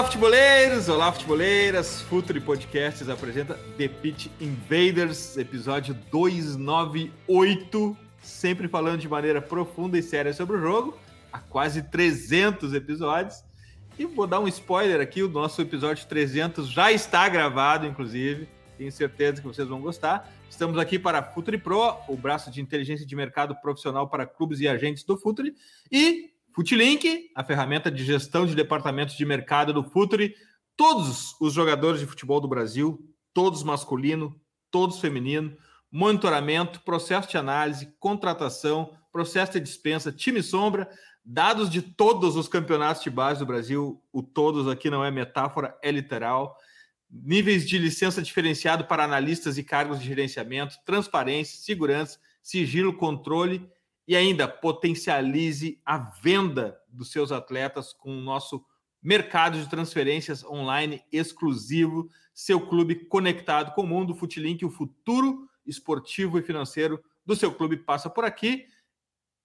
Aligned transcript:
Olá, 0.00 0.06
futeboleiros! 0.06 0.88
Olá, 0.88 1.12
futeboleiras! 1.12 2.00
Futuri 2.00 2.40
Podcasts 2.40 3.06
apresenta 3.10 3.52
The 3.76 3.86
Pitch 3.86 4.28
Invaders, 4.40 5.36
episódio 5.36 5.92
298, 6.10 7.94
sempre 8.22 8.66
falando 8.66 8.98
de 8.98 9.06
maneira 9.06 9.42
profunda 9.42 9.98
e 9.98 10.02
séria 10.02 10.32
sobre 10.32 10.56
o 10.56 10.58
jogo, 10.58 10.98
há 11.30 11.38
quase 11.38 11.82
300 11.82 12.72
episódios. 12.72 13.44
E 13.98 14.06
vou 14.06 14.26
dar 14.26 14.40
um 14.40 14.48
spoiler 14.48 15.02
aqui, 15.02 15.22
o 15.22 15.28
nosso 15.28 15.60
episódio 15.60 16.06
300 16.06 16.66
já 16.70 16.90
está 16.90 17.28
gravado, 17.28 17.86
inclusive, 17.86 18.48
tenho 18.78 18.90
certeza 18.90 19.42
que 19.42 19.46
vocês 19.46 19.68
vão 19.68 19.82
gostar. 19.82 20.32
Estamos 20.48 20.78
aqui 20.78 20.98
para 20.98 21.22
Futuri 21.22 21.58
Pro, 21.58 21.98
o 22.08 22.16
braço 22.16 22.50
de 22.50 22.62
inteligência 22.62 23.04
de 23.04 23.14
mercado 23.14 23.54
profissional 23.56 24.08
para 24.08 24.24
clubes 24.24 24.60
e 24.60 24.68
agentes 24.68 25.04
do 25.04 25.18
Futuri, 25.18 25.54
e 25.92 26.30
Futilink, 26.60 27.30
a 27.34 27.42
ferramenta 27.42 27.90
de 27.90 28.04
gestão 28.04 28.44
de 28.44 28.54
departamentos 28.54 29.16
de 29.16 29.24
mercado 29.24 29.72
do 29.72 29.82
Futuri. 29.82 30.34
Todos 30.76 31.34
os 31.40 31.54
jogadores 31.54 32.00
de 32.00 32.06
futebol 32.06 32.38
do 32.38 32.46
Brasil, 32.46 33.02
todos 33.32 33.62
masculino, 33.62 34.38
todos 34.70 35.00
feminino, 35.00 35.56
monitoramento, 35.90 36.82
processo 36.82 37.30
de 37.30 37.38
análise, 37.38 37.94
contratação, 37.98 38.94
processo 39.10 39.52
de 39.52 39.60
dispensa, 39.60 40.12
time 40.12 40.42
sombra, 40.42 40.86
dados 41.24 41.70
de 41.70 41.80
todos 41.80 42.36
os 42.36 42.46
campeonatos 42.46 43.02
de 43.02 43.08
base 43.08 43.38
do 43.38 43.46
Brasil. 43.46 43.98
O 44.12 44.22
todos 44.22 44.68
aqui 44.68 44.90
não 44.90 45.02
é 45.02 45.10
metáfora, 45.10 45.74
é 45.82 45.90
literal. 45.90 46.54
Níveis 47.10 47.66
de 47.66 47.78
licença 47.78 48.20
diferenciado 48.20 48.84
para 48.84 49.02
analistas 49.02 49.56
e 49.56 49.64
cargos 49.64 49.98
de 49.98 50.04
gerenciamento, 50.04 50.76
transparência, 50.84 51.58
segurança, 51.58 52.18
sigilo, 52.42 52.92
controle 52.92 53.66
e 54.10 54.16
ainda 54.16 54.48
potencialize 54.48 55.80
a 55.86 55.96
venda 55.96 56.76
dos 56.88 57.12
seus 57.12 57.30
atletas 57.30 57.92
com 57.92 58.10
o 58.10 58.20
nosso 58.20 58.66
mercado 59.00 59.56
de 59.56 59.70
transferências 59.70 60.42
online 60.42 61.00
exclusivo, 61.12 62.10
seu 62.34 62.60
clube 62.60 62.96
conectado 63.06 63.72
com 63.72 63.82
o 63.82 63.86
mundo, 63.86 64.16
Futilink, 64.16 64.64
o 64.64 64.70
futuro 64.70 65.48
esportivo 65.64 66.40
e 66.40 66.42
financeiro 66.42 67.00
do 67.24 67.36
seu 67.36 67.54
clube 67.54 67.76
passa 67.76 68.10
por 68.10 68.24
aqui. 68.24 68.66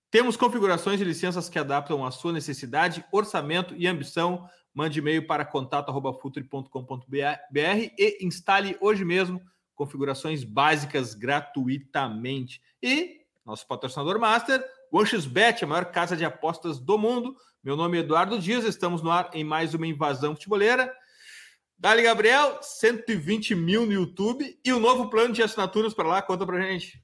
Temos 0.10 0.36
configurações 0.36 0.98
de 0.98 1.06
licenças 1.06 1.48
que 1.48 1.60
adaptam 1.60 2.04
à 2.04 2.10
sua 2.10 2.34
necessidade, 2.34 3.06
orçamento 3.12 3.76
e 3.78 3.86
ambição. 3.86 4.50
Mande 4.74 4.98
e-mail 4.98 5.28
para 5.28 5.46
contato@futuri.com.br 5.46 7.06
e 8.00 8.18
instale 8.26 8.76
hoje 8.82 9.06
mesmo 9.06 9.40
configurações 9.76 10.44
básicas 10.44 11.14
gratuitamente. 11.14 12.60
E 12.82 13.25
nosso 13.46 13.68
patrocinador 13.68 14.20
master, 14.20 14.64
OneXBet, 14.92 15.64
a 15.64 15.68
maior 15.68 15.86
casa 15.86 16.18
de 16.18 16.26
apostas 16.26 16.80
do 16.80 16.98
mundo. 16.98 17.36
Meu 17.64 17.76
nome 17.76 17.98
é 17.98 18.00
Eduardo 18.02 18.40
Dias, 18.40 18.66
estamos 18.66 19.02
no 19.02 19.12
ar 19.12 19.30
em 19.34 19.44
mais 19.44 19.74
uma 19.74 19.86
invasão 19.86 20.36
futeboleira. 20.36 20.92
Dali 21.78 22.02
Gabriel, 22.02 22.58
120 22.62 23.54
mil 23.54 23.86
no 23.86 23.94
YouTube 23.94 24.58
e 24.64 24.74
o 24.74 24.80
novo 24.80 25.10
plano 25.10 25.34
de 25.34 25.44
assinaturas 25.44 25.94
para 25.94 26.08
lá, 26.08 26.22
conta 26.22 26.46
pra 26.46 26.60
gente. 26.60 27.04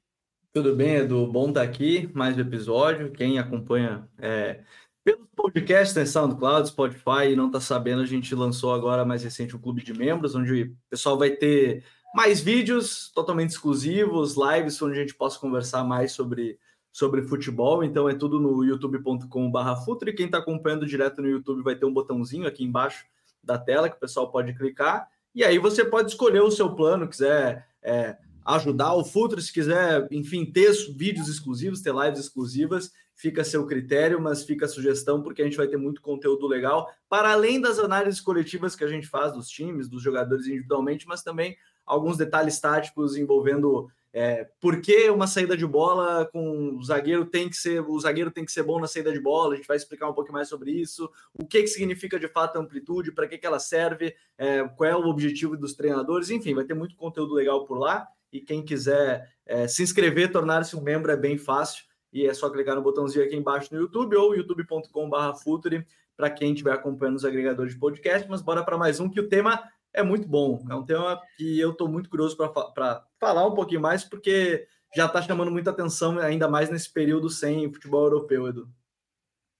Tudo 0.51 0.75
bem, 0.75 0.96
Edu? 0.96 1.28
Bom 1.28 1.50
estar 1.50 1.62
tá 1.62 1.66
aqui, 1.66 2.09
mais 2.13 2.35
um 2.35 2.41
episódio. 2.41 3.12
Quem 3.12 3.38
acompanha 3.38 4.09
é, 4.18 4.63
pelo 5.03 5.28
podcast, 5.35 5.97
né, 5.97 6.06
SoundCloud, 6.06 6.69
Spotify 6.69 7.31
e 7.31 7.35
não 7.35 7.47
está 7.47 7.59
sabendo, 7.59 8.01
a 8.01 8.06
gente 8.06 8.34
lançou 8.34 8.74
agora 8.74 9.06
mais 9.06 9.24
recente 9.24 9.56
um 9.56 9.59
clube 9.59 9.84
de 9.84 9.94
membros, 9.94 10.34
onde 10.34 10.63
o 10.63 10.78
pessoal 10.90 11.18
vai 11.18 11.31
ter 11.31 11.84
mais 12.13 12.41
vídeos 12.41 13.11
totalmente 13.13 13.51
exclusivos, 13.51 14.35
lives 14.35 14.81
onde 14.81 14.97
a 14.97 15.01
gente 15.01 15.16
possa 15.16 15.39
conversar 15.39 15.83
mais 15.83 16.11
sobre, 16.11 16.59
sobre 16.91 17.23
futebol. 17.23 17.83
Então 17.83 18.09
é 18.09 18.13
tudo 18.13 18.39
no 18.39 18.63
youtube.com.br 18.63 19.75
Futre. 19.85 20.13
Quem 20.13 20.25
está 20.25 20.39
acompanhando 20.39 20.85
direto 20.85 21.21
no 21.21 21.29
YouTube 21.29 21.63
vai 21.63 21.75
ter 21.75 21.85
um 21.85 21.94
botãozinho 21.94 22.47
aqui 22.47 22.63
embaixo 22.63 23.05
da 23.44 23.57
tela 23.57 23.89
que 23.89 23.95
o 23.95 24.00
pessoal 24.00 24.29
pode 24.29 24.53
clicar. 24.53 25.07
E 25.33 25.44
aí 25.44 25.57
você 25.57 25.85
pode 25.85 26.11
escolher 26.11 26.41
o 26.41 26.51
seu 26.51 26.75
plano, 26.75 27.07
quiser 27.07 27.66
é, 27.81 28.17
ajudar 28.45 28.94
o 28.94 29.03
Futre, 29.03 29.41
se 29.41 29.51
quiser, 29.51 30.07
enfim, 30.11 30.45
ter 30.45 30.71
vídeos 30.95 31.29
exclusivos, 31.29 31.81
ter 31.81 31.94
lives 31.94 32.19
exclusivas, 32.19 32.91
fica 33.16 33.41
a 33.41 33.45
seu 33.45 33.66
critério, 33.66 34.19
mas 34.19 34.44
fica 34.44 34.66
a 34.66 34.69
sugestão, 34.69 35.21
porque 35.21 35.41
a 35.41 35.45
gente 35.45 35.57
vai 35.57 35.67
ter 35.67 35.77
muito 35.77 36.01
conteúdo 36.01 36.47
legal, 36.47 36.89
para 37.07 37.31
além 37.31 37.61
das 37.61 37.79
análises 37.79 38.19
coletivas 38.19 38.75
que 38.75 38.83
a 38.83 38.88
gente 38.88 39.07
faz 39.07 39.31
dos 39.31 39.47
times, 39.47 39.88
dos 39.88 40.01
jogadores 40.01 40.47
individualmente, 40.47 41.07
mas 41.07 41.23
também 41.23 41.55
alguns 41.91 42.18
detalhes 42.18 42.59
táticos 42.59 43.18
envolvendo 43.18 43.90
é, 44.13 44.50
por 44.59 44.81
que 44.81 45.09
uma 45.09 45.28
saída 45.28 45.56
de 45.56 45.66
bola 45.66 46.25
com 46.31 46.78
o 46.78 46.84
zagueiro 46.84 47.25
tem 47.25 47.50
que 47.50 47.56
ser 47.56 47.81
o 47.81 48.00
zagueiro 48.00 48.31
tem 48.31 48.46
que 48.46 48.52
ser 48.52 48.63
bom 48.63 48.79
na 48.79 48.88
saída 48.88 49.12
de 49.12 49.19
bola. 49.19 49.53
A 49.53 49.57
gente 49.57 49.68
vai 49.68 49.75
explicar 49.75 50.09
um 50.09 50.13
pouco 50.13 50.31
mais 50.31 50.47
sobre 50.47 50.72
isso. 50.72 51.09
O 51.34 51.46
que, 51.46 51.62
que 51.62 51.68
significa 51.68 52.18
de 52.18 52.28
fato 52.30 52.57
a 52.57 52.62
amplitude, 52.62 53.12
para 53.12 53.28
que, 53.28 53.38
que 53.38 53.46
ela 53.46 53.59
serve, 53.59 54.16
é, 54.38 54.63
qual 54.69 54.90
é 54.90 54.96
o 54.96 55.07
objetivo 55.07 55.57
dos 55.57 55.74
treinadores. 55.74 56.30
Enfim, 56.30 56.53
vai 56.53 56.63
ter 56.63 56.74
muito 56.74 56.96
conteúdo 56.96 57.34
legal 57.34 57.66
por 57.66 57.78
lá. 57.78 58.07
E 58.31 58.40
quem 58.40 58.63
quiser 58.63 59.30
é, 59.46 59.68
se 59.68 59.84
inscrever, 59.84 60.31
tornar-se 60.31 60.75
um 60.75 60.81
membro 60.81 61.12
é 61.12 61.18
bem 61.18 61.38
fácil. 61.38 61.84
E 62.13 62.25
é 62.25 62.34
só 62.34 62.50
clicar 62.50 62.75
no 62.75 62.81
botãozinho 62.81 63.24
aqui 63.24 63.35
embaixo 63.35 63.74
no 63.74 63.80
YouTube 63.80 64.16
ou 64.16 64.35
youtube.com/futuri 64.35 65.85
para 66.16 66.30
quem 66.30 66.51
estiver 66.51 66.74
acompanhando 66.74 67.16
os 67.16 67.25
agregadores 67.25 67.74
de 67.74 67.80
podcast. 67.80 68.30
Mas 68.30 68.41
bora 68.41 68.63
para 68.63 68.78
mais 68.78 69.00
um 69.00 69.09
que 69.09 69.19
o 69.19 69.30
tema 69.30 69.63
é 69.94 70.03
muito 70.03 70.28
bom. 70.28 70.66
É 70.69 70.75
um 70.75 70.85
tema 70.85 71.22
que 71.35 71.59
eu 71.59 71.72
estou 71.72 71.88
muito 71.88 72.09
curioso 72.09 72.35
para 72.38 73.06
falar 73.19 73.46
um 73.46 73.53
pouquinho 73.53 73.81
mais, 73.81 74.03
porque 74.03 74.68
já 74.96 75.06
está 75.06 75.22
chamando 75.22 75.52
muita 75.52 75.72
atenção, 75.72 76.19
ainda 76.19 76.47
mais 76.47 76.69
nesse 76.69 76.91
período 76.91 77.29
sem 77.29 77.72
futebol 77.72 78.03
europeu, 78.03 78.47
Edu. 78.47 78.69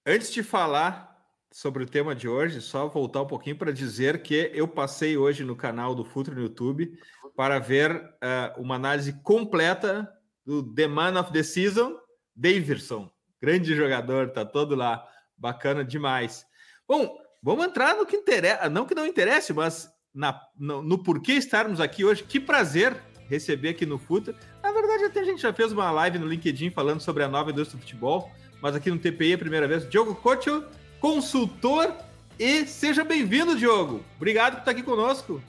Antes 0.06 0.32
de 0.32 0.44
falar 0.44 1.12
sobre 1.52 1.84
o 1.84 1.88
tema 1.88 2.16
de 2.16 2.28
hoje, 2.28 2.62
só 2.62 2.88
voltar 2.88 3.22
um 3.22 3.28
pouquinho 3.28 3.58
para 3.58 3.72
dizer 3.72 4.22
que 4.22 4.52
eu 4.54 4.68
passei 4.68 5.18
hoje 5.18 5.44
no 5.44 5.56
canal 5.56 5.94
do 5.94 6.06
Futuro 6.06 6.38
no 6.38 6.44
YouTube 6.44 6.98
para 7.36 7.60
ver 7.60 7.96
uh, 7.96 8.62
uma 8.62 8.76
análise 8.76 9.14
completa 9.22 10.12
do 10.46 10.74
The 10.74 10.88
Man 10.88 11.20
of 11.20 11.32
the 11.32 11.44
Season, 11.44 11.98
Davidson. 12.36 13.10
Grande 13.42 13.76
jogador, 13.76 14.32
tá 14.32 14.46
todo 14.46 14.76
lá. 14.76 15.06
Bacana 15.38 15.84
demais. 15.84 16.46
Bom, 16.88 17.18
vamos 17.42 17.66
entrar 17.66 17.96
no 17.96 18.06
que 18.06 18.16
interessa, 18.16 18.70
não 18.70 18.86
que 18.86 18.96
não 18.96 19.06
interesse, 19.06 19.54
mas 19.54 19.90
na, 20.14 20.40
no, 20.58 20.82
no, 20.82 20.98
porquê 20.98 21.34
estarmos 21.34 21.80
aqui 21.80 22.04
hoje. 22.04 22.24
Que 22.24 22.40
prazer 22.40 22.96
receber 23.30 23.70
aqui 23.70 23.86
no 23.86 23.98
Futa. 23.98 24.36
Na 24.62 24.72
verdade, 24.72 25.06
até 25.06 25.22
a 25.22 25.24
gente 25.24 25.42
já 25.42 25.54
fez 25.54 25.72
uma 25.72 25.90
live 25.92 26.20
no 26.20 26.28
LinkedIn 26.28 26.70
falando 26.70 27.00
sobre 27.00 27.24
a 27.24 27.28
nova 27.28 27.52
indústria 27.52 27.78
do 27.78 27.82
futebol, 27.82 28.30
mas 28.62 28.76
aqui 28.76 28.92
no 28.92 29.00
TPI 29.00 29.32
é 29.32 29.36
a 29.36 29.38
primeira 29.38 29.68
vez. 29.68 29.90
Diogo 29.90 30.14
Cocho, 30.16 30.66
consultor, 31.00 31.96
e 32.38 32.66
seja 32.66 33.04
bem-vindo, 33.04 33.56
Diogo. 33.56 34.04
Obrigado 34.18 34.54
por 34.54 34.60
estar 34.60 34.72
aqui 34.72 34.84
conosco. 34.84 35.42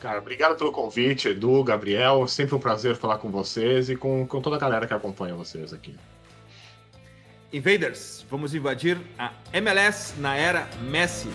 Cara, 0.00 0.18
obrigado 0.18 0.56
pelo 0.56 0.70
convite, 0.70 1.28
Edu, 1.28 1.62
Gabriel. 1.64 2.26
Sempre 2.28 2.54
um 2.54 2.60
prazer 2.60 2.96
falar 2.96 3.18
com 3.18 3.30
vocês 3.30 3.90
e 3.90 3.96
com, 3.96 4.26
com 4.26 4.40
toda 4.40 4.56
a 4.56 4.58
galera 4.58 4.86
que 4.86 4.94
acompanha 4.94 5.34
vocês 5.34 5.72
aqui. 5.72 5.96
Invaders, 7.52 8.24
vamos 8.30 8.54
invadir 8.54 8.98
a 9.18 9.32
MLS 9.52 10.14
na 10.20 10.36
era 10.36 10.68
Messi. 10.82 11.28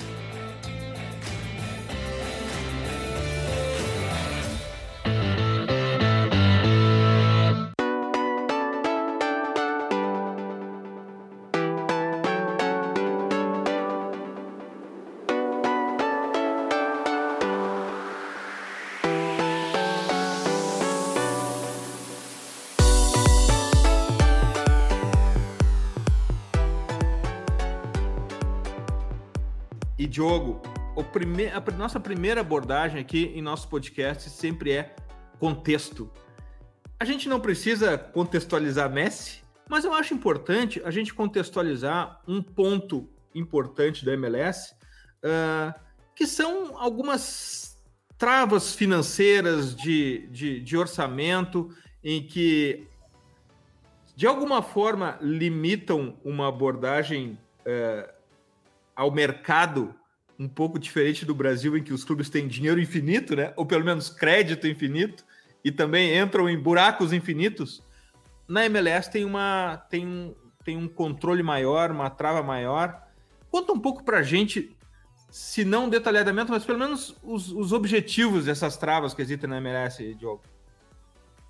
Prime... 31.14 31.48
a 31.48 31.62
nossa 31.78 32.00
primeira 32.00 32.42
abordagem 32.42 33.00
aqui 33.00 33.32
em 33.36 33.42
nosso 33.42 33.70
podcast 33.70 34.30
sempre 34.30 34.72
é 34.72 34.96
contexto. 35.40 36.12
A 37.00 37.06
gente 37.06 37.30
não 37.30 37.40
precisa 37.40 37.98
contextualizar 37.98 38.90
Messi, 38.90 39.44
Mas 39.70 39.86
eu 39.86 39.94
acho 39.94 40.14
importante 40.14 40.82
a 40.84 40.92
gente 40.92 41.14
contextualizar 41.14 42.22
um 42.28 42.42
ponto 42.42 43.10
importante 43.34 44.04
da 44.04 44.14
MLS, 44.14 44.74
uh, 45.24 45.74
que 46.16 46.28
são 46.28 46.78
algumas 46.78 47.78
travas 48.18 48.76
financeiras 48.76 49.76
de, 49.76 50.28
de, 50.28 50.60
de 50.60 50.78
orçamento 50.78 51.70
em 52.04 52.26
que, 52.26 52.88
de 54.16 54.28
alguma 54.28 54.62
forma, 54.62 55.18
limitam 55.22 56.18
uma 56.24 56.48
abordagem 56.48 57.38
uh, 57.62 58.14
ao 58.96 59.12
mercado 59.12 59.96
um 60.40 60.48
pouco 60.48 60.80
diferente 60.80 61.26
do 61.26 61.36
Brasil, 61.36 61.78
em 61.78 61.84
que 61.84 61.94
os 61.94 62.04
clubes 62.04 62.30
têm 62.30 62.48
dinheiro 62.48 62.80
infinito, 62.80 63.36
né? 63.36 63.54
ou 63.56 63.66
pelo 63.66 63.86
menos 63.86 64.10
crédito 64.10 64.68
infinito, 64.68 65.24
e 65.64 65.72
também 65.72 66.18
entram 66.18 66.50
em 66.50 66.60
buracos 66.60 67.14
infinitos. 67.14 67.82
Na 68.48 68.66
MLS 68.66 69.10
tem, 69.10 69.24
uma, 69.24 69.78
tem, 69.90 70.06
um, 70.06 70.36
tem 70.64 70.76
um 70.76 70.88
controle 70.88 71.42
maior, 71.42 71.92
uma 71.92 72.10
trava 72.10 72.44
maior. 72.44 73.02
Conta 73.50 73.72
um 73.72 73.80
pouco 73.80 74.04
para 74.04 74.20
a 74.20 74.24
gente, 74.24 74.76
se 75.30 75.64
não 75.64 75.88
detalhadamente, 75.88 76.52
mas 76.52 76.66
pelo 76.66 76.80
menos 76.80 77.16
os, 77.24 77.52
os 77.52 77.72
objetivos 77.72 78.46
dessas 78.46 78.76
travas 78.76 79.14
que 79.14 79.22
existem 79.22 79.50
na 79.50 79.58
MLS, 79.58 80.14
Diogo. 80.16 80.44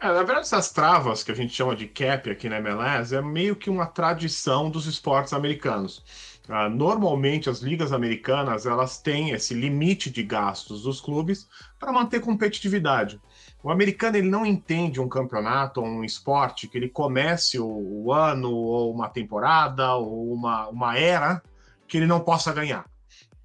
É, 0.04 0.08
na 0.08 0.22
verdade, 0.22 0.42
essas 0.42 0.70
travas 0.70 1.24
que 1.24 1.32
a 1.32 1.36
gente 1.36 1.54
chama 1.54 1.74
de 1.76 1.88
cap 1.88 2.30
aqui 2.30 2.50
na 2.50 2.58
MLS 2.58 3.16
é 3.16 3.22
meio 3.22 3.56
que 3.56 3.70
uma 3.70 3.86
tradição 3.86 4.70
dos 4.70 4.86
esportes 4.86 5.32
americanos. 5.32 6.04
Uh, 6.50 6.70
normalmente, 6.70 7.50
as 7.50 7.60
ligas 7.60 7.94
americanas 7.94 8.66
elas 8.66 9.02
têm 9.02 9.32
esse 9.32 9.54
limite 9.54 10.10
de 10.10 10.24
gastos 10.24 10.84
dos 10.84 11.00
clubes 11.00 11.48
para 11.80 11.92
manter 11.92 12.20
competitividade. 12.20 13.22
O 13.64 13.72
americano 13.72 14.18
ele 14.18 14.30
não 14.30 14.46
entende 14.46 15.00
um 15.00 15.08
campeonato 15.08 15.80
ou 15.80 15.88
um 15.88 16.04
esporte 16.04 16.68
que 16.68 16.78
ele 16.78 16.90
comece 16.90 17.58
o, 17.58 17.66
o 17.66 18.12
ano 18.12 18.52
ou 18.52 18.94
uma 18.94 19.08
temporada 19.08 19.96
ou 19.96 20.34
uma, 20.34 20.68
uma 20.68 20.98
era 20.98 21.42
que 21.88 21.96
ele 21.96 22.08
não 22.08 22.20
possa 22.20 22.52
ganhar, 22.52 22.86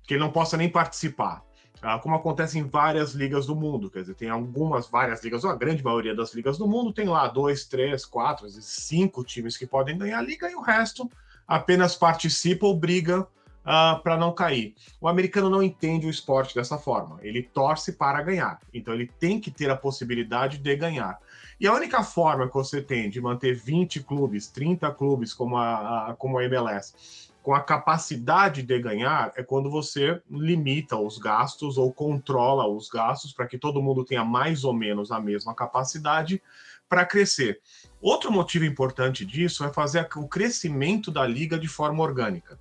que 0.02 0.14
ele 0.14 0.20
não 0.20 0.32
possa 0.32 0.56
nem 0.56 0.68
participar. 0.68 1.44
Ah, 1.80 2.00
como 2.00 2.16
acontece 2.16 2.58
em 2.58 2.64
várias 2.64 3.12
ligas 3.12 3.46
do 3.46 3.54
mundo. 3.54 3.88
Quer 3.88 4.00
dizer, 4.00 4.14
tem 4.14 4.28
algumas, 4.28 4.88
várias 4.88 5.22
ligas, 5.22 5.44
ou 5.44 5.50
a 5.50 5.54
grande 5.54 5.84
maioria 5.84 6.14
das 6.14 6.34
ligas 6.34 6.58
do 6.58 6.66
mundo 6.66 6.92
tem 6.92 7.06
lá 7.06 7.28
dois, 7.28 7.66
três, 7.66 8.04
quatro, 8.04 8.48
cinco 8.50 9.22
times 9.22 9.56
que 9.56 9.66
podem 9.66 9.96
ganhar 9.96 10.18
a 10.18 10.22
liga 10.22 10.50
e 10.50 10.56
o 10.56 10.60
resto 10.60 11.08
apenas 11.48 11.96
participa 11.96 12.66
ou 12.66 12.76
briga 12.76 13.22
uh, 13.22 13.26
ah, 13.64 14.00
para 14.02 14.16
não 14.16 14.32
cair. 14.32 14.74
O 15.00 15.08
americano 15.08 15.48
não 15.48 15.62
entende 15.62 16.06
o 16.06 16.10
esporte 16.10 16.54
dessa 16.54 16.76
forma. 16.76 17.18
Ele 17.22 17.42
torce 17.42 17.94
para 17.94 18.22
ganhar. 18.22 18.60
Então 18.72 18.92
ele 18.92 19.10
tem 19.18 19.40
que 19.40 19.50
ter 19.50 19.70
a 19.70 19.76
possibilidade 19.76 20.58
de 20.58 20.76
ganhar. 20.76 21.18
E 21.58 21.66
a 21.66 21.72
única 21.72 22.04
forma 22.04 22.46
que 22.46 22.54
você 22.54 22.82
tem 22.82 23.08
de 23.10 23.20
manter 23.20 23.54
20 23.54 24.00
clubes, 24.04 24.46
30 24.48 24.92
clubes 24.92 25.32
como 25.32 25.56
a, 25.56 26.10
a 26.10 26.14
como 26.14 26.38
a 26.38 26.44
MLS 26.44 27.28
com 27.42 27.54
a 27.54 27.60
capacidade 27.60 28.62
de 28.62 28.78
ganhar 28.78 29.32
é 29.34 29.42
quando 29.42 29.70
você 29.70 30.20
limita 30.30 30.98
os 30.98 31.16
gastos 31.16 31.78
ou 31.78 31.90
controla 31.90 32.68
os 32.68 32.90
gastos 32.90 33.32
para 33.32 33.46
que 33.46 33.56
todo 33.56 33.80
mundo 33.80 34.04
tenha 34.04 34.22
mais 34.22 34.64
ou 34.64 34.74
menos 34.74 35.10
a 35.10 35.18
mesma 35.18 35.54
capacidade 35.54 36.42
para 36.88 37.04
crescer. 37.04 37.60
Outro 38.00 38.32
motivo 38.32 38.64
importante 38.64 39.24
disso 39.24 39.64
é 39.64 39.72
fazer 39.72 40.08
o 40.16 40.28
crescimento 40.28 41.10
da 41.10 41.26
liga 41.26 41.58
de 41.58 41.68
forma 41.68 42.02
orgânica. 42.02 42.58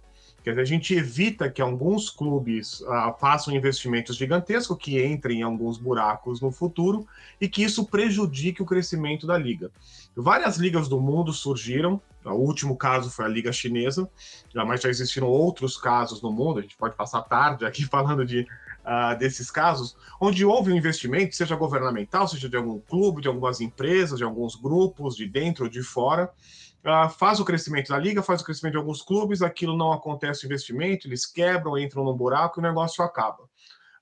Quer 0.48 0.52
dizer, 0.52 0.62
a 0.62 0.66
gente 0.66 0.94
evita 0.94 1.50
que 1.50 1.62
alguns 1.62 2.10
clubes 2.10 2.80
uh, 2.80 3.14
façam 3.20 3.54
investimentos 3.54 4.16
gigantescos, 4.16 4.78
que 4.78 5.06
entrem 5.06 5.40
em 5.40 5.44
alguns 5.44 5.78
buracos 5.78 6.40
no 6.40 6.52
futuro 6.52 7.06
e 7.42 7.50
que 7.50 7.62
isso 7.62 7.86
prejudique 7.86 8.62
o 8.62 8.66
crescimento 8.66 9.28
da 9.28 9.38
liga. 9.38 9.70
Várias 10.16 10.56
ligas 10.56 10.88
do 10.88 11.02
mundo 11.02 11.34
surgiram, 11.34 12.02
o 12.24 12.32
último 12.32 12.78
caso 12.78 13.10
foi 13.10 13.26
a 13.26 13.28
Liga 13.28 13.52
Chinesa, 13.52 14.10
mas 14.54 14.82
já 14.82 14.90
existiram 14.90 15.28
outros 15.28 15.76
casos 15.76 16.22
no 16.22 16.32
mundo, 16.32 16.60
a 16.60 16.62
gente 16.62 16.78
pode 16.78 16.96
passar 16.96 17.24
tarde 17.24 17.66
aqui 17.66 17.84
falando 17.86 18.26
de, 18.26 18.48
uh, 18.88 19.18
desses 19.18 19.52
casos, 19.52 19.98
onde 20.20 20.46
houve 20.46 20.72
um 20.72 20.76
investimento, 20.76 21.36
seja 21.36 21.56
governamental, 21.56 22.28
seja 22.28 22.48
de 22.48 22.56
algum 22.56 22.80
clube, 22.80 23.22
de 23.22 23.28
algumas 23.28 23.60
empresas, 23.60 24.18
de 24.18 24.24
alguns 24.24 24.56
grupos, 24.56 25.16
de 25.16 25.28
dentro 25.28 25.66
ou 25.66 25.70
de 25.70 25.84
fora, 25.84 26.32
uh, 26.86 27.10
faz 27.10 27.40
o 27.40 27.46
crescimento 27.46 27.90
da 27.90 28.00
liga, 28.00 28.24
faz 28.24 28.42
o 28.42 28.46
crescimento 28.46 28.74
de 28.74 28.78
alguns 28.78 29.02
clubes, 29.02 29.42
aquilo 29.42 29.76
não 29.76 29.92
acontece 29.92 30.46
o 30.46 30.48
investimento, 30.48 31.08
eles 31.08 31.26
quebram, 31.26 31.78
entram 31.78 32.04
no 32.04 32.16
buraco 32.16 32.60
e 32.60 32.62
o 32.62 32.64
negócio 32.64 33.04
acaba. 33.04 33.44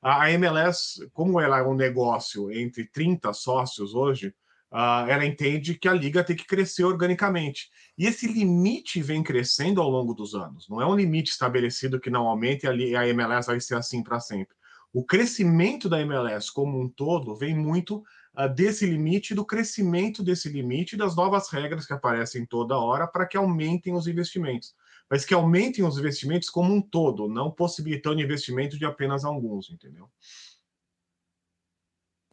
A 0.02 0.30
MLS, 0.32 1.10
como 1.14 1.40
ela 1.40 1.58
é 1.58 1.64
um 1.64 1.74
negócio 1.74 2.52
entre 2.52 2.86
30 2.86 3.34
sócios 3.34 3.96
hoje, 3.96 4.28
uh, 4.72 5.10
ela 5.10 5.26
entende 5.26 5.74
que 5.74 5.88
a 5.88 5.94
liga 5.94 6.24
tem 6.24 6.36
que 6.36 6.46
crescer 6.46 6.84
organicamente. 6.84 7.72
E 7.98 8.06
esse 8.06 8.28
limite 8.28 9.02
vem 9.02 9.24
crescendo 9.24 9.82
ao 9.82 9.90
longo 9.90 10.14
dos 10.14 10.36
anos. 10.36 10.70
Não 10.70 10.80
é 10.80 10.86
um 10.86 10.96
limite 10.96 11.32
estabelecido 11.32 12.00
que 12.00 12.12
não 12.12 12.28
aumente 12.28 12.68
e 12.68 12.96
a 12.96 13.08
MLS 13.08 13.48
vai 13.48 13.60
ser 13.60 13.78
assim 13.78 14.04
para 14.04 14.20
sempre. 14.20 14.56
O 14.96 15.04
crescimento 15.04 15.90
da 15.90 16.00
MLS 16.00 16.50
como 16.54 16.80
um 16.80 16.88
todo 16.88 17.36
vem 17.36 17.54
muito 17.54 17.98
uh, 18.34 18.48
desse 18.48 18.86
limite, 18.86 19.36
do 19.36 19.44
crescimento 19.44 20.24
desse 20.24 20.48
limite, 20.48 20.96
das 20.96 21.18
novas 21.18 21.50
regras 21.50 21.86
que 21.86 21.92
aparecem 21.92 22.46
toda 22.46 22.78
hora 22.78 23.06
para 23.06 23.26
que 23.26 23.36
aumentem 23.36 23.94
os 23.94 24.08
investimentos. 24.08 24.74
Mas 25.10 25.26
que 25.26 25.34
aumentem 25.34 25.84
os 25.84 25.98
investimentos 25.98 26.50
como 26.50 26.74
um 26.74 26.82
todo, 26.82 27.28
não 27.28 27.52
possibilitando 27.52 28.22
investimento 28.22 28.80
de 28.80 28.86
apenas 28.86 29.26
alguns, 29.26 29.70
entendeu? 29.70 30.10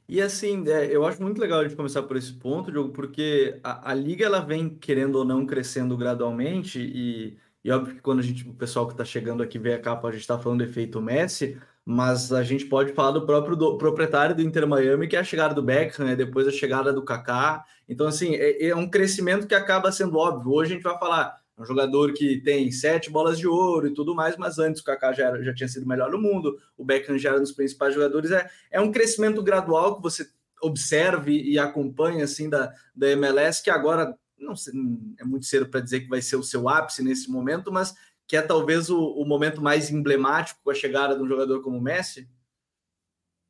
E 0.09 0.23
assim, 0.23 0.63
é, 0.69 0.87
eu 0.87 1.05
acho 1.05 1.21
muito 1.21 1.41
legal 1.41 1.59
a 1.59 1.65
gente 1.65 1.75
começar 1.75 2.05
por 2.05 2.17
esse 2.17 2.33
ponto, 2.33 2.71
Diogo, 2.71 2.93
porque 2.93 3.59
a, 3.65 3.91
a 3.91 3.95
liga 3.95 4.25
ela 4.25 4.39
vem 4.39 4.69
querendo 4.69 5.17
ou 5.17 5.25
não 5.25 5.45
crescendo 5.45 5.97
gradualmente, 5.97 6.79
e, 6.81 7.37
e 7.65 7.73
óbvio 7.73 7.97
que 7.97 8.01
quando 8.01 8.21
a 8.21 8.23
gente, 8.23 8.49
o 8.49 8.55
pessoal 8.55 8.87
que 8.87 8.93
está 8.93 9.05
chegando 9.05 9.43
aqui 9.43 9.59
vê 9.59 9.75
a 9.75 9.81
capa, 9.81 10.07
a 10.07 10.13
gente 10.13 10.21
está 10.21 10.39
falando 10.39 10.59
do 10.59 10.65
efeito 10.65 11.03
Messi, 11.03 11.61
mas 11.85 12.33
a 12.33 12.43
gente 12.43 12.67
pode 12.67 12.93
falar 12.93 13.11
do 13.11 13.27
próprio 13.27 13.57
do, 13.57 13.77
proprietário 13.77 14.37
do 14.37 14.43
Inter 14.43 14.67
Miami, 14.67 15.09
que 15.09 15.17
é 15.17 15.21
a 15.21 15.25
chegada 15.25 15.55
do 15.55 15.63
Beckham, 15.63 16.07
né? 16.07 16.15
depois 16.15 16.47
a 16.47 16.53
chegada 16.53 16.93
do 16.93 17.05
Kaká. 17.05 17.65
Então, 17.89 18.07
assim, 18.07 18.35
é, 18.35 18.69
é, 18.69 18.77
um 18.77 18.89
crescimento 18.89 19.47
que 19.47 19.55
acaba 19.55 19.91
sendo 19.91 20.17
óbvio. 20.17 20.53
Hoje 20.53 20.73
a 20.73 20.75
gente 20.77 20.85
vai 20.85 20.99
falar 20.99 21.37
um 21.59 21.65
jogador 21.65 22.13
que 22.13 22.41
tem 22.41 22.71
sete 22.71 23.11
bolas 23.11 23.39
de 23.39 23.47
ouro 23.47 23.89
e 23.89 23.95
tudo 23.95 24.15
mais, 24.15 24.37
mas 24.37 24.59
antes 24.59 24.81
o 24.81 24.85
Kaká 24.85 25.13
já, 25.13 25.27
era, 25.27 25.43
já 25.43 25.53
tinha 25.53 25.69
sido 25.69 25.85
o 25.85 25.89
melhor 25.89 26.11
no 26.11 26.21
mundo, 26.21 26.57
o 26.77 26.85
Beckham 26.85 27.19
já 27.19 27.31
era 27.31 27.39
um 27.39 27.43
dos 27.43 27.53
principais 27.53 27.95
jogadores. 27.95 28.31
É, 28.31 28.49
é 28.71 28.81
um 28.81 28.93
crescimento 28.93 29.43
gradual 29.43 29.97
que 29.97 30.03
você 30.03 30.27
observe 30.63 31.33
e 31.43 31.59
acompanha 31.59 32.25
assim 32.25 32.49
da, 32.49 32.73
da 32.95 33.11
MLS, 33.11 33.61
que 33.63 33.71
agora 33.71 34.17
não 34.39 34.57
sei, 34.57 34.73
é 35.19 35.25
muito 35.25 35.47
cedo 35.47 35.69
para 35.69 35.81
dizer 35.81 36.01
que 36.01 36.09
vai 36.09 36.21
ser 36.21 36.37
o 36.37 36.43
seu 36.43 36.69
ápice 36.69 37.03
nesse 37.03 37.31
momento, 37.31 37.73
mas 37.73 37.95
que 38.33 38.37
é 38.39 38.41
talvez 38.41 38.89
o, 38.89 38.99
o 38.99 39.27
momento 39.27 39.61
mais 39.61 39.91
emblemático 39.91 40.59
com 40.65 40.71
a 40.71 40.75
chegada 40.75 41.15
de 41.15 41.23
um 41.23 41.29
jogador 41.29 41.61
como 41.61 41.77
o 41.77 41.83
Messi? 41.83 42.27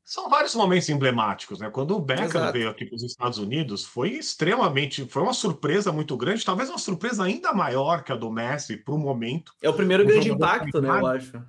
São 0.02 0.28
vários 0.28 0.56
momentos 0.56 0.88
emblemáticos, 0.88 1.60
né? 1.60 1.70
Quando 1.70 1.94
o 1.94 2.00
Beckham 2.00 2.24
Exato. 2.24 2.52
veio 2.52 2.68
aqui 2.68 2.86
para 2.86 2.96
os 2.96 3.04
Estados 3.04 3.38
Unidos, 3.38 3.84
foi 3.84 4.10
extremamente, 4.14 5.06
foi 5.06 5.22
uma 5.22 5.34
surpresa 5.34 5.92
muito 5.92 6.16
grande, 6.16 6.44
talvez 6.44 6.68
uma 6.68 6.80
surpresa 6.80 7.22
ainda 7.22 7.52
maior 7.52 8.02
que 8.02 8.10
a 8.10 8.16
do 8.16 8.28
Messi 8.28 8.76
para 8.76 8.92
o 8.92 8.98
momento. 8.98 9.54
É 9.62 9.70
o 9.70 9.72
primeiro 9.72 10.02
um 10.02 10.06
grande 10.08 10.32
impacto, 10.32 10.80
né? 10.80 10.88
Eu 10.88 11.06
acho. 11.06 11.46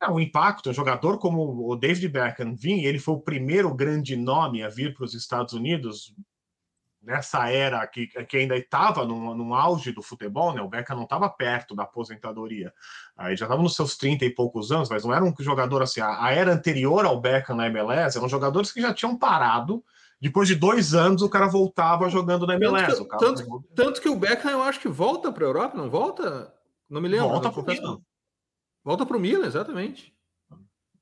É, 0.00 0.08
um 0.08 0.20
impacto, 0.20 0.70
um 0.70 0.72
jogador 0.72 1.18
como 1.18 1.68
o 1.68 1.74
David 1.74 2.06
Beckham 2.06 2.54
vinha, 2.54 2.88
ele 2.88 3.00
foi 3.00 3.14
o 3.14 3.20
primeiro 3.20 3.74
grande 3.74 4.14
nome 4.14 4.62
a 4.62 4.68
vir 4.68 4.94
para 4.94 5.06
os 5.06 5.12
Estados 5.12 5.54
Unidos, 5.54 6.14
nessa 7.02 7.48
era 7.48 7.86
que, 7.86 8.06
que 8.06 8.36
ainda 8.36 8.56
estava 8.56 9.04
no, 9.04 9.34
no 9.34 9.54
auge 9.54 9.92
do 9.92 10.02
futebol, 10.02 10.52
né? 10.52 10.60
O 10.60 10.68
Beckham 10.68 10.96
não 10.96 11.04
estava 11.04 11.28
perto 11.28 11.74
da 11.74 11.84
aposentadoria. 11.84 12.72
Aí 13.16 13.36
já 13.36 13.46
estava 13.46 13.62
nos 13.62 13.74
seus 13.74 13.96
30 13.96 14.24
e 14.24 14.30
poucos 14.30 14.70
anos, 14.70 14.88
mas 14.88 15.04
não 15.04 15.14
era 15.14 15.24
um 15.24 15.34
jogador 15.40 15.82
assim. 15.82 16.00
A, 16.00 16.24
a, 16.24 16.32
era 16.32 16.52
anterior 16.52 17.06
ao 17.06 17.20
Beckham 17.20 17.56
na 17.56 17.66
MLS 17.68 18.18
eram 18.18 18.28
jogadores 18.28 18.70
que 18.70 18.82
já 18.82 18.92
tinham 18.92 19.16
parado. 19.16 19.82
Depois 20.20 20.46
de 20.46 20.54
dois 20.54 20.92
anos, 20.92 21.22
o 21.22 21.30
cara 21.30 21.46
voltava 21.46 22.10
jogando 22.10 22.46
na 22.46 22.54
MLS. 22.54 22.96
Tanto 22.96 23.08
que, 23.08 23.18
tanto, 23.18 23.64
tanto 23.74 24.00
que 24.02 24.08
o 24.08 24.16
Beckham, 24.16 24.50
eu 24.50 24.62
acho 24.62 24.78
que 24.78 24.88
volta 24.88 25.32
para 25.32 25.44
a 25.44 25.48
Europa, 25.48 25.78
não 25.78 25.88
volta? 25.88 26.54
Não 26.88 27.00
me 27.00 27.08
lembro. 27.08 27.28
Volta 27.28 27.50
para 27.50 27.60
o 27.62 27.66
Milan. 27.66 28.00
Volta 28.84 29.06
para 29.06 29.16
o 29.16 29.20
Milan, 29.20 29.46
exatamente. 29.46 30.14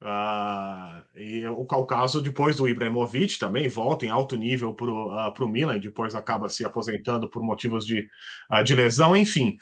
Uh, 0.00 1.02
e 1.17 1.45
o, 1.49 1.62
o 1.62 1.87
caso 1.87 2.23
depois 2.23 2.57
do 2.57 2.69
Ibrahimovic 2.69 3.37
também 3.37 3.69
volta 3.69 4.07
em 4.07 4.11
alto 4.11 4.37
nível 4.37 4.73
para 4.73 4.87
o 4.87 5.45
uh, 5.45 5.49
Milan, 5.49 5.81
depois 5.81 6.14
acaba 6.14 6.49
se 6.49 6.64
aposentando 6.64 7.28
por 7.28 7.43
motivos 7.43 7.85
de, 7.85 8.09
uh, 8.52 8.62
de 8.62 8.76
lesão, 8.76 9.17
enfim. 9.17 9.59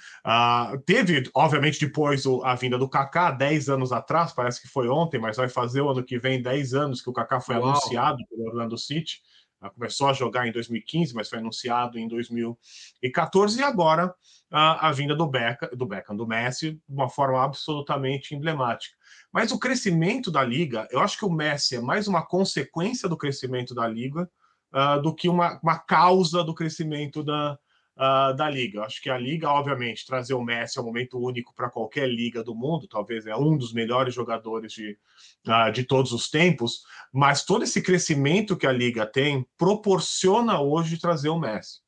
Teve, 0.85 1.31
obviamente, 1.35 1.81
depois 1.81 2.27
o, 2.27 2.43
a 2.45 2.55
vinda 2.55 2.77
do 2.77 2.89
Kaká, 2.89 3.31
10 3.31 3.71
anos 3.71 3.93
atrás, 3.93 4.33
parece 4.33 4.61
que 4.61 4.69
foi 4.69 4.89
ontem, 4.89 5.19
mas 5.19 5.39
vai 5.39 5.49
fazer 5.49 5.81
o 5.81 5.89
ano 5.89 6.05
que 6.05 6.19
vem 6.19 6.43
10 6.43 6.75
anos 6.75 7.01
que 7.01 7.09
o 7.09 7.15
Kaká 7.15 7.41
foi 7.41 7.57
Uau. 7.57 7.71
anunciado 7.71 8.19
pelo 8.29 8.49
Orlando 8.49 8.77
City. 8.77 9.23
Começou 9.75 10.09
a 10.09 10.13
jogar 10.13 10.47
em 10.47 10.53
2015, 10.53 11.15
mas 11.15 11.29
foi 11.29 11.39
anunciado 11.39 11.99
em 11.99 12.07
2014, 12.09 13.59
e 13.59 13.63
agora 13.63 14.15
a 14.51 14.93
vinda 14.93 15.15
do 15.15 15.27
Beckham, 15.27 15.71
do 15.77 15.87
Beckham, 15.87 16.17
do 16.17 16.27
Messi, 16.27 16.73
de 16.73 16.95
uma 16.95 17.09
forma 17.09 17.43
absolutamente 17.43 18.35
emblemática. 18.35 18.95
Mas 19.33 19.51
o 19.51 19.59
crescimento 19.59 20.31
da 20.31 20.43
liga, 20.45 20.87
eu 20.91 21.01
acho 21.01 21.19
que 21.19 21.25
o 21.25 21.31
Messi 21.31 21.77
é 21.77 21.81
mais 21.81 22.07
uma 22.07 22.25
consequência 22.25 23.09
do 23.09 23.17
crescimento 23.17 23.75
da 23.75 23.87
liga 23.89 24.31
uh, 24.73 25.03
do 25.03 25.15
que 25.15 25.29
uma, 25.29 25.59
uma 25.63 25.79
causa 25.79 26.45
do 26.45 26.55
crescimento 26.55 27.23
da, 27.23 27.59
uh, 27.97 28.35
da 28.35 28.49
liga. 28.49 28.83
Acho 28.83 29.01
que 29.03 29.11
a 29.11 29.19
liga, 29.19 29.49
obviamente, 29.49 30.07
trazer 30.07 30.35
o 30.35 30.43
Messi 30.43 30.79
é 30.79 30.83
um 30.83 30.85
momento 30.85 31.19
único 31.19 31.55
para 31.55 31.71
qualquer 31.71 32.09
liga 32.09 32.43
do 32.43 32.55
mundo, 32.55 32.87
talvez 32.87 33.27
é 33.27 33.37
um 33.37 33.57
dos 33.57 33.73
melhores 33.73 34.15
jogadores 34.15 34.73
de, 34.73 34.99
uh, 35.47 35.73
de 35.73 35.85
todos 35.85 36.13
os 36.13 36.31
tempos, 36.31 36.83
mas 37.13 37.45
todo 37.45 37.65
esse 37.65 37.83
crescimento 37.83 38.57
que 38.57 38.67
a 38.67 38.73
liga 38.73 39.07
tem 39.07 39.47
proporciona 39.57 40.61
hoje 40.61 40.99
trazer 40.99 41.29
o 41.29 41.39
Messi. 41.39 41.86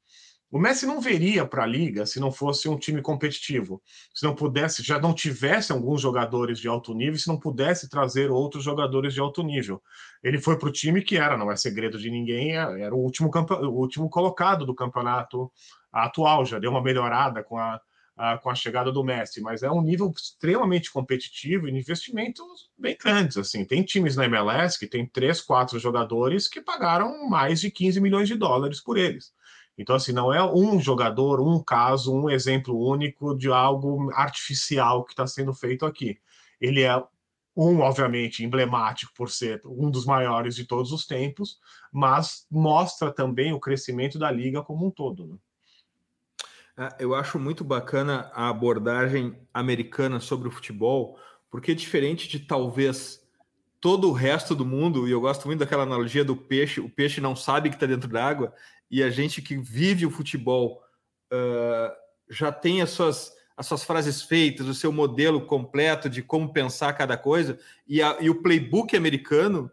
O 0.50 0.59
Messi 0.59 0.87
não 0.87 0.99
veria 0.99 1.45
para 1.45 1.64
a 1.64 1.67
liga 1.67 2.07
se 2.07 2.19
não 2.19 2.33
fosse 2.33 2.71
um 2.71 2.78
time 2.78 3.02
competitivo, 3.02 3.83
se 4.14 4.25
não 4.25 4.35
pudesse, 4.35 4.83
já 4.83 4.99
não 4.99 5.12
tivesse 5.12 5.73
alguns 5.73 6.00
jogadores 6.00 6.59
de 6.59 6.67
alto 6.67 6.95
nível, 6.95 7.19
se 7.19 7.28
não 7.28 7.38
pudesse 7.38 7.87
trazer 7.88 8.31
outros 8.31 8.64
jogadores 8.64 9.12
de 9.12 9.21
alto 9.21 9.43
nível. 9.43 9.83
Ele 10.23 10.40
foi 10.40 10.59
para 10.59 10.71
o 10.71 10.73
time 10.73 11.02
que 11.02 11.19
era, 11.19 11.37
não 11.37 11.52
é 11.52 11.57
segredo 11.57 11.99
de 11.99 12.11
ninguém, 12.11 12.57
é, 12.57 12.81
era 12.81 12.95
o 12.95 12.99
último, 12.99 13.31
o 13.31 13.78
último 13.78 14.09
colocado 14.09 14.64
do 14.64 14.75
campeonato 14.75 15.52
atual, 15.93 16.47
já 16.47 16.59
deu 16.59 16.71
uma 16.71 16.83
melhorada 16.83 17.43
com 17.43 17.59
a, 17.59 17.78
a, 18.17 18.38
com 18.38 18.49
a 18.49 18.55
chegada 18.55 18.90
do 18.90 19.05
Messi, 19.05 19.43
mas 19.43 19.62
é 19.62 19.71
um 19.71 19.83
nível 19.83 20.11
extremamente 20.17 20.90
competitivo 20.90 21.69
e 21.69 21.78
investimentos 21.78 22.71
bem 22.76 22.97
grandes. 22.99 23.37
Assim, 23.37 23.67
tem 23.67 23.83
times 23.83 24.17
na 24.17 24.25
MLS 24.25 24.78
que 24.78 24.87
tem 24.87 25.07
três, 25.07 25.43
quatro 25.43 25.78
jogadores 25.78 26.49
que 26.49 26.62
pagaram 26.62 27.28
mais 27.28 27.61
de 27.61 27.71
15 27.71 28.00
milhões 28.00 28.28
de 28.28 28.35
dólares 28.35 28.81
por 28.81 28.97
eles. 28.97 29.37
Então, 29.79 29.95
assim, 29.95 30.13
não 30.13 30.35
é 30.35 30.45
um 30.45 30.81
jogador, 30.81 31.41
um 31.41 31.63
caso, 31.63 32.13
um 32.13 32.29
exemplo 32.29 32.77
único 32.77 33.37
de 33.37 33.49
algo 33.49 34.11
artificial 34.13 35.05
que 35.05 35.13
está 35.13 35.25
sendo 35.25 35.55
feito 35.55 35.87
aqui. 35.87 36.19
Ele 36.61 36.83
é 36.83 37.01
um, 37.57 37.81
obviamente, 37.81 38.45
emblemático 38.45 39.13
por 39.15 39.31
ser 39.31 39.61
um 39.65 39.91
dos 39.91 40.05
maiores 40.05 40.57
de 40.57 40.65
todos 40.65 40.93
os 40.93 41.07
tempos, 41.07 41.59
mas 41.93 42.47
mostra 42.51 43.13
também 43.13 43.53
o 43.53 43.61
crescimento 43.61 44.19
da 44.19 44.31
liga 44.31 44.63
como 44.63 44.87
um 44.87 44.91
todo. 44.91 45.27
Né? 45.27 45.37
É, 46.77 47.05
eu 47.05 47.15
acho 47.15 47.39
muito 47.39 47.65
bacana 47.65 48.31
a 48.33 48.49
abordagem 48.49 49.37
americana 49.53 50.21
sobre 50.21 50.49
o 50.49 50.53
futebol, 50.53 51.19
porque 51.51 51.75
diferente 51.75 52.29
de 52.29 52.41
talvez 52.41 53.28
todo 53.81 54.09
o 54.09 54.13
resto 54.13 54.55
do 54.55 54.65
mundo, 54.65 55.07
e 55.07 55.11
eu 55.11 55.21
gosto 55.21 55.47
muito 55.47 55.61
daquela 55.61 55.85
analogia 55.85 56.25
do 56.25 56.37
peixe, 56.37 56.81
o 56.81 56.91
peixe 56.91 57.21
não 57.21 57.37
sabe 57.37 57.69
que 57.69 57.77
está 57.77 57.87
dentro 57.87 58.09
d'água, 58.09 58.53
e 58.91 59.03
a 59.03 59.11
gente 59.11 59.41
que 59.41 59.57
vive 59.57 60.07
o 60.07 60.11
futebol 60.11 60.83
uh, 61.33 61.93
já 62.29 62.51
tem 62.51 62.83
as 62.83 62.91
suas, 62.91 63.33
as 63.57 63.67
suas 63.67 63.85
frases 63.85 64.23
feitas, 64.23 64.67
o 64.67 64.75
seu 64.75 64.91
modelo 64.91 65.47
completo 65.47 66.09
de 66.09 66.23
como 66.23 66.53
pensar 66.53 66.93
cada 66.95 67.17
coisa, 67.17 67.59
e, 67.87 68.03
a, 68.03 68.17
e 68.21 68.29
o 68.29 68.43
playbook 68.43 68.97
americano 68.97 69.71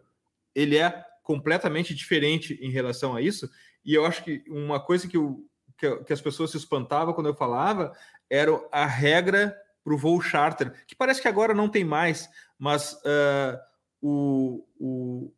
ele 0.54 0.76
é 0.76 1.04
completamente 1.22 1.94
diferente 1.94 2.58
em 2.62 2.70
relação 2.70 3.14
a 3.16 3.20
isso. 3.20 3.50
E 3.84 3.92
eu 3.92 4.06
acho 4.06 4.22
que 4.22 4.44
uma 4.48 4.78
coisa 4.78 5.08
que, 5.08 5.16
eu, 5.16 5.44
que, 5.76 5.96
que 6.04 6.12
as 6.12 6.20
pessoas 6.20 6.52
se 6.52 6.56
espantavam 6.56 7.12
quando 7.12 7.28
eu 7.28 7.34
falava 7.34 7.92
era 8.30 8.52
a 8.70 8.86
regra 8.86 9.56
para 9.84 9.94
o 9.94 9.98
voo 9.98 10.20
charter, 10.20 10.72
que 10.86 10.96
parece 10.96 11.20
que 11.20 11.28
agora 11.28 11.52
não 11.52 11.68
tem 11.68 11.84
mais, 11.84 12.28
mas 12.58 12.94
uh, 12.94 13.58
o, 14.00 14.64
o, 14.78 15.32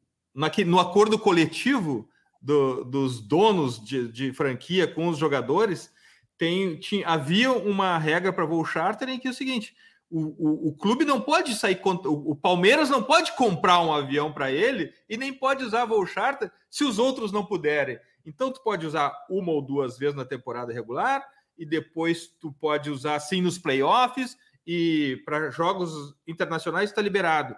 no 0.66 0.78
acordo 0.78 1.18
coletivo 1.18 2.08
do, 2.40 2.84
dos 2.84 3.20
donos 3.20 3.82
de, 3.82 4.08
de, 4.08 4.32
franquia 4.32 4.86
com 4.86 5.08
os 5.08 5.18
jogadores, 5.18 5.92
tem, 6.36 6.78
tinha, 6.78 7.06
havia 7.06 7.52
uma 7.52 7.98
regra 7.98 8.32
para 8.32 8.44
voo 8.44 8.64
charter 8.64 9.08
em 9.08 9.18
que 9.18 9.26
é 9.26 9.30
o 9.30 9.34
seguinte: 9.34 9.74
o, 10.10 10.20
o, 10.20 10.68
o 10.68 10.76
clube 10.76 11.04
não 11.04 11.20
pode 11.20 11.54
sair, 11.54 11.80
o, 11.84 12.36
Palmeiras 12.36 12.88
não 12.88 13.02
pode 13.02 13.32
comprar 13.36 13.80
um 13.80 13.92
avião 13.92 14.32
para 14.32 14.50
ele 14.50 14.92
e 15.08 15.16
nem 15.16 15.32
pode 15.32 15.64
usar 15.64 15.84
voo 15.84 16.06
charter 16.06 16.50
se 16.70 16.84
os 16.84 16.98
outros 16.98 17.32
não 17.32 17.44
puderem. 17.44 17.98
Então, 18.24 18.52
tu 18.52 18.62
pode 18.62 18.86
usar 18.86 19.12
uma 19.28 19.52
ou 19.52 19.62
duas 19.62 19.98
vezes 19.98 20.14
na 20.14 20.24
temporada 20.24 20.72
regular 20.72 21.26
e 21.56 21.66
depois 21.66 22.28
tu 22.40 22.52
pode 22.52 22.90
usar 22.90 23.16
assim 23.16 23.40
nos 23.40 23.58
playoffs 23.58 24.36
e 24.66 25.20
para 25.24 25.50
jogos 25.50 26.14
internacionais 26.26 26.90
está 26.90 27.00
liberado. 27.00 27.56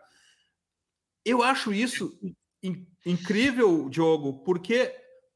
Eu 1.30 1.44
acho 1.44 1.72
isso 1.72 2.18
in, 2.60 2.84
incrível, 3.06 3.88
Diogo, 3.88 4.42
porque 4.44 4.92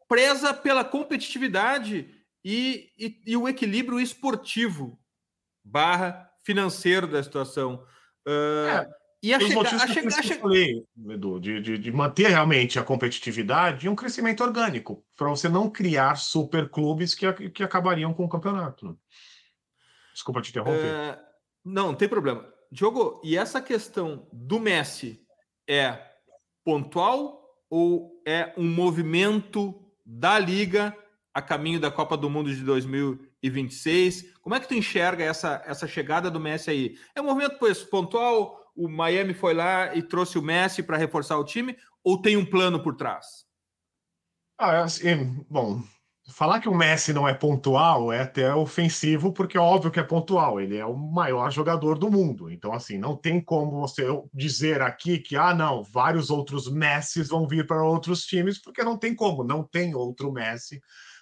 preza 0.08 0.52
pela 0.52 0.84
competitividade 0.84 2.10
e, 2.44 2.90
e, 2.98 3.22
e, 3.24 3.36
o 3.36 3.48
equilíbrio 3.48 4.00
esportivo 4.00 4.98
barra 5.64 6.28
financeiro 6.44 7.06
da 7.06 7.22
situação. 7.22 7.86
Uh, 8.26 8.66
é, 8.68 8.90
e 9.22 9.32
a, 9.32 9.38
chega, 9.38 9.60
a, 9.60 9.86
chega, 9.86 10.08
a 10.08 10.22
chega... 10.22 10.40
falei, 10.40 10.84
Edu, 11.10 11.38
de, 11.38 11.60
de, 11.60 11.78
de, 11.78 11.92
manter 11.92 12.26
realmente 12.26 12.76
a 12.76 12.82
competitividade 12.82 13.86
e 13.86 13.88
um 13.88 13.94
crescimento 13.94 14.42
orgânico, 14.42 15.06
para 15.16 15.28
você 15.28 15.48
não 15.48 15.70
criar 15.70 16.16
super 16.16 16.68
clubes 16.68 17.14
que, 17.14 17.50
que 17.50 17.62
acabariam 17.62 18.12
com 18.12 18.24
o 18.24 18.28
campeonato. 18.28 18.98
Desculpa 20.12 20.42
te 20.42 20.50
interromper. 20.50 20.92
Uh, 20.92 21.18
não, 21.64 21.86
não 21.86 21.94
tem 21.94 22.08
problema. 22.08 22.52
Diogo, 22.70 23.20
e 23.22 23.36
essa 23.36 23.62
questão 23.62 24.28
do 24.32 24.58
Messi 24.58 25.23
é 25.68 25.98
pontual 26.64 27.42
ou 27.68 28.22
é 28.26 28.52
um 28.56 28.68
movimento 28.68 29.74
da 30.04 30.38
liga 30.38 30.96
a 31.32 31.42
caminho 31.42 31.80
da 31.80 31.90
Copa 31.90 32.16
do 32.16 32.30
Mundo 32.30 32.54
de 32.54 32.62
2026? 32.62 34.34
Como 34.40 34.54
é 34.54 34.60
que 34.60 34.68
tu 34.68 34.74
enxerga 34.74 35.24
essa, 35.24 35.62
essa 35.66 35.86
chegada 35.86 36.30
do 36.30 36.38
Messi 36.38 36.70
aí? 36.70 36.98
É 37.14 37.20
um 37.20 37.24
movimento 37.24 37.58
pois, 37.58 37.82
pontual? 37.82 38.60
O 38.76 38.88
Miami 38.88 39.34
foi 39.34 39.54
lá 39.54 39.94
e 39.94 40.02
trouxe 40.02 40.38
o 40.38 40.42
Messi 40.42 40.82
para 40.82 40.96
reforçar 40.96 41.36
o 41.38 41.44
time? 41.44 41.76
Ou 42.02 42.20
tem 42.20 42.36
um 42.36 42.44
plano 42.44 42.82
por 42.82 42.94
trás? 42.94 43.44
Ah, 44.58 44.82
assim, 44.82 45.44
bom, 45.50 45.82
Falar 46.26 46.58
que 46.60 46.68
o 46.70 46.74
Messi 46.74 47.12
não 47.12 47.28
é 47.28 47.34
pontual 47.34 48.10
é 48.10 48.22
até 48.22 48.54
ofensivo, 48.54 49.30
porque 49.30 49.58
é 49.58 49.60
óbvio 49.60 49.90
que 49.90 50.00
é 50.00 50.02
pontual. 50.02 50.58
Ele 50.58 50.78
é 50.78 50.86
o 50.86 50.96
maior 50.96 51.50
jogador 51.50 51.98
do 51.98 52.10
mundo. 52.10 52.50
Então, 52.50 52.72
assim, 52.72 52.96
não 52.96 53.14
tem 53.14 53.42
como 53.42 53.78
você 53.78 54.06
dizer 54.32 54.80
aqui 54.80 55.18
que, 55.18 55.36
ah, 55.36 55.54
não, 55.54 55.82
vários 55.82 56.30
outros 56.30 56.70
Messis 56.72 57.28
vão 57.28 57.46
vir 57.46 57.66
para 57.66 57.84
outros 57.84 58.24
times, 58.24 58.58
porque 58.58 58.82
não 58.82 58.96
tem 58.96 59.14
como, 59.14 59.44
não 59.44 59.62
tem 59.62 59.94
outro 59.94 60.32
Messi, 60.32 60.80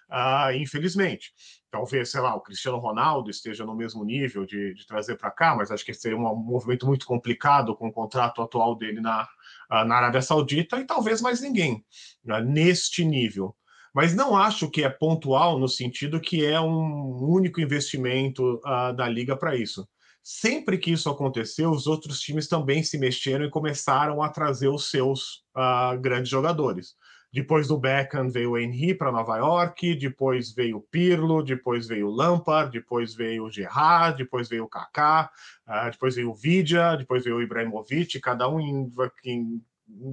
uh, 0.08 0.54
infelizmente. 0.54 1.32
Talvez, 1.68 2.12
sei 2.12 2.20
lá, 2.20 2.36
o 2.36 2.40
Cristiano 2.40 2.78
Ronaldo 2.78 3.28
esteja 3.28 3.66
no 3.66 3.74
mesmo 3.74 4.04
nível 4.04 4.46
de, 4.46 4.72
de 4.72 4.86
trazer 4.86 5.16
para 5.16 5.32
cá, 5.32 5.56
mas 5.56 5.72
acho 5.72 5.84
que 5.84 5.92
seria 5.92 6.16
um 6.16 6.36
movimento 6.36 6.86
muito 6.86 7.06
complicado 7.06 7.74
com 7.74 7.88
o 7.88 7.92
contrato 7.92 8.40
atual 8.40 8.76
dele 8.76 9.00
na, 9.00 9.24
uh, 9.68 9.84
na 9.84 9.96
Arábia 9.96 10.22
Saudita 10.22 10.78
e 10.78 10.86
talvez 10.86 11.20
mais 11.20 11.40
ninguém 11.40 11.84
uh, 12.24 12.38
neste 12.38 13.04
nível 13.04 13.56
mas 13.92 14.14
não 14.14 14.36
acho 14.36 14.70
que 14.70 14.82
é 14.82 14.88
pontual 14.88 15.58
no 15.58 15.68
sentido 15.68 16.20
que 16.20 16.44
é 16.44 16.60
um 16.60 17.22
único 17.22 17.60
investimento 17.60 18.60
uh, 18.64 18.94
da 18.94 19.08
liga 19.08 19.36
para 19.36 19.56
isso. 19.56 19.86
Sempre 20.22 20.78
que 20.78 20.92
isso 20.92 21.10
aconteceu, 21.10 21.70
os 21.70 21.86
outros 21.86 22.20
times 22.20 22.46
também 22.46 22.82
se 22.82 22.96
mexeram 22.96 23.44
e 23.44 23.50
começaram 23.50 24.22
a 24.22 24.28
trazer 24.28 24.68
os 24.68 24.88
seus 24.88 25.42
uh, 25.56 25.98
grandes 26.00 26.30
jogadores. 26.30 26.94
Depois 27.32 27.66
do 27.66 27.78
Beckham 27.78 28.28
veio 28.28 28.50
o 28.50 28.58
Henry 28.58 28.94
para 28.94 29.10
Nova 29.10 29.38
York, 29.38 29.96
depois 29.96 30.52
veio 30.54 30.76
o 30.76 30.82
Pirlo, 30.82 31.42
depois 31.42 31.88
veio 31.88 32.08
o 32.08 32.14
Lampard, 32.14 32.70
depois 32.70 33.14
veio 33.14 33.44
o 33.44 33.50
Gerrard, 33.50 34.18
depois 34.18 34.48
veio 34.48 34.64
o 34.64 34.68
Kaká, 34.68 35.30
uh, 35.66 35.90
depois 35.90 36.14
veio 36.14 36.30
o 36.30 36.34
Vidia, 36.34 36.94
depois 36.96 37.24
veio 37.24 37.36
o 37.36 37.42
Ibrahimovic, 37.42 38.20
cada 38.20 38.48
um 38.48 38.60
em, 38.60 38.92
em, 39.24 39.62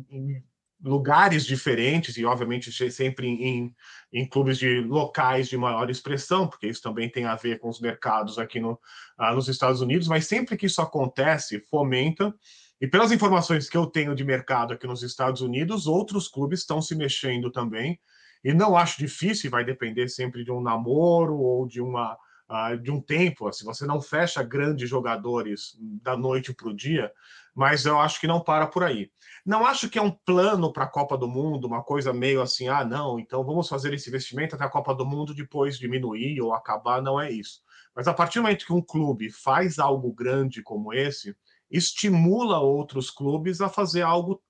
em 0.09 0.43
lugares 0.81 1.45
diferentes 1.45 2.15
e, 2.17 2.25
obviamente, 2.25 2.71
sempre 2.91 3.27
em, 3.27 3.75
em, 4.13 4.25
clubes 4.25 4.57
de 4.57 4.79
locais 4.81 5.49
de 5.49 5.57
maior 5.57 5.89
expressão, 5.89 6.47
porque 6.47 6.67
isso 6.67 6.81
também 6.81 7.09
tem 7.09 7.25
a 7.25 7.35
ver 7.35 7.59
com 7.59 7.69
os 7.69 7.81
mercados 7.81 8.39
aqui 8.39 8.59
no, 8.59 8.79
ah, 9.17 9.33
nos 9.33 9.47
Estados 9.49 9.81
Unidos, 9.81 10.07
mas 10.07 10.25
sempre 10.25 10.55
que 10.55 10.65
isso 10.65 10.81
acontece, 10.81 11.59
fomenta. 11.69 12.33
E 12.79 12.87
pelas 12.87 13.11
informações 13.11 13.69
que 13.69 13.75
eu 13.75 13.85
tenho 13.85 14.15
de 14.15 14.23
mercado 14.23 14.73
aqui 14.73 14.87
nos 14.87 15.03
Estados 15.03 15.41
Unidos, 15.41 15.85
outros 15.85 16.29
clubes 16.29 16.61
estão 16.61 16.81
se 16.81 16.95
mexendo 16.95 17.51
também. 17.51 17.99
E 18.41 18.53
não 18.53 18.77
acho 18.77 18.97
difícil, 18.99 19.51
vai 19.51 19.65
depender 19.65 20.07
sempre 20.07 20.45
de 20.45 20.51
um 20.51 20.61
namoro 20.61 21.37
ou 21.37 21.67
de 21.67 21.81
uma 21.81 22.17
uh, 22.49 22.77
de 22.77 22.91
um 22.91 22.99
tempo. 22.99 23.47
Assim, 23.47 23.63
você 23.65 23.85
não 23.85 24.01
fecha 24.01 24.41
grandes 24.43 24.89
jogadores 24.89 25.77
da 26.01 26.17
noite 26.17 26.53
para 26.53 26.69
o 26.69 26.75
dia, 26.75 27.11
mas 27.53 27.85
eu 27.85 27.99
acho 27.99 28.19
que 28.19 28.27
não 28.27 28.41
para 28.41 28.67
por 28.67 28.83
aí. 28.83 29.11
Não 29.45 29.65
acho 29.65 29.89
que 29.89 29.99
é 29.99 30.01
um 30.01 30.11
plano 30.11 30.73
para 30.73 30.85
a 30.85 30.89
Copa 30.89 31.17
do 31.17 31.27
Mundo, 31.27 31.67
uma 31.67 31.83
coisa 31.83 32.11
meio 32.11 32.41
assim, 32.41 32.67
ah, 32.67 32.83
não, 32.83 33.19
então 33.19 33.43
vamos 33.43 33.69
fazer 33.69 33.93
esse 33.93 34.09
investimento 34.09 34.55
até 34.55 34.65
a 34.65 34.69
Copa 34.69 34.93
do 34.93 35.05
Mundo, 35.05 35.33
depois 35.33 35.77
diminuir 35.77 36.41
ou 36.41 36.53
acabar, 36.53 37.01
não 37.01 37.19
é 37.19 37.31
isso. 37.31 37.61
Mas 37.95 38.07
a 38.07 38.13
partir 38.13 38.39
do 38.39 38.43
momento 38.43 38.65
que 38.65 38.73
um 38.73 38.81
clube 38.81 39.31
faz 39.31 39.79
algo 39.79 40.13
grande 40.13 40.61
como 40.61 40.93
esse, 40.93 41.35
estimula 41.69 42.59
outros 42.59 43.11
clubes 43.11 43.61
a 43.61 43.69
fazer 43.69 44.01
algo 44.01 44.41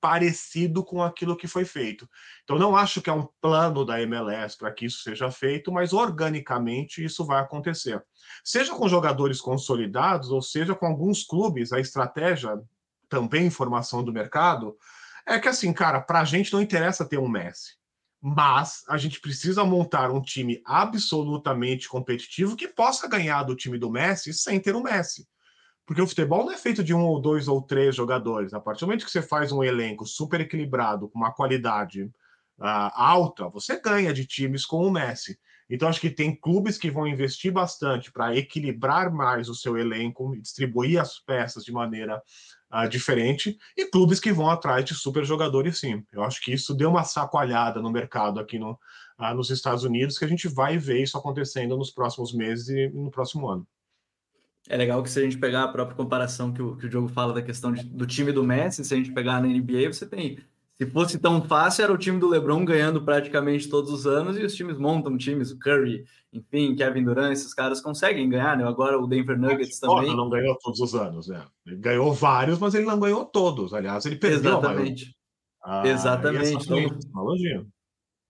parecido 0.00 0.84
com 0.84 1.02
aquilo 1.02 1.36
que 1.36 1.46
foi 1.48 1.64
feito. 1.64 2.08
Então, 2.44 2.58
não 2.58 2.76
acho 2.76 3.02
que 3.02 3.10
é 3.10 3.12
um 3.12 3.28
plano 3.40 3.84
da 3.84 4.00
MLS 4.02 4.56
para 4.56 4.72
que 4.72 4.86
isso 4.86 5.02
seja 5.02 5.30
feito, 5.30 5.72
mas 5.72 5.92
organicamente 5.92 7.04
isso 7.04 7.24
vai 7.24 7.40
acontecer. 7.40 8.02
Seja 8.44 8.74
com 8.74 8.88
jogadores 8.88 9.40
consolidados, 9.40 10.30
ou 10.30 10.40
seja 10.42 10.74
com 10.74 10.86
alguns 10.86 11.24
clubes, 11.24 11.72
a 11.72 11.80
estratégia, 11.80 12.60
também 13.08 13.46
informação 13.46 14.04
do 14.04 14.12
mercado, 14.12 14.76
é 15.26 15.38
que 15.38 15.48
assim, 15.48 15.72
cara, 15.72 16.00
para 16.00 16.20
a 16.20 16.24
gente 16.24 16.52
não 16.52 16.62
interessa 16.62 17.04
ter 17.08 17.18
um 17.18 17.28
Messi. 17.28 17.76
mas 18.20 18.82
a 18.88 18.96
gente 18.96 19.20
precisa 19.20 19.64
montar 19.64 20.10
um 20.10 20.20
time 20.20 20.60
absolutamente 20.64 21.88
competitivo 21.88 22.56
que 22.56 22.66
possa 22.66 23.08
ganhar 23.08 23.44
do 23.44 23.54
time 23.54 23.78
do 23.78 23.90
Messi 23.90 24.32
sem 24.32 24.58
ter 24.60 24.74
o 24.74 24.82
Messi. 24.82 25.28
Porque 25.88 26.02
o 26.02 26.06
futebol 26.06 26.44
não 26.44 26.52
é 26.52 26.58
feito 26.58 26.84
de 26.84 26.92
um 26.92 27.02
ou 27.02 27.18
dois 27.18 27.48
ou 27.48 27.62
três 27.62 27.96
jogadores. 27.96 28.52
A 28.52 28.60
partir 28.60 28.80
do 28.80 28.88
momento 28.88 29.06
que 29.06 29.10
você 29.10 29.22
faz 29.22 29.52
um 29.52 29.64
elenco 29.64 30.04
super 30.04 30.38
equilibrado, 30.38 31.08
com 31.08 31.18
uma 31.18 31.32
qualidade 31.32 32.02
uh, 32.02 32.92
alta, 32.92 33.48
você 33.48 33.80
ganha 33.80 34.12
de 34.12 34.26
times 34.26 34.66
com 34.66 34.86
o 34.86 34.90
Messi. 34.90 35.38
Então, 35.70 35.88
acho 35.88 35.98
que 35.98 36.10
tem 36.10 36.38
clubes 36.38 36.76
que 36.76 36.90
vão 36.90 37.06
investir 37.06 37.50
bastante 37.50 38.12
para 38.12 38.36
equilibrar 38.36 39.10
mais 39.10 39.48
o 39.48 39.54
seu 39.54 39.78
elenco 39.78 40.34
e 40.34 40.42
distribuir 40.42 41.00
as 41.00 41.20
peças 41.20 41.64
de 41.64 41.72
maneira 41.72 42.22
uh, 42.70 42.86
diferente, 42.86 43.56
e 43.74 43.86
clubes 43.86 44.20
que 44.20 44.30
vão 44.30 44.50
atrás 44.50 44.84
de 44.84 44.94
super 44.94 45.24
jogadores, 45.24 45.78
sim. 45.78 46.04
Eu 46.12 46.22
acho 46.22 46.42
que 46.42 46.52
isso 46.52 46.74
deu 46.74 46.90
uma 46.90 47.04
sacoalhada 47.04 47.80
no 47.80 47.90
mercado 47.90 48.38
aqui 48.38 48.58
no, 48.58 48.72
uh, 49.18 49.34
nos 49.34 49.48
Estados 49.48 49.84
Unidos, 49.84 50.18
que 50.18 50.24
a 50.26 50.28
gente 50.28 50.48
vai 50.48 50.76
ver 50.76 51.02
isso 51.02 51.16
acontecendo 51.16 51.78
nos 51.78 51.90
próximos 51.90 52.34
meses 52.34 52.68
e 52.68 52.90
no 52.90 53.10
próximo 53.10 53.48
ano. 53.48 53.66
É 54.68 54.76
legal 54.76 55.02
que 55.02 55.10
se 55.10 55.18
a 55.18 55.22
gente 55.22 55.38
pegar 55.38 55.64
a 55.64 55.68
própria 55.68 55.96
comparação 55.96 56.52
que 56.52 56.60
o, 56.60 56.76
que 56.76 56.86
o 56.86 56.88
Diogo 56.88 57.08
fala 57.08 57.32
da 57.32 57.40
questão 57.40 57.72
de, 57.72 57.82
do 57.84 58.06
time 58.06 58.32
do 58.32 58.44
Messi, 58.44 58.84
se 58.84 58.92
a 58.92 58.96
gente 58.96 59.12
pegar 59.12 59.40
na 59.40 59.48
NBA, 59.48 59.90
você 59.90 60.06
tem. 60.06 60.38
Se 60.76 60.86
fosse 60.86 61.18
tão 61.18 61.42
fácil, 61.42 61.82
era 61.82 61.92
o 61.92 61.98
time 61.98 62.20
do 62.20 62.28
LeBron 62.28 62.64
ganhando 62.64 63.02
praticamente 63.02 63.68
todos 63.68 63.90
os 63.90 64.06
anos 64.06 64.36
e 64.38 64.44
os 64.44 64.54
times 64.54 64.78
montam 64.78 65.18
times, 65.18 65.50
o 65.50 65.58
Curry, 65.58 66.04
enfim, 66.32 66.76
Kevin 66.76 67.02
Durant, 67.02 67.32
esses 67.32 67.52
caras 67.52 67.80
conseguem 67.80 68.28
ganhar, 68.28 68.56
né? 68.56 68.64
Agora 68.64 68.96
o 68.96 69.06
Denver 69.06 69.36
Nuggets 69.36 69.80
mas, 69.82 69.92
também. 69.92 70.14
Não 70.14 70.28
ganhou 70.28 70.56
todos 70.62 70.78
os 70.78 70.94
anos, 70.94 71.26
né? 71.26 71.44
Ele 71.66 71.76
ganhou 71.76 72.12
vários, 72.12 72.58
mas 72.58 72.74
ele 72.74 72.84
não 72.84 73.00
ganhou 73.00 73.24
todos. 73.24 73.74
Aliás, 73.74 74.04
ele 74.06 74.16
perdeu. 74.16 74.52
Exatamente. 74.52 75.16
Ah, 75.64 75.88
Exatamente. 75.88 76.64
Então, 76.64 77.66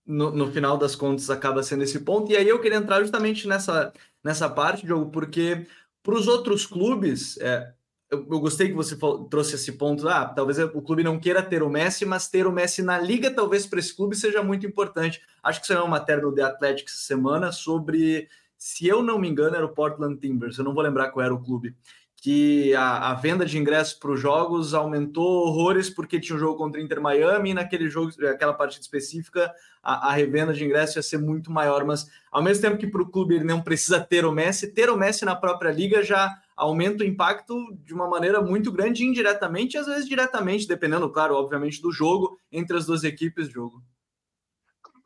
no, 0.07 0.31
no 0.31 0.51
final 0.51 0.75
das 0.75 0.95
contas, 0.95 1.29
acaba 1.29 1.61
sendo 1.61 1.83
esse 1.83 1.99
ponto. 1.99 2.31
E 2.31 2.35
aí 2.35 2.47
eu 2.47 2.59
queria 2.59 2.79
entrar 2.79 2.99
justamente 3.01 3.47
nessa, 3.47 3.93
nessa 4.23 4.49
parte, 4.49 4.85
Diogo, 4.85 5.11
porque 5.11 5.67
para 6.09 6.17
os 6.17 6.27
outros 6.27 6.65
clubes, 6.65 7.37
é, 7.39 7.71
eu, 8.09 8.25
eu, 8.29 8.39
gostei 8.39 8.67
que 8.67 8.73
você 8.73 8.97
falou, 8.97 9.25
trouxe 9.25 9.53
esse 9.53 9.73
ponto. 9.73 10.07
Ah, 10.09 10.25
talvez 10.25 10.57
o 10.57 10.81
clube 10.81 11.03
não 11.03 11.19
queira 11.19 11.43
ter 11.43 11.61
o 11.61 11.69
Messi, 11.69 12.03
mas 12.03 12.27
ter 12.27 12.47
o 12.47 12.51
Messi 12.51 12.81
na 12.81 12.97
liga, 12.97 13.31
talvez 13.31 13.67
para 13.67 13.77
esse 13.77 13.95
clube 13.95 14.15
seja 14.15 14.41
muito 14.41 14.65
importante. 14.65 15.21
Acho 15.43 15.59
que 15.59 15.65
isso 15.65 15.73
é 15.73 15.77
uma 15.77 15.87
matéria 15.87 16.23
do 16.23 16.33
The 16.33 16.41
Athletic 16.41 16.87
essa 16.87 16.97
semana 16.97 17.51
sobre, 17.51 18.27
se 18.57 18.87
eu 18.87 19.03
não 19.03 19.19
me 19.19 19.29
engano, 19.29 19.55
era 19.55 19.65
o 19.65 19.73
Portland 19.73 20.19
Timbers. 20.19 20.57
Eu 20.57 20.63
não 20.63 20.73
vou 20.73 20.81
lembrar 20.81 21.11
qual 21.11 21.23
era 21.23 21.33
o 21.33 21.43
clube 21.43 21.75
que 22.21 22.73
a, 22.75 23.11
a 23.11 23.13
venda 23.13 23.45
de 23.45 23.57
ingressos 23.57 23.93
para 23.93 24.11
os 24.11 24.19
jogos 24.19 24.73
aumentou 24.73 25.47
horrores 25.47 25.89
porque 25.89 26.19
tinha 26.19 26.35
um 26.35 26.39
jogo 26.39 26.57
contra 26.57 26.79
o 26.79 26.83
Inter 26.83 27.01
Miami 27.01 27.51
e 27.51 27.53
naquele 27.53 27.89
jogo, 27.89 28.11
aquela 28.27 28.53
partida 28.53 28.81
específica, 28.81 29.53
a, 29.81 30.09
a 30.09 30.11
revenda 30.13 30.53
de 30.53 30.63
ingressos 30.65 30.97
ia 30.97 31.01
ser 31.01 31.17
muito 31.17 31.51
maior. 31.51 31.85
Mas 31.85 32.09
ao 32.31 32.43
mesmo 32.43 32.61
tempo 32.61 32.77
que 32.77 32.87
para 32.87 33.01
o 33.01 33.09
clube 33.09 33.35
ele 33.35 33.45
não 33.45 33.61
precisa 33.61 33.99
ter 33.99 34.25
o 34.25 34.31
Messi, 34.31 34.73
ter 34.73 34.89
o 34.89 34.97
Messi 34.97 35.23
na 35.23 35.35
própria 35.35 35.71
liga 35.71 36.03
já 36.03 36.37
aumenta 36.55 37.03
o 37.03 37.07
impacto 37.07 37.55
de 37.85 37.93
uma 37.93 38.07
maneira 38.07 38.41
muito 38.41 38.71
grande, 38.71 39.05
indiretamente 39.05 39.75
e 39.75 39.79
às 39.79 39.87
vezes 39.87 40.07
diretamente, 40.07 40.67
dependendo, 40.67 41.09
claro, 41.09 41.35
obviamente, 41.35 41.81
do 41.81 41.91
jogo 41.91 42.37
entre 42.51 42.75
as 42.75 42.85
duas 42.85 43.05
equipes 43.05 43.47
de 43.47 43.53
jogo. 43.53 43.81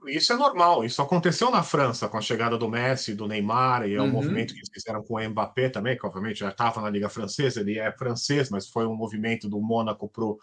Isso 0.07 0.33
é 0.33 0.35
normal, 0.35 0.83
isso 0.83 1.01
aconteceu 1.01 1.49
na 1.49 1.63
França 1.63 2.07
com 2.07 2.17
a 2.17 2.21
chegada 2.21 2.57
do 2.57 2.69
Messi, 2.69 3.13
do 3.13 3.27
Neymar, 3.27 3.87
e 3.87 3.95
é 3.95 4.01
um 4.01 4.05
uhum. 4.05 4.11
movimento 4.11 4.53
que 4.53 4.59
eles 4.59 4.69
fizeram 4.71 5.03
com 5.03 5.15
o 5.15 5.29
Mbappé 5.29 5.69
também, 5.69 5.97
que 5.97 6.05
obviamente 6.05 6.39
já 6.39 6.49
estava 6.49 6.81
na 6.81 6.89
Liga 6.89 7.09
Francesa, 7.09 7.61
ele 7.61 7.79
é 7.79 7.91
francês, 7.91 8.49
mas 8.49 8.67
foi 8.67 8.85
um 8.85 8.95
movimento 8.95 9.47
do 9.49 9.61
Mônaco 9.61 10.09
para 10.09 10.23
o 10.23 10.39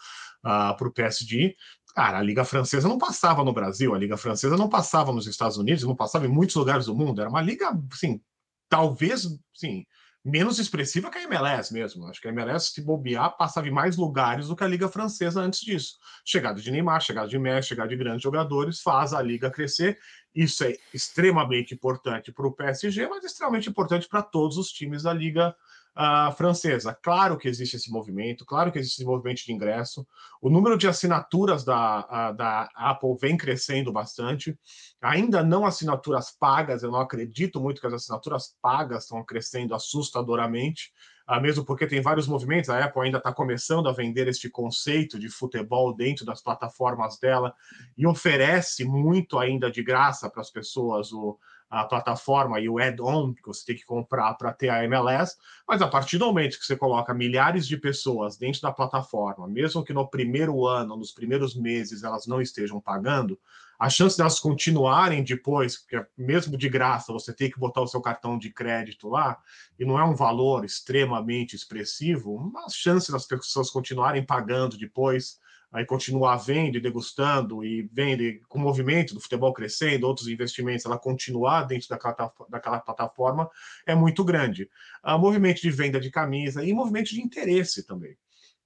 uh, 0.88 0.92
PSG. 0.92 1.56
Cara, 1.94 2.18
a 2.18 2.22
Liga 2.22 2.44
Francesa 2.44 2.88
não 2.88 2.98
passava 2.98 3.44
no 3.44 3.52
Brasil, 3.52 3.94
a 3.94 3.98
Liga 3.98 4.16
Francesa 4.16 4.56
não 4.56 4.68
passava 4.68 5.12
nos 5.12 5.26
Estados 5.26 5.56
Unidos, 5.56 5.84
não 5.84 5.96
passava 5.96 6.26
em 6.26 6.30
muitos 6.30 6.56
lugares 6.56 6.86
do 6.86 6.94
mundo, 6.94 7.20
era 7.20 7.30
uma 7.30 7.42
liga, 7.42 7.76
assim, 7.92 8.20
talvez, 8.68 9.28
sim, 9.54 9.84
menos 10.24 10.58
expressiva 10.58 11.10
que 11.10 11.18
a 11.18 11.22
MLS 11.24 11.72
mesmo. 11.72 12.06
Acho 12.06 12.20
que 12.20 12.28
a 12.28 12.32
MLS, 12.32 12.72
se 12.72 12.82
bobear, 12.82 13.36
passava 13.36 13.68
em 13.68 13.70
mais 13.70 13.96
lugares 13.96 14.48
do 14.48 14.56
que 14.56 14.64
a 14.64 14.68
Liga 14.68 14.88
Francesa 14.88 15.40
antes 15.40 15.60
disso. 15.60 15.96
Chegada 16.24 16.60
de 16.60 16.70
Neymar, 16.70 17.00
chegada 17.00 17.28
de 17.28 17.38
Messi, 17.38 17.68
chegada 17.68 17.88
de 17.88 17.96
grandes 17.96 18.22
jogadores, 18.22 18.80
faz 18.80 19.12
a 19.12 19.22
Liga 19.22 19.50
crescer. 19.50 19.98
Isso 20.34 20.62
é 20.64 20.76
extremamente 20.92 21.74
importante 21.74 22.32
para 22.32 22.46
o 22.46 22.52
PSG, 22.52 23.08
mas 23.08 23.24
extremamente 23.24 23.68
importante 23.68 24.08
para 24.08 24.22
todos 24.22 24.56
os 24.56 24.70
times 24.70 25.02
da 25.02 25.12
Liga 25.12 25.56
uh, 25.96 26.32
francesa. 26.32 26.96
Claro 27.02 27.36
que 27.36 27.48
existe 27.48 27.76
esse 27.76 27.90
movimento, 27.90 28.44
claro 28.44 28.70
que 28.70 28.78
existe 28.78 29.00
esse 29.00 29.04
movimento 29.04 29.44
de 29.44 29.52
ingresso. 29.52 30.06
O 30.40 30.48
número 30.50 30.76
de 30.76 30.88
assinaturas 30.88 31.64
da, 31.64 32.00
uh, 32.00 32.36
da 32.36 32.68
Apple 32.74 33.16
vem 33.20 33.36
crescendo 33.36 33.92
bastante. 33.92 34.58
Ainda 35.00 35.42
não 35.42 35.64
assinaturas 35.64 36.30
pagas, 36.30 36.82
eu 36.82 36.90
não 36.90 37.00
acredito 37.00 37.60
muito 37.60 37.80
que 37.80 37.86
as 37.86 37.94
assinaturas 37.94 38.56
pagas 38.60 39.04
estão 39.04 39.24
crescendo 39.24 39.74
assustadoramente. 39.74 40.92
Uh, 41.28 41.40
mesmo 41.40 41.64
porque 41.64 41.86
tem 41.86 42.00
vários 42.00 42.26
movimentos, 42.26 42.70
a 42.70 42.84
Apple 42.84 43.02
ainda 43.02 43.18
está 43.18 43.32
começando 43.32 43.88
a 43.88 43.92
vender 43.92 44.26
este 44.26 44.50
conceito 44.50 45.16
de 45.16 45.28
futebol 45.28 45.94
dentro 45.94 46.24
das 46.24 46.42
plataformas 46.42 47.18
dela 47.20 47.54
e 47.96 48.04
oferece 48.04 48.84
muito 48.84 49.38
ainda 49.38 49.70
de 49.70 49.80
graça 49.80 50.28
para 50.28 50.40
as 50.40 50.50
pessoas 50.50 51.12
o, 51.12 51.38
a 51.70 51.84
plataforma 51.84 52.58
e 52.58 52.68
o 52.68 52.80
add-on 52.80 53.32
que 53.32 53.46
você 53.46 53.64
tem 53.64 53.76
que 53.76 53.84
comprar 53.84 54.34
para 54.34 54.52
ter 54.52 54.68
a 54.68 54.84
MLS, 54.84 55.36
mas 55.68 55.80
a 55.80 55.86
partir 55.86 56.18
do 56.18 56.26
momento 56.26 56.58
que 56.58 56.66
você 56.66 56.76
coloca 56.76 57.14
milhares 57.14 57.66
de 57.66 57.76
pessoas 57.76 58.36
dentro 58.36 58.60
da 58.60 58.72
plataforma, 58.72 59.46
mesmo 59.46 59.84
que 59.84 59.92
no 59.92 60.08
primeiro 60.08 60.66
ano, 60.66 60.96
nos 60.96 61.12
primeiros 61.12 61.54
meses, 61.54 62.02
elas 62.02 62.26
não 62.26 62.42
estejam 62.42 62.80
pagando, 62.80 63.38
a 63.78 63.88
chance 63.88 64.18
delas 64.18 64.40
continuarem 64.40 65.22
depois, 65.22 65.78
porque 65.78 66.04
mesmo 66.18 66.58
de 66.58 66.68
graça 66.68 67.12
você 67.12 67.32
tem 67.32 67.50
que 67.50 67.58
botar 67.58 67.80
o 67.80 67.86
seu 67.86 68.00
cartão 68.00 68.36
de 68.36 68.50
crédito 68.50 69.08
lá, 69.08 69.38
e 69.78 69.84
não 69.84 69.98
é 69.98 70.04
um 70.04 70.14
valor 70.14 70.64
extremamente 70.64 71.54
expressivo, 71.54 72.52
a 72.66 72.68
chance 72.68 73.12
das 73.12 73.24
pessoas 73.24 73.70
continuarem 73.70 74.26
pagando 74.26 74.76
depois 74.76 75.38
aí 75.72 75.86
continuar 75.86 76.36
vendo 76.36 76.76
e 76.76 76.80
degustando 76.80 77.64
e 77.64 77.88
vendo 77.92 78.22
e 78.22 78.40
com 78.48 78.58
o 78.58 78.62
movimento 78.62 79.14
do 79.14 79.20
futebol 79.20 79.52
crescendo, 79.52 80.06
outros 80.06 80.28
investimentos, 80.28 80.84
ela 80.84 80.98
continuar 80.98 81.64
dentro 81.64 81.88
daquela, 81.88 82.32
daquela 82.48 82.80
plataforma 82.80 83.48
é 83.86 83.94
muito 83.94 84.24
grande. 84.24 84.68
Uh, 85.04 85.18
movimento 85.18 85.60
de 85.60 85.70
venda 85.70 86.00
de 86.00 86.10
camisa 86.10 86.64
e 86.64 86.72
movimento 86.72 87.10
de 87.10 87.22
interesse 87.22 87.86
também. 87.86 88.16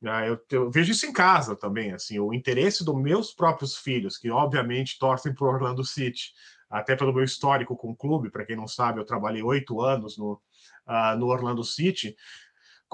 Uh, 0.03 0.25
eu, 0.27 0.41
eu, 0.51 0.71
vejo 0.71 0.93
isso 0.93 1.07
em 1.07 1.13
casa 1.13 1.55
também, 1.55 1.93
assim, 1.93 2.19
o 2.19 2.33
interesse 2.33 2.85
dos 2.85 2.97
meus 2.97 3.33
próprios 3.33 3.77
filhos, 3.77 4.17
que 4.17 4.31
obviamente 4.31 4.99
torcem 4.99 5.35
para 5.35 5.45
o 5.45 5.49
Orlando 5.49 5.85
City, 5.85 6.33
até 6.71 6.97
pelo 6.97 7.13
meu 7.13 7.25
histórico 7.25 7.77
com 7.77 7.91
o 7.91 7.97
clube, 7.97 8.31
para 8.31 8.45
quem 8.45 8.57
não 8.57 8.67
sabe, 8.67 8.99
eu 8.99 9.05
trabalhei 9.05 9.43
oito 9.43 9.81
anos 9.81 10.19
no, 10.19 10.41
uh, 10.87 11.17
no 11.19 11.27
Orlando 11.27 11.63
City, 11.63 12.17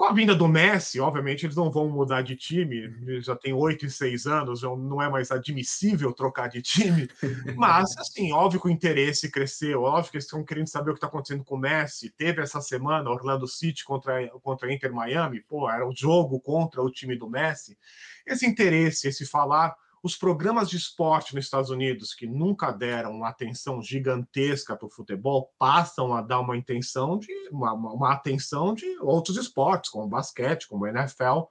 com 0.01 0.05
a 0.05 0.13
vinda 0.13 0.33
do 0.33 0.47
Messi, 0.47 0.99
obviamente, 0.99 1.45
eles 1.45 1.55
não 1.55 1.69
vão 1.69 1.87
mudar 1.87 2.23
de 2.23 2.35
time, 2.35 2.91
já 3.21 3.35
tem 3.35 3.53
oito 3.53 3.85
e 3.85 3.89
seis 3.91 4.25
anos, 4.25 4.63
não 4.63 4.99
é 4.99 5.07
mais 5.07 5.29
admissível 5.29 6.11
trocar 6.11 6.47
de 6.47 6.59
time, 6.59 7.07
mas, 7.55 7.95
assim, 7.99 8.31
óbvio 8.31 8.59
que 8.59 8.65
o 8.65 8.71
interesse 8.71 9.29
cresceu, 9.29 9.83
óbvio 9.83 10.09
que 10.09 10.17
eles 10.17 10.25
estão 10.25 10.43
querendo 10.43 10.65
saber 10.65 10.89
o 10.89 10.93
que 10.95 10.97
está 10.97 11.05
acontecendo 11.05 11.43
com 11.43 11.53
o 11.53 11.59
Messi. 11.59 12.09
Teve 12.09 12.41
essa 12.41 12.59
semana 12.61 13.11
Orlando 13.11 13.47
City 13.47 13.85
contra, 13.85 14.27
contra 14.41 14.73
Inter 14.73 14.91
Miami, 14.91 15.39
pô, 15.41 15.69
era 15.69 15.87
o 15.87 15.95
jogo 15.95 16.39
contra 16.39 16.81
o 16.81 16.89
time 16.89 17.15
do 17.15 17.29
Messi. 17.29 17.77
Esse 18.25 18.47
interesse, 18.47 19.07
esse 19.07 19.23
falar 19.23 19.75
os 20.03 20.15
programas 20.15 20.69
de 20.69 20.77
esporte 20.77 21.35
nos 21.35 21.45
Estados 21.45 21.69
Unidos, 21.69 22.13
que 22.13 22.25
nunca 22.25 22.71
deram 22.71 23.11
uma 23.11 23.29
atenção 23.29 23.81
gigantesca 23.81 24.75
para 24.75 24.87
o 24.87 24.91
futebol, 24.91 25.53
passam 25.59 26.13
a 26.13 26.21
dar 26.21 26.39
uma 26.39 26.57
intenção 26.57 27.19
de 27.19 27.31
uma, 27.51 27.73
uma, 27.73 28.11
atenção 28.11 28.73
de 28.73 28.85
outros 28.99 29.37
esportes, 29.37 29.91
como 29.91 30.07
basquete, 30.07 30.67
como 30.67 30.87
NFL, 30.87 31.41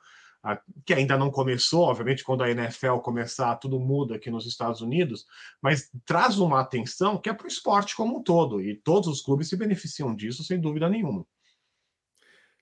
que 0.84 0.94
ainda 0.94 1.16
não 1.16 1.30
começou, 1.30 1.82
obviamente, 1.82 2.24
quando 2.24 2.42
a 2.42 2.50
NFL 2.50 2.96
começar, 2.98 3.54
tudo 3.56 3.78
muda 3.78 4.16
aqui 4.16 4.30
nos 4.30 4.46
Estados 4.46 4.80
Unidos, 4.80 5.26
mas 5.62 5.90
traz 6.04 6.38
uma 6.38 6.60
atenção 6.60 7.18
que 7.18 7.28
é 7.28 7.34
para 7.34 7.44
o 7.44 7.48
esporte 7.48 7.94
como 7.94 8.18
um 8.18 8.22
todo, 8.22 8.60
e 8.60 8.74
todos 8.74 9.08
os 9.08 9.20
clubes 9.20 9.48
se 9.48 9.56
beneficiam 9.56 10.14
disso, 10.14 10.42
sem 10.42 10.58
dúvida 10.58 10.88
nenhuma. 10.88 11.24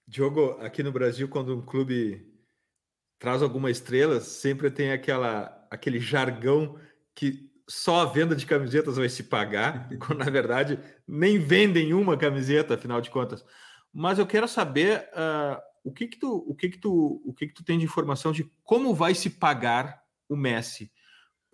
Diogo, 0.07 0.53
aqui 0.61 0.83
no 0.83 0.93
Brasil, 0.93 1.29
quando 1.29 1.57
um 1.57 1.65
clube 1.65 2.27
traz 3.19 3.43
alguma 3.43 3.71
estrela, 3.71 4.21
sempre 4.21 4.71
tem 4.71 4.91
aquela 4.91 5.58
aquele 5.71 6.01
jargão 6.01 6.79
que 7.15 7.49
só 7.69 8.01
a 8.01 8.07
venda 8.07 8.35
de 8.35 8.47
camisetas 8.47 8.97
vai 8.97 9.09
se 9.09 9.25
pagar, 9.25 9.89
quando 10.01 10.25
na 10.25 10.31
verdade 10.31 10.79
nem 11.07 11.39
vendem 11.39 11.93
uma 11.93 12.17
camiseta, 12.17 12.75
afinal 12.75 13.01
de 13.01 13.11
contas. 13.11 13.45
Mas 13.93 14.19
eu 14.19 14.27
quero 14.27 14.49
saber 14.49 15.09
uh, 15.13 15.61
o 15.85 15.93
que 15.93 16.07
que 16.07 16.19
tu, 16.19 16.45
o 16.47 16.55
que 16.55 16.69
que 16.69 16.79
tu, 16.79 17.23
o 17.25 17.33
que 17.33 17.49
que 17.49 17.55
tu 17.55 17.65
tem 17.65 17.79
de 17.79 17.85
informação 17.85 18.33
de 18.33 18.51
como 18.65 18.95
vai 18.95 19.15
se 19.15 19.31
pagar 19.31 20.03
o 20.29 20.37
Messi? 20.37 20.91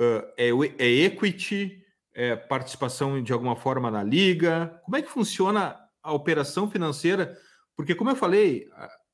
Uh, 0.00 0.27
é, 0.37 0.50
é 0.79 0.88
equity? 1.05 1.81
É 2.16 2.37
participação 2.37 3.20
de 3.20 3.33
alguma 3.33 3.57
forma 3.57 3.90
na 3.90 4.03
liga? 4.05 4.81
Como 4.85 4.96
é 4.96 5.03
que 5.03 5.11
funciona 5.11 5.77
a 6.00 6.12
operação 6.12 6.70
financeira? 6.70 7.37
Porque 7.77 7.92
como 7.92 8.11
eu 8.11 8.14
falei, 8.14 8.68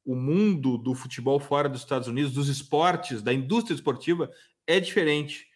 o 0.05 0.15
mundo 0.15 0.77
do 0.77 0.95
futebol 0.95 1.41
fora 1.41 1.69
dos 1.69 1.81
Estados 1.81 2.09
Unidos, 2.09 2.33
dos 2.33 2.49
esportes, 2.49 3.23
da 3.23 3.33
indústria 3.33 3.75
esportiva, 3.75 4.31
é 4.71 4.81
diferente. 4.81 5.47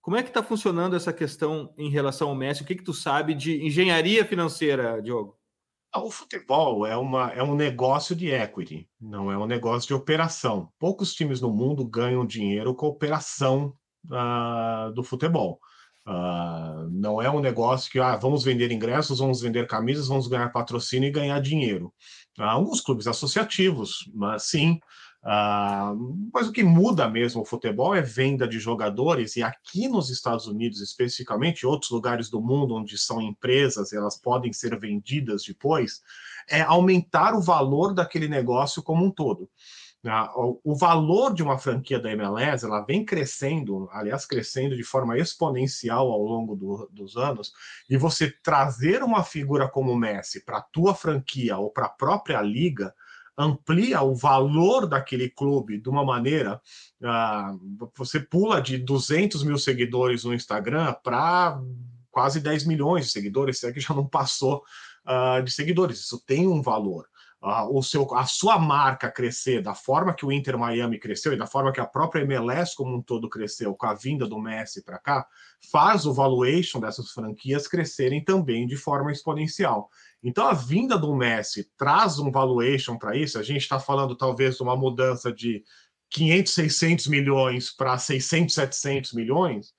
Como 0.00 0.16
é 0.16 0.22
que 0.22 0.28
está 0.28 0.42
funcionando 0.42 0.96
essa 0.96 1.12
questão 1.12 1.72
em 1.78 1.88
relação 1.88 2.28
ao 2.28 2.34
Messi? 2.34 2.62
O 2.62 2.66
que, 2.66 2.74
que 2.74 2.84
tu 2.84 2.92
sabe 2.92 3.34
de 3.34 3.64
engenharia 3.64 4.24
financeira, 4.24 5.00
Diogo? 5.00 5.38
Ah, 5.92 6.02
o 6.02 6.10
futebol 6.10 6.84
é, 6.84 6.96
uma, 6.96 7.30
é 7.30 7.42
um 7.42 7.54
negócio 7.54 8.16
de 8.16 8.28
equity, 8.28 8.88
não 9.00 9.30
é 9.30 9.38
um 9.38 9.46
negócio 9.46 9.86
de 9.86 9.94
operação. 9.94 10.68
Poucos 10.78 11.14
times 11.14 11.40
no 11.40 11.50
mundo 11.50 11.86
ganham 11.86 12.26
dinheiro 12.26 12.74
com 12.74 12.86
a 12.86 12.88
operação 12.90 13.74
uh, 14.06 14.92
do 14.92 15.04
futebol. 15.04 15.60
Uh, 16.06 16.90
não 16.90 17.22
é 17.22 17.30
um 17.30 17.40
negócio 17.40 17.90
que 17.90 17.98
ah, 17.98 18.16
vamos 18.16 18.44
vender 18.44 18.70
ingressos, 18.72 19.20
vamos 19.20 19.40
vender 19.40 19.66
camisas, 19.66 20.08
vamos 20.08 20.26
ganhar 20.26 20.50
patrocínio 20.50 21.08
e 21.08 21.12
ganhar 21.12 21.40
dinheiro. 21.40 21.94
Há 22.38 22.50
alguns 22.50 22.80
clubes 22.80 23.06
associativos, 23.06 24.10
mas 24.12 24.44
sim. 24.44 24.80
Uh, 25.24 26.28
mas 26.34 26.46
o 26.46 26.52
que 26.52 26.62
muda 26.62 27.08
mesmo 27.08 27.40
o 27.40 27.46
futebol 27.46 27.94
é 27.94 28.02
venda 28.02 28.46
de 28.46 28.58
jogadores, 28.58 29.36
e 29.36 29.42
aqui 29.42 29.88
nos 29.88 30.10
Estados 30.10 30.46
Unidos, 30.46 30.82
especificamente, 30.82 31.66
outros 31.66 31.90
lugares 31.90 32.28
do 32.28 32.42
mundo 32.42 32.74
onde 32.74 32.98
são 32.98 33.22
empresas, 33.22 33.94
elas 33.94 34.18
podem 34.18 34.52
ser 34.52 34.78
vendidas 34.78 35.42
depois, 35.42 36.02
é 36.46 36.60
aumentar 36.60 37.34
o 37.34 37.40
valor 37.40 37.94
daquele 37.94 38.28
negócio 38.28 38.82
como 38.82 39.02
um 39.02 39.10
todo. 39.10 39.48
Né? 40.02 40.12
O 40.62 40.76
valor 40.76 41.32
de 41.32 41.42
uma 41.42 41.56
franquia 41.56 41.98
da 41.98 42.12
MLS 42.12 42.62
ela 42.62 42.82
vem 42.82 43.02
crescendo, 43.02 43.88
aliás, 43.90 44.26
crescendo 44.26 44.76
de 44.76 44.84
forma 44.84 45.16
exponencial 45.16 46.12
ao 46.12 46.20
longo 46.20 46.54
do, 46.54 46.90
dos 46.92 47.16
anos, 47.16 47.50
e 47.88 47.96
você 47.96 48.30
trazer 48.30 49.02
uma 49.02 49.24
figura 49.24 49.66
como 49.66 49.90
o 49.90 49.96
Messi 49.96 50.44
para 50.44 50.58
a 50.58 50.62
tua 50.62 50.94
franquia 50.94 51.56
ou 51.56 51.70
para 51.70 51.86
a 51.86 51.88
própria 51.88 52.42
liga 52.42 52.94
amplia 53.36 54.02
o 54.02 54.14
valor 54.14 54.86
daquele 54.86 55.28
clube 55.28 55.80
de 55.80 55.88
uma 55.88 56.04
maneira. 56.04 56.60
Uh, 57.00 57.90
você 57.96 58.20
pula 58.20 58.60
de 58.60 58.78
200 58.78 59.42
mil 59.42 59.58
seguidores 59.58 60.24
no 60.24 60.34
Instagram 60.34 60.94
para 61.02 61.60
quase 62.10 62.40
10 62.40 62.66
milhões 62.66 63.06
de 63.06 63.12
seguidores, 63.12 63.58
se 63.58 63.66
é 63.66 63.72
que 63.72 63.80
já 63.80 63.92
não 63.92 64.06
passou 64.06 64.62
uh, 65.06 65.42
de 65.42 65.50
seguidores. 65.50 66.00
Isso 66.00 66.22
tem 66.24 66.46
um 66.46 66.62
valor 66.62 67.06
o 67.44 67.82
seu, 67.82 68.14
a 68.14 68.24
sua 68.24 68.58
marca 68.58 69.10
crescer 69.10 69.60
da 69.60 69.74
forma 69.74 70.14
que 70.14 70.24
o 70.24 70.32
Inter 70.32 70.56
Miami 70.56 70.98
cresceu 70.98 71.34
e 71.34 71.36
da 71.36 71.46
forma 71.46 71.72
que 71.72 71.80
a 71.80 71.84
própria 71.84 72.22
MLS 72.22 72.74
como 72.74 72.96
um 72.96 73.02
todo 73.02 73.28
cresceu 73.28 73.74
com 73.74 73.84
a 73.86 73.92
vinda 73.92 74.26
do 74.26 74.40
Messi 74.40 74.82
para 74.82 74.98
cá, 74.98 75.26
faz 75.70 76.06
o 76.06 76.14
valuation 76.14 76.80
dessas 76.80 77.10
franquias 77.10 77.68
crescerem 77.68 78.24
também 78.24 78.66
de 78.66 78.76
forma 78.76 79.12
exponencial. 79.12 79.90
Então 80.22 80.46
a 80.46 80.54
vinda 80.54 80.96
do 80.96 81.14
Messi 81.14 81.70
traz 81.76 82.18
um 82.18 82.30
valuation 82.30 82.96
para 82.96 83.14
isso. 83.14 83.38
A 83.38 83.42
gente 83.42 83.60
está 83.60 83.78
falando 83.78 84.16
talvez 84.16 84.56
de 84.56 84.62
uma 84.62 84.74
mudança 84.74 85.30
de 85.30 85.62
500, 86.08 86.54
600 86.54 87.06
milhões 87.08 87.70
para 87.70 87.98
600, 87.98 88.54
700 88.54 89.12
milhões, 89.12 89.74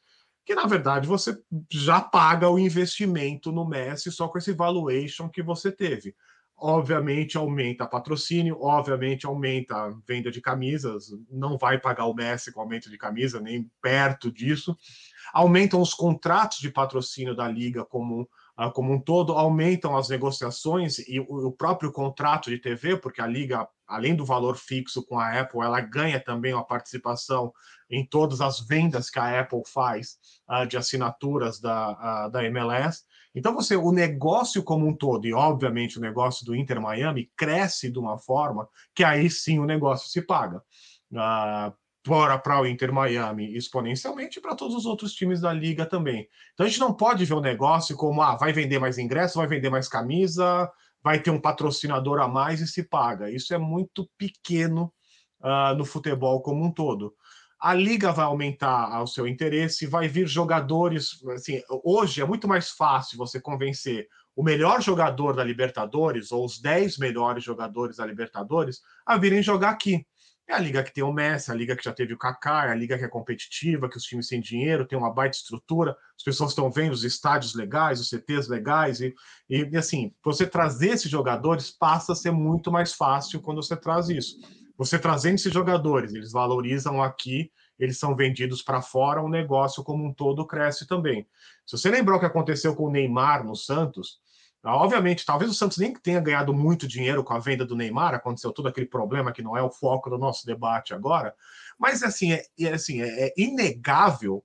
que 0.45 0.53
na 0.53 0.67
verdade 0.67 1.07
você 1.07 1.35
já 1.71 1.99
paga 1.99 2.47
o 2.47 2.59
investimento 2.59 3.51
no 3.51 3.67
Messi 3.67 4.11
só 4.11 4.27
com 4.27 4.37
esse 4.37 4.53
valuation 4.53 5.27
que 5.27 5.41
você 5.41 5.71
teve 5.71 6.15
obviamente 6.57 7.37
aumenta 7.37 7.85
patrocínio, 7.85 8.57
obviamente 8.61 9.25
aumenta 9.25 9.75
a 9.75 9.93
venda 10.07 10.31
de 10.31 10.41
camisas, 10.41 11.09
não 11.29 11.57
vai 11.57 11.79
pagar 11.79 12.05
o 12.05 12.13
Messi 12.13 12.51
com 12.51 12.61
aumento 12.61 12.89
de 12.89 12.97
camisa, 12.97 13.39
nem 13.39 13.69
perto 13.81 14.31
disso. 14.31 14.77
Aumentam 15.33 15.81
os 15.81 15.93
contratos 15.93 16.59
de 16.59 16.69
patrocínio 16.69 17.35
da 17.35 17.47
liga 17.47 17.83
como, 17.83 18.21
uh, 18.57 18.71
como 18.73 18.93
um 18.93 18.99
todo, 18.99 19.33
aumentam 19.33 19.97
as 19.97 20.07
negociações 20.07 20.99
e 20.99 21.19
o, 21.19 21.51
próprio 21.51 21.91
contrato 21.91 22.49
de 22.49 22.57
TV, 22.57 22.95
porque 22.97 23.21
a 23.21 23.27
liga, 23.27 23.67
além 23.85 24.15
do 24.15 24.25
valor 24.25 24.55
fixo 24.55 25.05
com 25.05 25.19
a 25.19 25.39
Apple, 25.39 25.59
ela 25.59 25.81
ganha 25.81 26.19
também 26.21 26.53
uma 26.53 26.65
participação 26.65 27.51
em 27.89 28.05
todas 28.05 28.39
as 28.39 28.61
vendas 28.61 29.09
que 29.09 29.19
a 29.19 29.41
Apple 29.41 29.61
faz 29.67 30.17
uh, 30.49 30.65
de 30.65 30.77
assinaturas 30.77 31.59
da, 31.59 32.27
uh, 32.27 32.31
da 32.31 32.45
MLS. 32.45 33.03
Então, 33.35 33.53
você, 33.53 33.75
o 33.75 33.91
negócio 33.91 34.63
como 34.63 34.87
um 34.87 34.95
todo, 34.95 35.27
e 35.27 35.33
obviamente 35.33 35.97
o 35.97 36.01
negócio 36.01 36.45
do 36.45 36.55
Inter 36.55 36.81
Miami, 36.81 37.29
cresce 37.35 37.91
de 37.91 37.99
uma 37.99 38.17
forma 38.17 38.67
que 38.95 39.03
aí 39.03 39.29
sim 39.29 39.59
o 39.59 39.65
negócio 39.65 40.09
se 40.09 40.21
paga. 40.21 40.63
Uh, 41.11 41.73
para 42.05 42.61
o 42.61 42.67
Inter 42.67 42.93
Miami 42.93 43.55
exponencialmente 43.55 44.37
e 44.37 44.41
para 44.41 44.55
todos 44.55 44.75
os 44.75 44.85
outros 44.85 45.13
times 45.13 45.41
da 45.41 45.51
liga 45.51 45.87
também. 45.87 46.27
Então 46.53 46.65
a 46.65 46.69
gente 46.69 46.79
não 46.79 46.93
pode 46.93 47.25
ver 47.25 47.33
o 47.33 47.41
negócio 47.41 47.95
como 47.95 48.21
ah, 48.21 48.35
vai 48.35 48.53
vender 48.53 48.77
mais 48.77 48.99
ingresso, 48.99 49.39
vai 49.39 49.47
vender 49.47 49.71
mais 49.71 49.87
camisa, 49.87 50.71
vai 51.03 51.19
ter 51.19 51.31
um 51.31 51.41
patrocinador 51.41 52.21
a 52.21 52.27
mais 52.27 52.61
e 52.61 52.67
se 52.67 52.83
paga. 52.83 53.31
Isso 53.31 53.55
é 53.55 53.57
muito 53.57 54.07
pequeno 54.19 54.93
uh, 55.41 55.75
no 55.75 55.83
futebol 55.83 56.41
como 56.41 56.63
um 56.63 56.71
todo 56.71 57.15
a 57.65 57.73
liga 57.73 58.11
vai 58.11 58.25
aumentar 58.25 59.01
o 59.01 59.07
seu 59.07 59.27
interesse, 59.27 59.87
vai 59.87 60.07
vir 60.07 60.27
jogadores. 60.27 61.19
Assim, 61.29 61.63
hoje 61.83 62.21
é 62.21 62.25
muito 62.25 62.47
mais 62.47 62.69
fácil 62.69 63.17
você 63.17 63.41
convencer 63.41 64.07
o 64.35 64.43
melhor 64.43 64.83
jogador 64.83 65.35
da 65.35 65.43
Libertadores 65.43 66.31
ou 66.31 66.45
os 66.45 66.61
10 66.61 66.99
melhores 66.99 67.43
jogadores 67.43 67.97
da 67.97 68.05
Libertadores 68.05 68.81
a 69.03 69.17
virem 69.17 69.41
jogar 69.41 69.71
aqui. 69.71 70.05
É 70.47 70.53
a 70.53 70.59
liga 70.59 70.83
que 70.83 70.93
tem 70.93 71.03
o 71.03 71.11
Messi, 71.11 71.49
a 71.49 71.55
liga 71.55 71.75
que 71.75 71.83
já 71.83 71.91
teve 71.91 72.13
o 72.13 72.19
Kaká, 72.19 72.67
é 72.67 72.71
a 72.71 72.75
liga 72.75 72.99
que 72.99 73.03
é 73.03 73.07
competitiva, 73.07 73.89
que 73.89 73.97
os 73.97 74.03
times 74.03 74.27
têm 74.27 74.39
dinheiro, 74.39 74.85
tem 74.85 74.95
uma 74.95 75.11
baita 75.11 75.35
estrutura, 75.35 75.97
as 76.15 76.23
pessoas 76.23 76.51
estão 76.51 76.69
vendo 76.69 76.93
os 76.93 77.03
estádios 77.03 77.55
legais, 77.55 77.99
os 77.99 78.09
CTs 78.09 78.47
legais, 78.47 79.01
e, 79.01 79.15
e 79.49 79.75
assim, 79.75 80.13
você 80.23 80.45
trazer 80.45 80.89
esses 80.89 81.09
jogadores 81.09 81.71
passa 81.71 82.13
a 82.13 82.15
ser 82.15 82.29
muito 82.29 82.71
mais 82.71 82.93
fácil 82.93 83.41
quando 83.41 83.63
você 83.63 83.75
traz 83.75 84.07
isso. 84.07 84.37
Você 84.77 84.99
trazendo 84.99 85.35
esses 85.35 85.53
jogadores, 85.53 86.13
eles 86.13 86.31
valorizam 86.31 87.01
aqui, 87.01 87.51
eles 87.79 87.97
são 87.97 88.15
vendidos 88.15 88.61
para 88.61 88.81
fora, 88.81 89.21
o 89.21 89.29
negócio 89.29 89.83
como 89.83 90.05
um 90.05 90.13
todo 90.13 90.45
cresce 90.45 90.87
também. 90.87 91.27
Se 91.65 91.77
você 91.77 91.89
lembrar 91.89 92.15
o 92.15 92.19
que 92.19 92.25
aconteceu 92.25 92.75
com 92.75 92.85
o 92.85 92.91
Neymar 92.91 93.43
no 93.43 93.55
Santos, 93.55 94.19
obviamente, 94.63 95.25
talvez 95.25 95.51
o 95.51 95.53
Santos 95.53 95.77
nem 95.77 95.93
tenha 95.93 96.19
ganhado 96.19 96.53
muito 96.53 96.87
dinheiro 96.87 97.23
com 97.23 97.33
a 97.33 97.39
venda 97.39 97.65
do 97.65 97.75
Neymar, 97.75 98.13
aconteceu 98.13 98.51
todo 98.51 98.67
aquele 98.67 98.87
problema 98.87 99.31
que 99.31 99.41
não 99.41 99.55
é 99.55 99.61
o 99.61 99.71
foco 99.71 100.09
do 100.09 100.17
nosso 100.17 100.45
debate 100.45 100.93
agora, 100.93 101.35
mas 101.77 102.01
assim, 102.03 102.33
é, 102.33 102.43
é 102.59 102.73
assim, 102.73 103.01
é, 103.01 103.27
é 103.27 103.33
inegável 103.37 104.43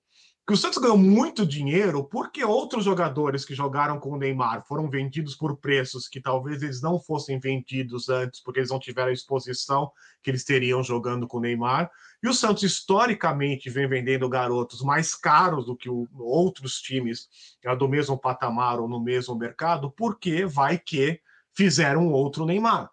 que 0.51 0.55
o 0.55 0.57
Santos 0.57 0.79
ganhou 0.79 0.99
muito 0.99 1.47
dinheiro 1.47 2.03
porque 2.03 2.45
outros 2.45 2.85
jogadores 2.85 3.45
que 3.45 3.55
jogaram 3.55 4.01
com 4.01 4.11
o 4.11 4.17
Neymar 4.17 4.67
foram 4.67 4.91
vendidos 4.91 5.37
por 5.37 5.57
preços 5.57 6.09
que 6.09 6.21
talvez 6.21 6.61
eles 6.61 6.83
não 6.83 6.99
fossem 6.99 7.39
vendidos 7.39 8.09
antes, 8.09 8.41
porque 8.41 8.59
eles 8.59 8.71
não 8.71 8.81
tiveram 8.81 9.11
a 9.11 9.13
exposição 9.13 9.93
que 10.21 10.29
eles 10.29 10.43
teriam 10.43 10.83
jogando 10.83 11.29
com 11.29 11.39
o 11.39 11.41
Neymar. 11.41 11.89
E 12.21 12.29
o 12.29 12.35
Santos, 12.35 12.65
historicamente, 12.65 13.71
vem 13.71 13.89
vendendo 13.89 14.29
garotos 14.29 14.83
mais 14.83 15.15
caros 15.15 15.67
do 15.67 15.77
que 15.77 15.89
outros 16.19 16.81
times 16.81 17.29
é, 17.65 17.77
do 17.77 17.89
mesmo 17.89 18.19
patamar 18.19 18.81
ou 18.81 18.89
no 18.89 18.99
mesmo 18.99 19.37
mercado, 19.37 19.89
porque 19.89 20.45
vai 20.45 20.77
que 20.77 21.21
fizeram 21.55 22.11
outro 22.11 22.45
Neymar. 22.45 22.91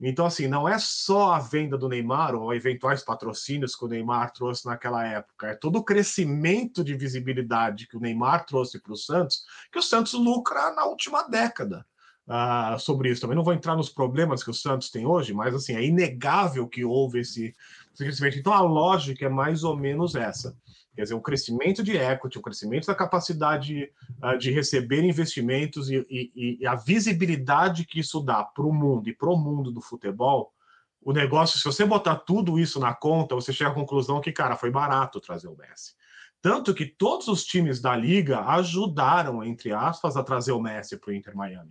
Então, 0.00 0.26
assim, 0.26 0.46
não 0.46 0.68
é 0.68 0.78
só 0.78 1.32
a 1.32 1.38
venda 1.40 1.76
do 1.76 1.88
Neymar 1.88 2.34
ou 2.34 2.54
eventuais 2.54 3.02
patrocínios 3.02 3.74
que 3.74 3.84
o 3.84 3.88
Neymar 3.88 4.32
trouxe 4.32 4.64
naquela 4.64 5.04
época, 5.04 5.48
é 5.48 5.54
todo 5.54 5.76
o 5.76 5.84
crescimento 5.84 6.84
de 6.84 6.94
visibilidade 6.94 7.88
que 7.88 7.96
o 7.96 8.00
Neymar 8.00 8.46
trouxe 8.46 8.80
para 8.80 8.92
o 8.92 8.96
Santos, 8.96 9.44
que 9.72 9.78
o 9.78 9.82
Santos 9.82 10.12
lucra 10.12 10.72
na 10.72 10.84
última 10.84 11.28
década. 11.28 11.84
Uh, 12.28 12.78
sobre 12.78 13.10
isso. 13.10 13.22
Também 13.22 13.34
não 13.34 13.42
vou 13.42 13.54
entrar 13.54 13.74
nos 13.74 13.88
problemas 13.88 14.44
que 14.44 14.50
o 14.50 14.54
Santos 14.54 14.90
tem 14.90 15.06
hoje, 15.06 15.32
mas 15.32 15.54
assim, 15.54 15.74
é 15.74 15.82
inegável 15.82 16.68
que 16.68 16.84
houve 16.84 17.20
esse, 17.20 17.54
esse 17.94 18.04
crescimento. 18.04 18.38
Então 18.38 18.52
a 18.52 18.60
lógica 18.60 19.24
é 19.24 19.30
mais 19.30 19.64
ou 19.64 19.74
menos 19.74 20.14
essa. 20.14 20.54
Quer 20.98 21.04
dizer, 21.04 21.14
o 21.14 21.20
crescimento 21.20 21.80
de 21.80 21.96
equity, 21.96 22.38
o 22.38 22.42
crescimento 22.42 22.88
da 22.88 22.94
capacidade 22.94 23.88
uh, 24.20 24.36
de 24.36 24.50
receber 24.50 25.04
investimentos 25.04 25.88
e, 25.88 26.04
e, 26.10 26.58
e, 26.60 26.66
a 26.66 26.74
visibilidade 26.74 27.84
que 27.84 28.00
isso 28.00 28.20
dá 28.20 28.42
para 28.42 28.66
o 28.66 28.72
mundo 28.72 29.08
e 29.08 29.14
para 29.14 29.30
o 29.30 29.36
mundo 29.36 29.70
do 29.70 29.80
futebol, 29.80 30.52
o 31.00 31.12
negócio, 31.12 31.56
se 31.56 31.64
você 31.64 31.84
botar 31.84 32.16
tudo 32.16 32.58
isso 32.58 32.80
na 32.80 32.92
conta, 32.92 33.36
você 33.36 33.52
chega 33.52 33.70
à 33.70 33.74
conclusão 33.74 34.20
que, 34.20 34.32
cara, 34.32 34.56
foi 34.56 34.72
barato 34.72 35.20
trazer 35.20 35.46
o 35.46 35.56
Messi. 35.56 35.94
Tanto 36.42 36.74
que 36.74 36.84
todos 36.84 37.28
os 37.28 37.44
times 37.44 37.80
da 37.80 37.94
liga 37.94 38.40
ajudaram, 38.40 39.44
entre 39.44 39.70
aspas, 39.70 40.16
a 40.16 40.24
trazer 40.24 40.50
o 40.50 40.60
Messi 40.60 40.96
para 40.96 41.12
o 41.12 41.14
Inter 41.14 41.36
Miami. 41.36 41.70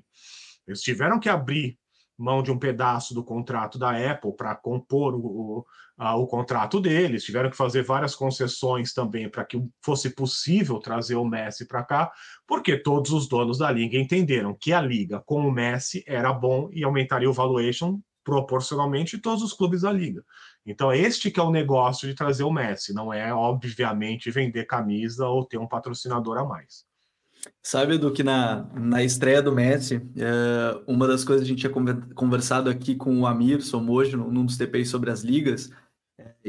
Eles 0.65 0.81
tiveram 0.81 1.19
que 1.19 1.27
abrir 1.27 1.77
mão 2.17 2.41
de 2.41 2.49
um 2.49 2.57
pedaço 2.57 3.13
do 3.13 3.25
contrato 3.25 3.77
da 3.77 3.91
Apple 3.91 4.31
para 4.37 4.55
compor 4.55 5.15
o, 5.15 5.65
o, 5.97 6.27
contrato 6.27 6.79
deles, 6.79 7.23
tiveram 7.23 7.49
que 7.49 7.57
fazer 7.57 7.83
várias 7.83 8.15
concessões 8.15 8.93
também 8.93 9.29
para 9.29 9.43
que 9.43 9.59
fosse 9.81 10.11
possível 10.11 10.79
trazer 10.79 11.15
o 11.15 11.25
Messi 11.25 11.67
para 11.67 11.83
cá, 11.83 12.11
porque 12.45 12.77
todos 12.77 13.11
os 13.11 13.27
donos 13.27 13.57
da 13.57 13.71
liga 13.71 13.97
entenderam 13.97 14.55
que 14.59 14.73
a 14.73 14.81
liga 14.81 15.21
com 15.25 15.47
o 15.47 15.51
Messi 15.51 16.03
era 16.05 16.31
bom 16.31 16.69
e 16.71 16.83
aumentaria 16.83 17.29
o 17.29 17.33
valuation 17.33 17.99
proporcionalmente 18.23 19.15
de 19.15 19.21
todos 19.21 19.41
os 19.41 19.53
clubes 19.53 19.81
da 19.81 19.91
liga. 19.91 20.21
Então, 20.65 20.91
este 20.91 21.31
que 21.31 21.39
é 21.39 21.43
o 21.43 21.49
negócio 21.49 22.07
de 22.07 22.13
trazer 22.13 22.43
o 22.43 22.51
Messi, 22.51 22.93
não 22.93 23.13
é, 23.13 23.33
obviamente, 23.33 24.29
vender 24.29 24.65
camisa 24.65 25.25
ou 25.27 25.45
ter 25.45 25.57
um 25.57 25.67
patrocinador 25.67 26.37
a 26.37 26.43
mais. 26.43 26.85
Sabe, 27.63 27.97
do 27.97 28.11
que 28.11 28.23
na, 28.23 28.65
na 28.73 29.03
estreia 29.03 29.41
do 29.41 29.53
Messi, 29.53 30.01
é, 30.17 30.81
uma 30.85 31.07
das 31.07 31.23
coisas 31.23 31.45
que 31.45 31.53
a 31.53 31.55
gente 31.55 31.69
tinha 31.69 32.01
conversado 32.13 32.69
aqui 32.69 32.95
com 32.95 33.21
o 33.21 33.25
Amir 33.25 33.61
Somoji, 33.61 34.15
num 34.15 34.45
dos 34.45 34.57
TPs 34.57 34.89
sobre 34.89 35.09
as 35.09 35.21
ligas, 35.21 35.69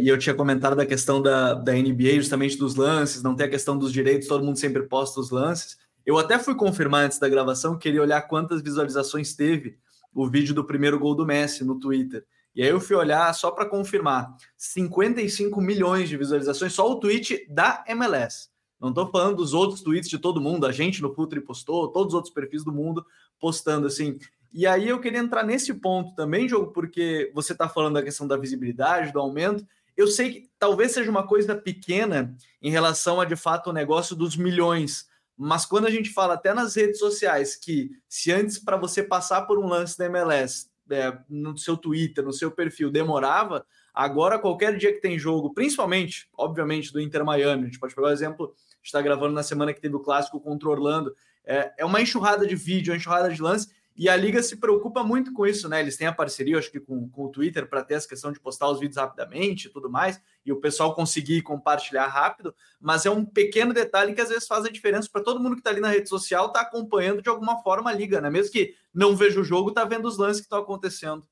e 0.00 0.08
eu 0.08 0.18
tinha 0.18 0.34
comentado 0.34 0.76
da 0.76 0.86
questão 0.86 1.20
da, 1.20 1.54
da 1.54 1.72
NBA, 1.72 2.14
justamente 2.16 2.56
dos 2.56 2.74
lances, 2.74 3.22
não 3.22 3.34
tem 3.34 3.46
a 3.46 3.50
questão 3.50 3.76
dos 3.76 3.92
direitos, 3.92 4.28
todo 4.28 4.44
mundo 4.44 4.58
sempre 4.58 4.82
posta 4.82 5.20
os 5.20 5.30
lances. 5.30 5.78
Eu 6.06 6.16
até 6.18 6.38
fui 6.38 6.54
confirmar 6.54 7.04
antes 7.04 7.18
da 7.18 7.28
gravação, 7.28 7.78
queria 7.78 8.00
olhar 8.00 8.22
quantas 8.22 8.62
visualizações 8.62 9.34
teve 9.34 9.78
o 10.14 10.28
vídeo 10.28 10.54
do 10.54 10.64
primeiro 10.64 10.98
gol 10.98 11.14
do 11.14 11.26
Messi 11.26 11.64
no 11.64 11.78
Twitter. 11.78 12.24
E 12.54 12.62
aí 12.62 12.68
eu 12.68 12.80
fui 12.80 12.96
olhar 12.96 13.32
só 13.34 13.50
para 13.50 13.66
confirmar: 13.66 14.34
55 14.56 15.60
milhões 15.60 16.08
de 16.08 16.16
visualizações, 16.16 16.72
só 16.72 16.90
o 16.90 16.98
tweet 16.98 17.46
da 17.48 17.84
MLS. 17.88 18.48
Não 18.80 18.90
estou 18.90 19.10
falando 19.10 19.36
dos 19.36 19.54
outros 19.54 19.82
tweets 19.82 20.08
de 20.08 20.18
todo 20.18 20.40
mundo, 20.40 20.66
a 20.66 20.72
gente 20.72 21.02
no 21.02 21.12
Futre 21.12 21.40
postou, 21.40 21.88
todos 21.88 22.08
os 22.08 22.14
outros 22.14 22.32
perfis 22.32 22.64
do 22.64 22.72
mundo 22.72 23.04
postando 23.38 23.86
assim. 23.86 24.18
E 24.52 24.66
aí 24.66 24.88
eu 24.88 25.00
queria 25.00 25.18
entrar 25.18 25.42
nesse 25.44 25.74
ponto 25.74 26.14
também, 26.14 26.48
jogo, 26.48 26.72
porque 26.72 27.30
você 27.34 27.52
está 27.52 27.68
falando 27.68 27.94
da 27.94 28.02
questão 28.02 28.26
da 28.26 28.36
visibilidade, 28.36 29.12
do 29.12 29.20
aumento. 29.20 29.66
Eu 29.98 30.06
sei 30.06 30.30
que 30.30 30.50
talvez 30.60 30.92
seja 30.92 31.10
uma 31.10 31.26
coisa 31.26 31.56
pequena 31.56 32.36
em 32.62 32.70
relação 32.70 33.20
a 33.20 33.24
de 33.24 33.34
fato 33.34 33.70
o 33.70 33.72
negócio 33.72 34.14
dos 34.14 34.36
milhões, 34.36 35.08
mas 35.36 35.66
quando 35.66 35.88
a 35.88 35.90
gente 35.90 36.10
fala 36.10 36.34
até 36.34 36.54
nas 36.54 36.76
redes 36.76 37.00
sociais 37.00 37.56
que 37.56 37.90
se 38.08 38.30
antes 38.30 38.60
para 38.60 38.76
você 38.76 39.02
passar 39.02 39.42
por 39.42 39.58
um 39.58 39.66
lance 39.66 39.98
da 39.98 40.06
MLS 40.06 40.70
é, 40.88 41.18
no 41.28 41.58
seu 41.58 41.76
Twitter, 41.76 42.24
no 42.24 42.32
seu 42.32 42.48
perfil 42.48 42.92
demorava, 42.92 43.66
agora 43.92 44.38
qualquer 44.38 44.76
dia 44.76 44.92
que 44.92 45.00
tem 45.00 45.18
jogo, 45.18 45.52
principalmente, 45.52 46.28
obviamente, 46.38 46.92
do 46.92 47.00
Inter 47.00 47.24
Miami, 47.24 47.64
a 47.64 47.66
gente 47.66 47.80
pode 47.80 47.92
pegar 47.92 48.06
o 48.06 48.12
exemplo 48.12 48.54
está 48.80 49.02
gravando 49.02 49.34
na 49.34 49.42
semana 49.42 49.74
que 49.74 49.80
teve 49.80 49.96
o 49.96 50.00
clássico 50.00 50.40
contra 50.40 50.68
o 50.68 50.72
Orlando. 50.72 51.12
É, 51.44 51.72
é 51.78 51.84
uma 51.84 52.00
enxurrada 52.00 52.46
de 52.46 52.54
vídeo, 52.54 52.92
uma 52.92 52.96
enxurrada 52.96 53.28
de 53.28 53.42
lance, 53.42 53.68
e 53.98 54.08
a 54.08 54.14
Liga 54.14 54.40
se 54.44 54.56
preocupa 54.56 55.02
muito 55.02 55.32
com 55.32 55.44
isso, 55.44 55.68
né? 55.68 55.80
Eles 55.80 55.96
têm 55.96 56.06
a 56.06 56.12
parceria, 56.12 56.56
acho 56.56 56.70
que 56.70 56.78
com, 56.78 57.08
com 57.10 57.24
o 57.24 57.28
Twitter, 57.30 57.68
para 57.68 57.82
ter 57.82 57.94
essa 57.94 58.08
questão 58.08 58.30
de 58.30 58.38
postar 58.38 58.70
os 58.70 58.78
vídeos 58.78 58.96
rapidamente 58.96 59.66
e 59.66 59.70
tudo 59.70 59.90
mais, 59.90 60.22
e 60.46 60.52
o 60.52 60.60
pessoal 60.60 60.94
conseguir 60.94 61.42
compartilhar 61.42 62.06
rápido, 62.06 62.54
mas 62.80 63.04
é 63.04 63.10
um 63.10 63.24
pequeno 63.24 63.74
detalhe 63.74 64.14
que 64.14 64.20
às 64.20 64.28
vezes 64.28 64.46
faz 64.46 64.64
a 64.64 64.70
diferença 64.70 65.08
para 65.12 65.24
todo 65.24 65.40
mundo 65.40 65.54
que 65.54 65.60
está 65.60 65.70
ali 65.70 65.80
na 65.80 65.88
rede 65.88 66.08
social, 66.08 66.52
tá 66.52 66.60
acompanhando 66.60 67.20
de 67.20 67.28
alguma 67.28 67.60
forma 67.60 67.90
a 67.90 67.92
Liga, 67.92 68.20
né? 68.20 68.30
Mesmo 68.30 68.52
que 68.52 68.72
não 68.94 69.16
veja 69.16 69.40
o 69.40 69.44
jogo, 69.44 69.72
tá 69.72 69.84
vendo 69.84 70.06
os 70.06 70.16
lances 70.16 70.40
que 70.40 70.46
estão 70.46 70.60
acontecendo. 70.60 71.26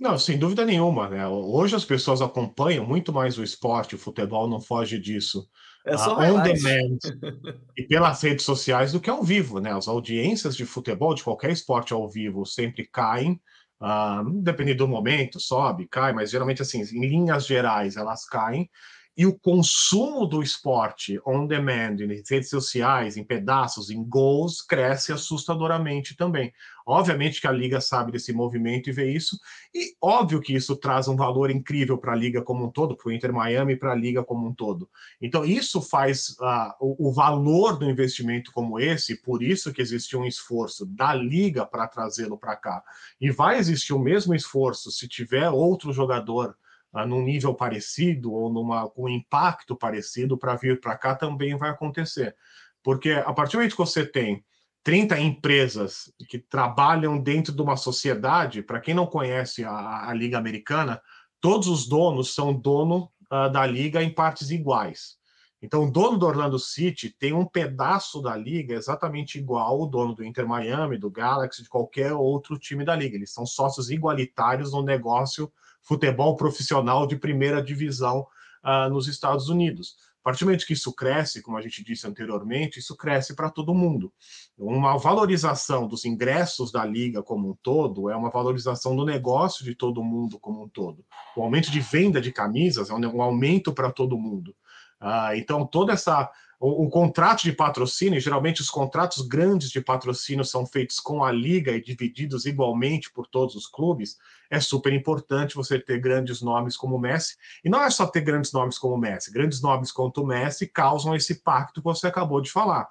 Não, 0.00 0.18
sem 0.18 0.38
dúvida 0.38 0.64
nenhuma, 0.64 1.10
né? 1.10 1.28
Hoje 1.28 1.76
as 1.76 1.84
pessoas 1.84 2.22
acompanham 2.22 2.86
muito 2.86 3.12
mais 3.12 3.36
o 3.36 3.44
esporte, 3.44 3.94
o 3.94 3.98
futebol 3.98 4.48
não 4.48 4.60
foge 4.60 4.98
disso. 4.98 5.46
É 5.84 5.96
só 5.96 6.16
uh, 6.16 6.34
on 6.34 6.42
demand 6.42 6.98
e 7.76 7.82
pelas 7.84 8.22
redes 8.22 8.44
sociais 8.44 8.92
do 8.92 9.00
que 9.00 9.10
ao 9.10 9.22
vivo, 9.22 9.58
né? 9.58 9.72
As 9.72 9.88
audiências 9.88 10.56
de 10.56 10.64
futebol, 10.64 11.14
de 11.14 11.24
qualquer 11.24 11.50
esporte 11.50 11.92
ao 11.92 12.08
vivo, 12.08 12.46
sempre 12.46 12.86
caem. 12.86 13.40
Uh, 13.80 14.40
dependendo 14.42 14.78
do 14.78 14.88
momento, 14.88 15.40
sobe, 15.40 15.88
cai, 15.88 16.12
mas 16.12 16.30
geralmente 16.30 16.62
assim, 16.62 16.82
em 16.82 17.04
linhas 17.04 17.44
gerais, 17.44 17.96
elas 17.96 18.24
caem 18.24 18.70
e 19.16 19.26
o 19.26 19.38
consumo 19.38 20.26
do 20.26 20.42
esporte 20.42 21.20
on 21.26 21.46
demand, 21.46 21.96
em 22.00 22.22
redes 22.28 22.48
sociais, 22.48 23.16
em 23.16 23.24
pedaços, 23.24 23.90
em 23.90 24.02
gols, 24.02 24.62
cresce 24.62 25.12
assustadoramente 25.12 26.16
também. 26.16 26.52
Obviamente 26.86 27.40
que 27.40 27.46
a 27.46 27.52
liga 27.52 27.80
sabe 27.80 28.10
desse 28.10 28.32
movimento 28.32 28.88
e 28.88 28.92
vê 28.92 29.12
isso, 29.12 29.38
e 29.74 29.94
óbvio 30.00 30.40
que 30.40 30.54
isso 30.54 30.74
traz 30.76 31.08
um 31.08 31.14
valor 31.14 31.50
incrível 31.50 31.98
para 31.98 32.12
a 32.12 32.16
liga 32.16 32.42
como 32.42 32.64
um 32.64 32.70
todo, 32.70 32.96
para 32.96 33.08
o 33.08 33.12
Inter 33.12 33.32
Miami 33.32 33.74
e 33.74 33.76
para 33.76 33.92
a 33.92 33.94
liga 33.94 34.24
como 34.24 34.48
um 34.48 34.54
todo. 34.54 34.88
Então, 35.20 35.44
isso 35.44 35.80
faz 35.80 36.30
uh, 36.40 36.72
o, 36.80 37.08
o, 37.08 37.12
valor 37.12 37.78
do 37.78 37.88
investimento 37.88 38.50
como 38.52 38.80
esse, 38.80 39.22
por 39.22 39.42
isso 39.42 39.72
que 39.72 39.82
existe 39.82 40.16
um 40.16 40.24
esforço 40.24 40.86
da 40.86 41.14
liga 41.14 41.64
para 41.64 41.86
trazê-lo 41.86 42.38
para 42.38 42.56
cá. 42.56 42.82
E 43.20 43.30
vai 43.30 43.58
existir 43.58 43.92
o 43.92 43.98
mesmo 43.98 44.34
esforço 44.34 44.90
se 44.90 45.06
tiver 45.06 45.50
outro 45.50 45.92
jogador 45.92 46.56
uh, 46.92 47.06
num 47.06 47.22
nível 47.22 47.54
parecido 47.54 48.32
ou 48.32 48.52
numa, 48.52 48.88
com 48.88 49.04
um 49.04 49.08
impacto 49.08 49.76
parecido 49.76 50.36
para 50.36 50.56
vir 50.56 50.80
para 50.80 50.96
cá 50.96 51.14
também 51.14 51.56
vai 51.56 51.70
acontecer. 51.70 52.36
Porque 52.82 53.12
a 53.12 53.32
partir 53.32 53.52
do 53.52 53.58
momento 53.58 53.72
que 53.72 53.78
você 53.78 54.04
tem 54.04 54.44
30 54.82 55.18
empresas 55.20 56.12
que 56.28 56.38
trabalham 56.38 57.18
dentro 57.18 57.54
de 57.54 57.62
uma 57.62 57.76
sociedade, 57.76 58.62
para 58.62 58.80
quem 58.80 58.94
não 58.94 59.06
conhece 59.06 59.64
a, 59.64 60.08
a, 60.08 60.14
Liga 60.14 60.36
Americana, 60.36 61.00
todos 61.40 61.68
os 61.68 61.86
donos 61.88 62.34
são 62.34 62.52
dono 62.52 63.10
uh, 63.30 63.50
da 63.50 63.64
liga 63.64 64.02
em 64.02 64.10
partes 64.12 64.50
iguais. 64.50 65.20
Então, 65.62 65.84
o 65.84 65.90
dono 65.90 66.18
do 66.18 66.26
Orlando 66.26 66.58
City 66.58 67.08
tem 67.08 67.32
um 67.32 67.46
pedaço 67.46 68.20
da 68.20 68.36
liga 68.36 68.74
exatamente 68.74 69.38
igual 69.38 69.64
ao 69.64 69.86
dono 69.86 70.12
do 70.12 70.24
Inter 70.24 70.44
Miami, 70.44 70.98
do 70.98 71.08
Galaxy, 71.08 71.62
de 71.62 71.68
qualquer 71.68 72.12
outro 72.12 72.58
time 72.58 72.84
da 72.84 72.96
liga. 72.96 73.14
Eles 73.14 73.32
são 73.32 73.46
sócios 73.46 73.88
igualitários 73.88 74.72
no 74.72 74.82
negócio 74.82 75.52
futebol 75.82 76.36
profissional 76.36 77.06
de 77.06 77.16
primeira 77.16 77.62
divisão 77.62 78.26
uh, 78.64 78.88
nos 78.90 79.08
Estados 79.08 79.48
Unidos. 79.48 79.96
A 80.20 80.24
partir 80.24 80.44
do 80.44 80.46
momento 80.46 80.66
que 80.66 80.72
isso 80.72 80.92
cresce, 80.92 81.42
como 81.42 81.56
a 81.56 81.60
gente 81.60 81.82
disse 81.82 82.06
anteriormente, 82.06 82.78
isso 82.78 82.96
cresce 82.96 83.34
para 83.34 83.50
todo 83.50 83.74
mundo. 83.74 84.12
Uma 84.56 84.96
valorização 84.96 85.88
dos 85.88 86.04
ingressos 86.04 86.70
da 86.70 86.84
liga 86.84 87.24
como 87.24 87.50
um 87.50 87.56
todo 87.60 88.08
é 88.08 88.14
uma 88.14 88.30
valorização 88.30 88.94
do 88.94 89.04
negócio 89.04 89.64
de 89.64 89.74
todo 89.74 90.02
mundo 90.04 90.38
como 90.38 90.62
um 90.62 90.68
todo. 90.68 91.04
O 91.36 91.42
aumento 91.42 91.72
de 91.72 91.80
venda 91.80 92.20
de 92.20 92.30
camisas 92.30 92.88
é 92.88 92.94
um 92.94 93.20
aumento 93.20 93.72
para 93.72 93.90
todo 93.90 94.16
mundo. 94.16 94.54
Uh, 95.00 95.34
então, 95.34 95.66
toda 95.66 95.92
essa 95.92 96.30
o, 96.64 96.88
contrato 96.88 97.42
de 97.42 97.52
patrocínio, 97.52 98.20
geralmente 98.20 98.60
os 98.60 98.70
contratos 98.70 99.26
grandes 99.26 99.68
de 99.68 99.80
patrocínio 99.80 100.44
são 100.44 100.64
feitos 100.64 101.00
com 101.00 101.24
a 101.24 101.32
liga 101.32 101.72
e 101.72 101.82
divididos 101.82 102.46
igualmente 102.46 103.10
por 103.10 103.26
todos 103.26 103.56
os 103.56 103.66
clubes, 103.66 104.16
é 104.48 104.60
super 104.60 104.92
importante 104.92 105.56
você 105.56 105.76
ter 105.76 105.98
grandes 105.98 106.40
nomes 106.40 106.76
como 106.76 106.94
o 106.94 107.00
Messi. 107.00 107.36
E 107.64 107.68
não 107.68 107.82
é 107.82 107.90
só 107.90 108.06
ter 108.06 108.20
grandes 108.20 108.52
nomes 108.52 108.78
como 108.78 108.94
o 108.94 108.98
Messi, 108.98 109.32
grandes 109.32 109.60
nomes 109.60 109.90
como 109.90 110.12
o 110.16 110.24
Messi 110.24 110.68
causam 110.68 111.16
esse 111.16 111.42
pacto 111.42 111.80
que 111.80 111.84
você 111.84 112.06
acabou 112.06 112.40
de 112.40 112.52
falar. 112.52 112.88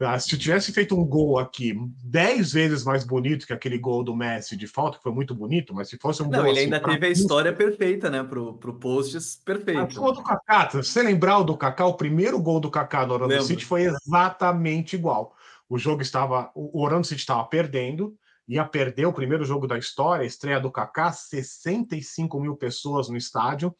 Ah, 0.00 0.18
se 0.18 0.36
tivesse 0.36 0.72
feito 0.72 0.98
um 0.98 1.04
gol 1.04 1.38
aqui 1.38 1.78
dez 2.02 2.52
vezes 2.52 2.82
mais 2.84 3.04
bonito 3.04 3.46
que 3.46 3.52
aquele 3.52 3.78
gol 3.78 4.02
do 4.02 4.16
Messi 4.16 4.56
de 4.56 4.66
falta, 4.66 4.96
que 4.96 5.02
foi 5.02 5.12
muito 5.12 5.34
bonito, 5.34 5.72
mas 5.72 5.88
se 5.88 5.96
fosse 5.96 6.22
um 6.22 6.28
Não, 6.28 6.40
gol. 6.40 6.48
ele 6.48 6.58
assim, 6.58 6.64
ainda 6.64 6.80
teve 6.80 7.06
a 7.06 7.10
história 7.10 7.52
perfeita, 7.52 8.10
né? 8.10 8.22
Pro, 8.24 8.54
pro 8.54 8.74
posts 8.74 9.40
perfeito. 9.44 9.96
O 9.98 10.00
gol 10.00 10.12
do 10.12 10.22
Kaká, 10.22 10.70
se 10.70 10.76
você 10.76 11.02
lembrar 11.02 11.38
o 11.38 11.44
do 11.44 11.56
Kaká, 11.56 11.86
o 11.86 11.94
primeiro 11.94 12.40
gol 12.40 12.58
do 12.58 12.70
Kaká 12.70 13.06
no 13.06 13.14
Orlando. 13.14 13.42
City 13.42 13.64
foi 13.64 13.82
exatamente 13.82 14.96
igual. 14.96 15.36
O 15.68 15.78
jogo 15.78 16.02
estava. 16.02 16.50
O 16.54 16.82
Orlando 16.82 17.06
City 17.06 17.20
estava 17.20 17.44
perdendo, 17.44 18.16
ia 18.48 18.64
perder 18.64 19.06
o 19.06 19.12
primeiro 19.12 19.44
jogo 19.44 19.66
da 19.66 19.78
história, 19.78 20.24
estreia 20.24 20.58
do 20.58 20.70
Kaká, 20.70 21.12
65 21.12 22.40
mil 22.40 22.56
pessoas 22.56 23.08
no 23.08 23.16
estádio 23.16 23.74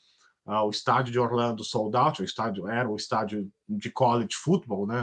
o 0.44 0.70
estádio 0.70 1.12
de 1.12 1.18
Orlando 1.18 1.64
sold 1.64 1.96
out, 1.96 2.20
o 2.20 2.24
estádio 2.24 2.66
era 2.66 2.88
o 2.88 2.96
estádio 2.96 3.48
de 3.68 3.90
college 3.90 4.35
football, 4.35 4.87
né, 4.87 5.02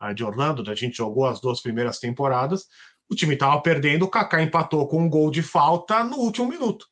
uh, 0.00 0.14
de 0.14 0.24
Orlando, 0.24 0.68
a 0.70 0.74
gente 0.74 0.96
jogou 0.96 1.26
as 1.26 1.40
duas 1.40 1.60
primeiras 1.60 1.98
temporadas. 1.98 2.66
O 3.10 3.14
time 3.14 3.34
estava 3.34 3.60
perdendo, 3.60 4.04
o 4.04 4.08
Kaká 4.08 4.42
empatou 4.42 4.88
com 4.88 5.02
um 5.02 5.08
gol 5.10 5.30
de 5.30 5.42
falta 5.42 6.02
no 6.02 6.16
último 6.16 6.48
minuto. 6.48 6.86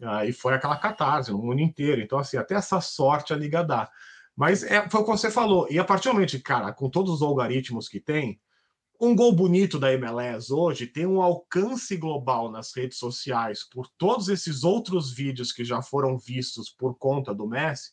Uh, 0.00 0.24
e 0.26 0.32
foi 0.32 0.52
aquela 0.52 0.76
catarse 0.76 1.30
no 1.30 1.38
mundo 1.38 1.60
inteiro. 1.60 2.02
Então, 2.02 2.18
assim, 2.18 2.36
até 2.36 2.54
essa 2.54 2.80
sorte 2.80 3.32
a 3.32 3.36
liga 3.36 3.62
dá. 3.62 3.88
Mas 4.36 4.62
é, 4.62 4.88
foi 4.88 5.00
o 5.00 5.04
que 5.04 5.10
você 5.10 5.30
falou. 5.30 5.66
E 5.70 5.78
a 5.78 5.84
partir 5.84 6.08
do 6.08 6.14
momento, 6.14 6.40
cara, 6.42 6.72
com 6.72 6.90
todos 6.90 7.12
os 7.12 7.22
algoritmos 7.22 7.88
que 7.88 8.00
tem, 8.00 8.40
um 9.04 9.16
gol 9.16 9.32
bonito 9.32 9.80
da 9.80 9.92
MLS 9.94 10.52
hoje 10.52 10.86
tem 10.86 11.04
um 11.04 11.20
alcance 11.20 11.96
global 11.96 12.48
nas 12.48 12.72
redes 12.72 12.98
sociais 12.98 13.64
por 13.64 13.88
todos 13.98 14.28
esses 14.28 14.62
outros 14.62 15.12
vídeos 15.12 15.50
que 15.50 15.64
já 15.64 15.82
foram 15.82 16.16
vistos 16.16 16.70
por 16.70 16.96
conta 16.96 17.34
do 17.34 17.44
Messi, 17.44 17.90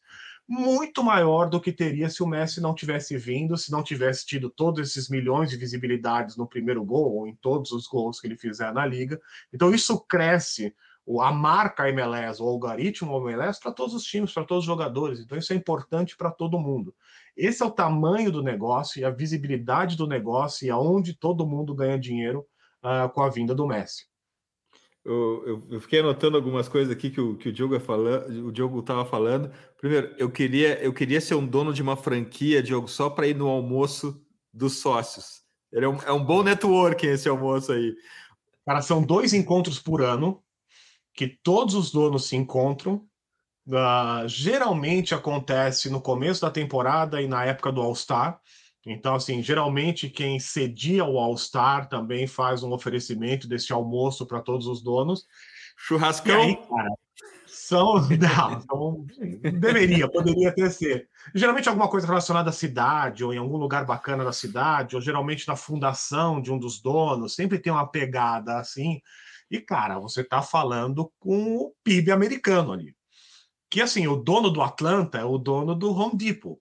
muito 0.48 1.04
maior 1.04 1.50
do 1.50 1.60
que 1.60 1.72
teria 1.72 2.12
se 2.12 2.22
o 2.22 2.28
Messi 2.28 2.62
não 2.62 2.76
tivesse 2.76 3.17
vindo, 3.17 3.58
se 3.58 3.72
não 3.72 3.82
tivesse 3.82 4.24
tido 4.24 4.52
todos 4.52 4.88
esses 4.88 5.10
milhões 5.10 5.50
de 5.50 5.58
visibilidades 5.58 6.38
no 6.38 6.45
primeiro 6.48 6.86
gol 6.86 7.15
ou 7.15 7.28
em 7.28 7.34
todos 7.34 7.72
os 7.72 7.88
gols 7.88 8.22
que 8.22 8.28
ele 8.28 8.38
fizer 8.38 8.72
na 8.72 8.86
liga. 8.86 9.19
Então 9.52 9.74
isso 9.74 10.00
cresce 10.02 10.76
a 11.22 11.32
marca 11.32 11.89
MLS, 11.89 12.39
o 12.39 12.48
algoritmo 12.48 13.17
MLS 13.17 13.60
para 13.60 13.72
todos 13.72 13.95
os 13.95 14.04
times, 14.04 14.32
para 14.32 14.43
todos 14.43 14.62
os 14.62 14.67
jogadores. 14.67 15.19
Então 15.19 15.39
isso 15.39 15.54
é 15.54 15.56
importante 15.56 16.15
para 16.15 16.30
todo 16.30 16.60
mundo. 16.60 16.93
Esse 17.39 17.63
é 17.63 17.65
o 17.65 17.71
tamanho 17.71 18.32
do 18.34 18.43
negócio 18.43 18.99
e 18.99 19.06
a 19.06 19.10
visibilidade 19.10 19.95
do 19.95 20.06
negócio 20.06 20.67
e 20.67 20.69
aonde 20.69 21.17
todo 21.17 21.47
mundo 21.47 21.73
ganha 21.73 21.97
dinheiro 21.97 22.45
uh, 22.84 23.08
com 23.13 23.23
a 23.23 23.30
vinda 23.30 23.56
do 23.56 23.65
Messi. 23.65 24.04
Eu, 25.06 25.43
eu, 25.47 25.67
eu, 25.71 25.82
fiquei 25.82 26.02
anotando 26.02 26.36
algumas 26.36 26.67
coisas 26.67 26.93
aqui 26.93 27.10
que 27.10 27.21
o, 27.21 27.38
que 27.38 27.47
o 27.47 27.54
Diogo 27.54 27.73
é 27.75 27.80
falando, 27.80 28.47
o 28.47 28.52
Diogo 28.52 28.82
estava 28.82 29.06
falando. 29.06 29.49
Primeiro, 29.78 30.13
eu 30.17 30.30
queria, 30.30 30.78
eu 30.84 30.91
queria 30.91 31.21
ser 31.21 31.36
um 31.36 31.47
dono 31.47 31.73
de 31.73 31.82
uma 31.82 31.95
franquia, 31.95 32.62
Diogo, 32.62 32.89
só 32.89 33.10
para 33.10 33.25
ir 33.25 33.36
no 33.36 33.47
almoço 33.47 34.21
dos 34.54 34.80
sócios. 34.80 35.41
Ele 35.71 35.86
é 35.86 35.88
um, 35.89 35.97
é 36.02 36.12
um 36.12 36.23
bom 36.23 36.43
networking 36.43 37.08
esse 37.08 37.30
almoço 37.30 37.71
aí. 37.71 37.95
Cara, 38.65 38.82
são 38.82 39.02
dois 39.02 39.34
encontros 39.34 39.80
por 39.80 40.02
ano 40.02 40.43
que 41.13 41.28
todos 41.41 41.73
os 41.73 41.89
donos 41.89 42.25
se 42.25 42.36
encontram 42.36 43.09
Uh, 43.69 44.27
geralmente 44.27 45.13
acontece 45.13 45.91
no 45.91 46.01
começo 46.01 46.41
da 46.41 46.49
temporada 46.49 47.21
e 47.21 47.27
na 47.27 47.45
época 47.45 47.71
do 47.71 47.82
All-Star. 47.82 48.41
Então, 48.84 49.13
assim, 49.13 49.43
geralmente 49.43 50.10
quem 50.10 50.39
cedia 50.39 51.05
o 51.05 51.19
All-Star 51.19 51.88
também 51.88 52.25
faz 52.25 52.63
um 52.63 52.73
oferecimento 52.73 53.47
desse 53.47 53.71
almoço 53.71 54.25
para 54.25 54.41
todos 54.41 54.65
os 54.65 54.82
donos. 54.82 55.25
Churrascão? 55.77 56.41
Aí, 56.41 56.55
cara, 56.55 56.89
são. 57.45 57.93
Não, 58.10 58.62
são, 58.62 59.05
deveria, 59.60 60.10
poderia 60.10 60.51
ter 60.51 60.71
ser. 60.71 61.08
Geralmente 61.36 61.69
alguma 61.69 61.88
coisa 61.88 62.08
relacionada 62.08 62.49
à 62.49 62.53
cidade, 62.53 63.23
ou 63.23 63.32
em 63.32 63.38
algum 63.38 63.58
lugar 63.58 63.86
bacana 63.86 64.23
da 64.23 64.34
cidade, 64.34 64.95
ou 64.95 65.01
geralmente 65.01 65.47
na 65.47 65.55
fundação 65.55 66.41
de 66.41 66.51
um 66.51 66.58
dos 66.58 66.82
donos, 66.82 67.36
sempre 67.36 67.60
tem 67.60 67.71
uma 67.71 67.86
pegada 67.86 68.58
assim. 68.58 68.99
E, 69.51 69.60
cara, 69.60 69.99
você 69.99 70.21
está 70.21 70.41
falando 70.41 71.12
com 71.19 71.58
o 71.58 71.73
PIB 71.84 72.12
americano 72.12 72.73
ali. 72.73 72.95
Que 73.69 73.82
assim, 73.82 74.08
o 74.08 74.15
dono 74.15 74.49
do 74.49 74.62
Atlanta 74.62 75.19
é 75.19 75.23
o 75.23 75.38
dono 75.38 75.75
do 75.75 75.91
Home 75.91 76.17
Depot. 76.17 76.60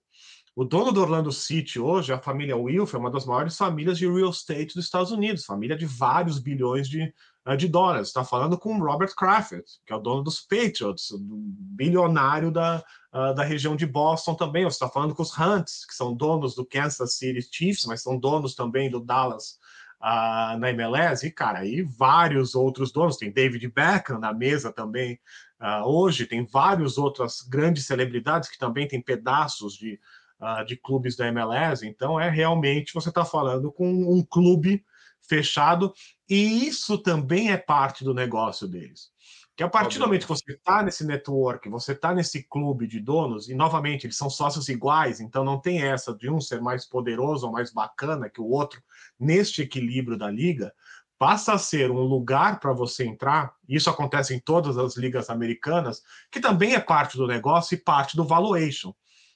O 0.55 0.65
dono 0.65 0.91
do 0.91 1.01
Orlando 1.01 1.31
City 1.31 1.79
hoje, 1.79 2.11
a 2.11 2.19
família 2.19 2.57
Wilf, 2.57 2.93
é 2.93 2.97
uma 2.97 3.09
das 3.09 3.25
maiores 3.25 3.55
famílias 3.55 3.97
de 3.97 4.05
real 4.05 4.29
estate 4.29 4.75
dos 4.75 4.83
Estados 4.83 5.09
Unidos, 5.09 5.45
família 5.45 5.77
de 5.77 5.85
vários 5.85 6.37
bilhões 6.37 6.89
de, 6.89 7.13
eh, 7.45 7.55
de 7.55 7.67
dólares. 7.67 8.09
Está 8.09 8.25
falando 8.25 8.57
com 8.57 8.77
Robert 8.77 9.15
Kraft, 9.15 9.61
que 9.85 9.93
é 9.93 9.95
o 9.95 9.99
dono 9.99 10.21
dos 10.21 10.41
Patriots, 10.41 11.13
bilionário 11.17 12.51
da, 12.51 12.83
uh, 13.13 13.33
da 13.33 13.43
região 13.43 13.75
de 13.75 13.85
Boston 13.85 14.35
também. 14.35 14.65
Você 14.65 14.75
está 14.75 14.89
falando 14.89 15.15
com 15.15 15.23
os 15.23 15.31
Hunts, 15.39 15.85
que 15.85 15.95
são 15.95 16.13
donos 16.13 16.55
do 16.55 16.65
Kansas 16.65 17.15
City 17.15 17.47
Chiefs, 17.49 17.85
mas 17.85 18.01
são 18.03 18.19
donos 18.19 18.53
também 18.53 18.89
do 18.89 18.99
Dallas 18.99 19.57
uh, 20.01 20.59
na 20.59 20.71
MLS. 20.71 21.25
E, 21.25 21.31
cara, 21.31 21.59
aí 21.59 21.83
vários 21.83 22.53
outros 22.53 22.91
donos. 22.91 23.17
Tem 23.17 23.31
David 23.31 23.65
Beckham 23.69 24.19
na 24.19 24.33
mesa 24.33 24.73
também 24.73 25.17
uh, 25.61 25.87
hoje. 25.87 26.25
Tem 26.25 26.45
várias 26.45 26.97
outras 26.97 27.41
grandes 27.41 27.85
celebridades 27.85 28.49
que 28.49 28.57
também 28.57 28.87
têm 28.87 29.01
pedaços 29.01 29.73
de 29.73 29.99
uh, 30.39 30.65
de 30.65 30.77
clubes 30.77 31.15
da 31.15 31.27
MLS. 31.27 31.85
Então, 31.85 32.19
é 32.19 32.29
realmente 32.29 32.93
você 32.93 33.09
está 33.09 33.25
falando 33.25 33.71
com 33.71 33.87
um 33.87 34.23
clube 34.23 34.83
fechado, 35.21 35.93
e 36.27 36.67
isso 36.67 36.97
também 36.97 37.51
é 37.51 37.57
parte 37.57 38.03
do 38.03 38.13
negócio 38.13 38.67
deles. 38.67 39.11
Que 39.55 39.63
a 39.63 39.69
partir 39.69 39.99
do 39.99 40.05
momento 40.05 40.21
que 40.21 40.29
você 40.29 40.53
está 40.53 40.81
nesse 40.81 41.05
network, 41.05 41.67
você 41.69 41.91
está 41.91 42.13
nesse 42.13 42.43
clube 42.43 42.87
de 42.87 42.99
donos, 42.99 43.49
e 43.49 43.53
novamente, 43.53 44.07
eles 44.07 44.15
são 44.15 44.29
sócios 44.29 44.69
iguais, 44.69 45.19
então 45.19 45.43
não 45.43 45.59
tem 45.59 45.83
essa 45.83 46.15
de 46.15 46.29
um 46.29 46.39
ser 46.39 46.61
mais 46.61 46.85
poderoso 46.85 47.45
ou 47.45 47.51
mais 47.51 47.71
bacana 47.71 48.29
que 48.29 48.39
o 48.39 48.47
outro 48.47 48.81
neste 49.19 49.61
equilíbrio 49.61 50.17
da 50.17 50.31
liga, 50.31 50.73
passa 51.19 51.53
a 51.53 51.57
ser 51.57 51.91
um 51.91 52.01
lugar 52.01 52.61
para 52.61 52.71
você 52.71 53.05
entrar, 53.05 53.53
isso 53.67 53.89
acontece 53.89 54.33
em 54.33 54.39
todas 54.39 54.77
as 54.77 54.95
ligas 54.95 55.29
americanas, 55.29 56.01
que 56.31 56.39
também 56.39 56.73
é 56.73 56.79
parte 56.79 57.17
do 57.17 57.27
negócio 57.27 57.75
e 57.75 57.77
parte 57.77 58.15
do 58.15 58.23
valuation. 58.23 58.93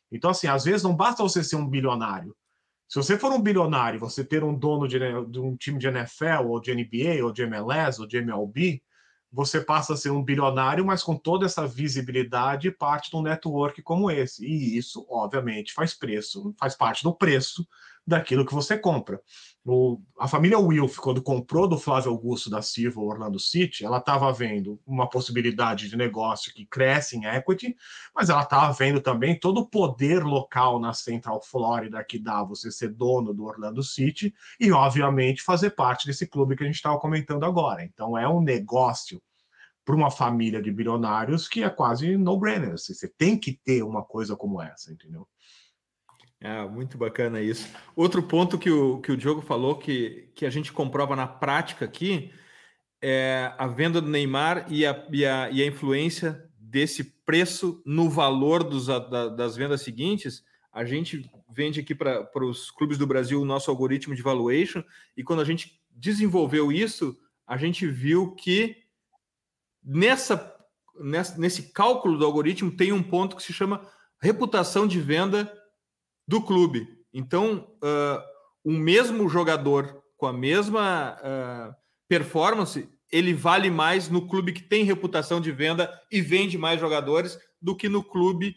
Então, 0.10 0.32
assim, 0.32 0.48
às 0.48 0.64
vezes 0.64 0.82
não 0.82 0.96
basta 0.96 1.22
você 1.22 1.44
ser 1.44 1.58
um 1.58 1.68
bilionário. 1.68 2.34
Se 2.88 2.96
você 2.96 3.18
for 3.18 3.34
um 3.34 3.42
bilionário, 3.42 4.00
você 4.00 4.24
ter 4.24 4.44
um 4.44 4.58
dono 4.58 4.88
de, 4.88 4.98
de, 5.30 5.40
um 5.40 5.58
time 5.58 5.78
de 5.78 5.88
NFL, 5.88 6.48
ou 6.48 6.62
de 6.62 6.74
NBA, 6.74 7.24
ou 7.24 7.34
de 7.34 7.44
MLS, 7.44 8.00
ou 8.00 8.08
de 8.08 8.18
MLB, 8.18 8.82
você 9.30 9.60
passa 9.60 9.94
a 9.94 9.98
ser 9.98 10.12
um 10.12 10.24
bilionário, 10.24 10.86
mas 10.86 11.04
com 11.04 11.18
toda 11.18 11.46
essa 11.46 11.68
visibilidade 11.68 12.72
parte 12.72 13.10
de 13.10 13.18
um 13.18 13.24
network 13.24 13.82
como 13.82 14.10
esse. 14.10 14.46
E 14.46 14.78
isso, 14.78 15.06
obviamente, 15.10 15.74
faz 15.74 15.94
preço, 15.94 16.54
faz 16.58 16.76
parte 16.76 17.04
do 17.04 17.14
preço 17.14 17.68
daquilo 18.06 18.46
que 18.46 18.54
você 18.54 18.78
compra. 18.78 19.22
O, 19.66 20.02
a 20.20 20.28
família 20.28 20.60
Wilf, 20.60 20.98
quando 20.98 21.22
comprou 21.22 21.68
do 21.68 21.78
Flávio 21.78 22.12
Augusto 22.12 22.50
da 22.50 22.62
Silva 22.62 23.00
o 23.00 23.08
Orlando 23.08 23.40
City, 23.40 23.86
ela 23.86 23.98
estava 23.98 24.32
vendo 24.34 24.80
uma 24.86 25.10
possibilidade 25.10 25.90
de 25.90 25.96
negócio 25.96 26.54
que 26.54 26.66
cresce 26.66 27.16
em 27.16 27.26
equity, 27.26 27.76
mas 28.14 28.30
ela 28.30 28.44
estava 28.44 28.74
vendo 28.74 29.00
também 29.00 29.40
todo 29.40 29.60
o 29.60 29.66
poder 29.66 30.24
local 30.24 30.80
na 30.80 30.94
Central 30.94 31.42
Florida 31.42 32.04
que 32.04 32.20
dá 32.20 32.44
você 32.44 32.70
ser 32.70 32.90
dono 32.90 33.34
do 33.34 33.46
Orlando 33.46 33.82
City 33.82 34.34
e, 34.60 34.72
obviamente, 34.72 35.42
fazer 35.42 35.70
parte 35.72 36.06
desse 36.06 36.28
clube 36.28 36.58
que 36.58 36.64
a 36.64 36.68
gente 36.68 36.76
estava 36.76 37.00
comentando 37.00 37.46
agora. 37.46 37.84
Então, 37.84 38.18
é 38.18 38.28
um 38.28 38.42
negócio 38.42 39.22
para 39.86 39.96
uma 39.96 40.12
família 40.12 40.62
de 40.62 40.72
bilionários 40.72 41.48
que 41.48 41.64
é 41.64 41.70
quase 41.70 42.18
no-brainer. 42.18 42.78
Você 42.78 43.08
tem 43.18 43.38
que 43.38 43.54
ter 43.64 43.84
uma 43.84 44.04
coisa 44.04 44.36
como 44.36 44.62
essa, 44.62 44.92
entendeu? 44.92 45.28
Ah, 46.46 46.68
muito 46.68 46.98
bacana 46.98 47.42
isso. 47.42 47.70
Outro 47.96 48.22
ponto 48.22 48.60
que 48.60 48.70
o, 48.70 49.00
que 49.00 49.14
o 49.14 49.18
Diogo 49.18 49.42
falou 49.42 49.78
que, 49.78 50.30
que 50.36 50.46
a 50.46 50.50
gente 50.50 50.74
comprova 50.74 51.16
na 51.16 51.26
prática 51.26 51.86
aqui 51.86 52.34
é 53.02 53.54
a 53.58 53.66
venda 53.66 54.02
do 54.02 54.10
Neymar 54.10 54.66
e 54.70 54.86
a, 54.86 55.08
e 55.10 55.26
a, 55.26 55.50
e 55.50 55.64
a 55.64 55.66
influência 55.66 56.50
desse 56.60 57.06
preço 57.26 57.82
no 57.86 58.10
valor 58.10 58.62
dos, 58.62 58.88
da, 58.88 59.30
das 59.30 59.56
vendas 59.56 59.84
seguintes. 59.84 60.44
A 60.70 60.84
gente 60.84 61.32
vende 61.50 61.80
aqui 61.80 61.96
para 61.96 62.28
os 62.44 62.70
clubes 62.72 62.98
do 62.98 63.08
Brasil 63.08 63.42
o 63.42 63.46
nosso 63.46 63.72
algoritmo 63.72 64.14
de 64.14 64.22
valuation 64.22 64.84
e 65.16 65.24
quando 65.24 65.42
a 65.42 65.46
gente 65.46 65.82
desenvolveu 65.92 66.74
isso, 66.74 67.18
a 67.48 67.56
gente 67.56 67.88
viu 67.88 68.36
que 68.36 68.84
nessa, 69.82 70.54
nessa 71.00 71.40
nesse 71.40 71.72
cálculo 71.72 72.18
do 72.18 72.26
algoritmo 72.26 72.70
tem 72.70 72.92
um 72.92 73.04
ponto 73.04 73.38
que 73.38 73.44
se 73.44 73.54
chama 73.54 73.88
reputação 74.20 74.86
de 74.86 75.00
venda 75.00 75.63
do 76.28 76.42
clube. 76.42 76.88
Então, 77.14 77.68
uh, 77.84 78.24
um 78.66 78.78
mesmo 78.78 79.28
jogador 79.30 80.04
com 80.18 80.26
a 80.26 80.34
mesma 80.34 81.18
uh, 81.20 81.76
performance, 82.08 82.90
ele 83.12 83.34
vale 83.34 83.70
mais 83.70 84.10
no 84.10 84.28
clube 84.28 84.54
que 84.54 84.64
tem 84.64 84.84
reputação 84.84 85.40
de 85.40 85.52
venda 85.52 85.92
e 86.12 86.22
vende 86.22 86.58
mais 86.58 86.80
jogadores 86.80 87.38
do 87.62 87.76
que 87.76 87.88
no 87.88 88.04
clube 88.04 88.56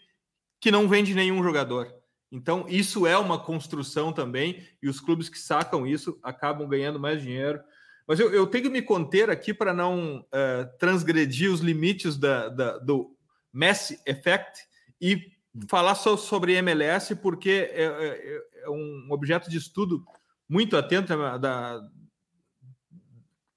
que 0.60 0.70
não 0.70 0.88
vende 0.88 1.14
nenhum 1.14 1.42
jogador. 1.42 1.92
Então, 2.30 2.66
isso 2.68 3.06
é 3.06 3.16
uma 3.16 3.38
construção 3.38 4.12
também, 4.12 4.66
e 4.82 4.88
os 4.88 5.00
clubes 5.00 5.28
que 5.28 5.38
sacam 5.38 5.86
isso 5.86 6.18
acabam 6.22 6.68
ganhando 6.68 6.98
mais 6.98 7.22
dinheiro. 7.22 7.60
Mas 8.06 8.20
eu, 8.20 8.32
eu 8.32 8.46
tenho 8.46 8.64
que 8.64 8.70
me 8.70 8.82
conter 8.82 9.30
aqui 9.30 9.52
para 9.52 9.74
não 9.74 10.20
uh, 10.20 10.78
transgredir 10.78 11.52
os 11.52 11.60
limites 11.60 12.16
da, 12.16 12.48
da, 12.48 12.78
do 12.78 13.16
Messi 13.52 14.00
Effect 14.06 14.60
e 15.00 15.35
falar 15.68 15.94
só 15.94 16.16
sobre 16.16 16.54
MLS, 16.54 17.14
porque 17.16 17.70
é, 17.72 17.84
é, 17.84 18.42
é, 18.64 18.70
um 18.70 19.08
objeto 19.10 19.48
de 19.50 19.56
estudo 19.56 20.04
muito 20.48 20.76
atento 20.76 21.16
da, 21.38 21.80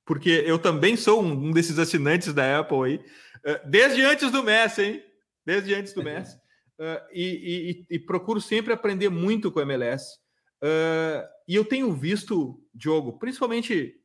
porque 0.09 0.43
eu 0.45 0.57
também 0.57 0.97
sou 0.97 1.21
um 1.21 1.51
desses 1.51 1.77
assinantes 1.77 2.33
da 2.33 2.59
Apple 2.59 2.83
aí, 2.83 3.05
é, 3.45 3.67
desde 3.67 4.01
antes 4.03 4.31
do 4.31 4.43
Messi, 4.43 4.81
hein? 4.81 5.03
Desde 5.45 5.75
antes 5.75 5.93
do 5.93 6.03
Messi. 6.03 6.35
Uh, 6.79 6.97
e, 7.12 7.85
e, 7.89 7.95
e, 7.95 7.99
procuro 7.99 8.39
sempre 8.39 8.73
aprender 8.73 9.09
muito 9.09 9.51
com 9.51 9.59
a 9.59 9.63
MLS. 9.63 10.17
Uh, 10.63 11.27
e 11.47 11.53
eu 11.53 11.65
tenho 11.65 11.93
visto, 11.93 12.59
Diogo, 12.73 13.19
principalmente 13.19 14.01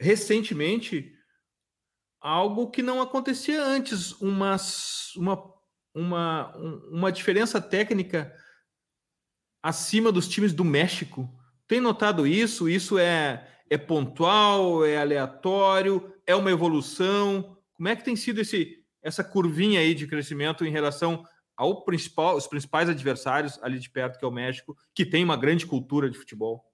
recentemente, 0.00 1.12
algo 2.20 2.70
que 2.70 2.82
não 2.82 3.02
acontecia 3.02 3.62
antes, 3.62 4.12
uma, 4.20 4.56
uma 5.16 5.36
uma, 5.94 6.54
uma 6.90 7.12
diferença 7.12 7.60
técnica 7.60 8.32
acima 9.62 10.10
dos 10.10 10.28
times 10.28 10.52
do 10.52 10.64
México. 10.64 11.28
Tem 11.66 11.80
notado 11.80 12.26
isso? 12.26 12.68
Isso 12.68 12.98
é, 12.98 13.46
é 13.68 13.78
pontual, 13.78 14.84
é 14.84 14.98
aleatório, 14.98 16.12
é 16.26 16.34
uma 16.34 16.50
evolução? 16.50 17.56
Como 17.74 17.88
é 17.88 17.96
que 17.96 18.04
tem 18.04 18.16
sido 18.16 18.40
esse, 18.40 18.84
essa 19.02 19.22
curvinha 19.22 19.80
aí 19.80 19.94
de 19.94 20.06
crescimento 20.06 20.64
em 20.64 20.70
relação 20.70 21.24
ao 21.56 21.84
principal, 21.84 22.36
os 22.36 22.46
principais 22.46 22.88
adversários 22.88 23.58
ali 23.62 23.78
de 23.78 23.90
perto, 23.90 24.18
que 24.18 24.24
é 24.24 24.28
o 24.28 24.32
México, 24.32 24.76
que 24.94 25.04
tem 25.04 25.22
uma 25.22 25.36
grande 25.36 25.66
cultura 25.66 26.08
de 26.08 26.16
futebol? 26.16 26.64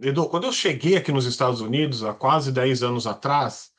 Edu, 0.00 0.28
quando 0.28 0.44
eu 0.44 0.52
cheguei 0.52 0.96
aqui 0.96 1.12
nos 1.12 1.26
Estados 1.26 1.60
Unidos, 1.60 2.02
há 2.02 2.12
quase 2.12 2.50
10 2.50 2.82
anos 2.82 3.06
atrás, 3.06 3.71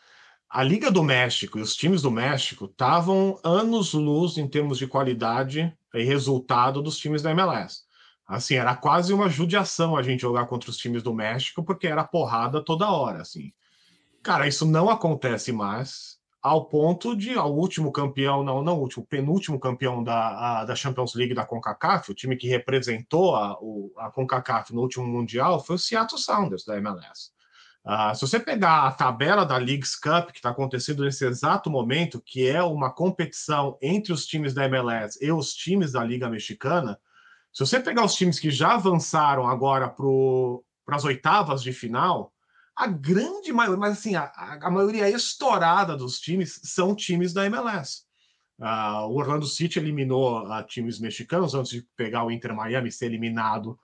a 0.53 0.61
Liga 0.61 0.91
do 0.91 1.01
México 1.01 1.57
e 1.57 1.63
os 1.63 1.75
times 1.75 2.03
do 2.03 2.11
México 2.11 2.65
estavam 2.65 3.39
anos-luz 3.43 4.37
em 4.37 4.47
termos 4.47 4.77
de 4.77 4.85
qualidade 4.85 5.75
e 5.91 6.03
resultado 6.03 6.79
dos 6.79 6.99
times 6.99 7.23
da 7.23 7.31
MLS. 7.31 7.81
Assim, 8.27 8.53
era 8.53 8.75
quase 8.75 9.11
uma 9.15 9.27
judiação 9.27 9.97
a 9.97 10.03
gente 10.03 10.21
jogar 10.21 10.45
contra 10.45 10.69
os 10.69 10.77
times 10.77 11.01
do 11.01 11.11
México, 11.11 11.63
porque 11.63 11.87
era 11.87 12.03
porrada 12.03 12.63
toda 12.63 12.91
hora, 12.91 13.19
assim. 13.19 13.51
Cara, 14.21 14.47
isso 14.47 14.63
não 14.63 14.91
acontece 14.91 15.51
mais, 15.51 16.19
ao 16.39 16.65
ponto 16.65 17.15
de 17.15 17.35
o 17.35 17.45
último 17.45 17.91
campeão, 17.91 18.43
não, 18.43 18.61
não 18.61 18.79
último, 18.79 19.03
penúltimo 19.07 19.59
campeão 19.59 20.03
da, 20.03 20.59
a, 20.59 20.65
da 20.65 20.75
Champions 20.75 21.15
League 21.15 21.33
da 21.33 21.47
CONCACAF, 21.47 22.11
o 22.11 22.15
time 22.15 22.37
que 22.37 22.47
representou 22.47 23.35
a, 23.35 23.57
a 23.97 24.11
CONCACAF 24.11 24.71
no 24.71 24.81
último 24.81 25.07
Mundial, 25.07 25.59
foi 25.65 25.77
o 25.77 25.79
Seattle 25.79 26.21
Sounders, 26.21 26.63
da 26.63 26.77
MLS. 26.77 27.31
Uh, 27.85 28.15
se 28.15 28.21
você 28.21 28.39
pegar 28.39 28.87
a 28.87 28.91
tabela 28.91 29.45
da 29.45 29.57
Leagues 29.57 29.95
Cup, 29.95 30.31
que 30.31 30.39
está 30.39 30.49
acontecendo 30.49 31.03
nesse 31.03 31.25
exato 31.25 31.69
momento, 31.69 32.21
que 32.21 32.47
é 32.47 32.63
uma 32.63 32.93
competição 32.93 33.77
entre 33.81 34.13
os 34.13 34.25
times 34.25 34.53
da 34.53 34.65
MLS 34.65 35.19
e 35.21 35.31
os 35.31 35.53
times 35.53 35.91
da 35.91 36.03
Liga 36.03 36.29
Mexicana, 36.29 36.97
se 37.51 37.59
você 37.59 37.79
pegar 37.79 38.05
os 38.05 38.15
times 38.15 38.39
que 38.39 38.49
já 38.49 38.75
avançaram 38.75 39.47
agora 39.47 39.89
para 39.89 40.95
as 40.95 41.03
oitavas 41.03 41.61
de 41.61 41.73
final, 41.73 42.33
a 42.75 42.87
grande 42.87 43.51
maioria, 43.51 43.79
mas 43.79 43.93
assim, 43.99 44.15
a, 44.15 44.31
a 44.35 44.71
maioria 44.71 45.09
estourada 45.09 45.95
dos 45.95 46.19
times 46.19 46.61
são 46.63 46.95
times 46.95 47.33
da 47.33 47.45
MLS. 47.45 48.03
Ah, 48.59 49.05
o 49.05 49.15
Orlando 49.15 49.45
City 49.45 49.77
eliminou 49.77 50.47
uh, 50.47 50.63
times 50.65 50.99
mexicanos 50.99 51.53
antes 51.53 51.71
de 51.71 51.87
pegar 51.95 52.23
o 52.23 52.31
Inter 52.31 52.55
Miami 52.55 52.91
ser 52.91 53.07
eliminado 53.07 53.77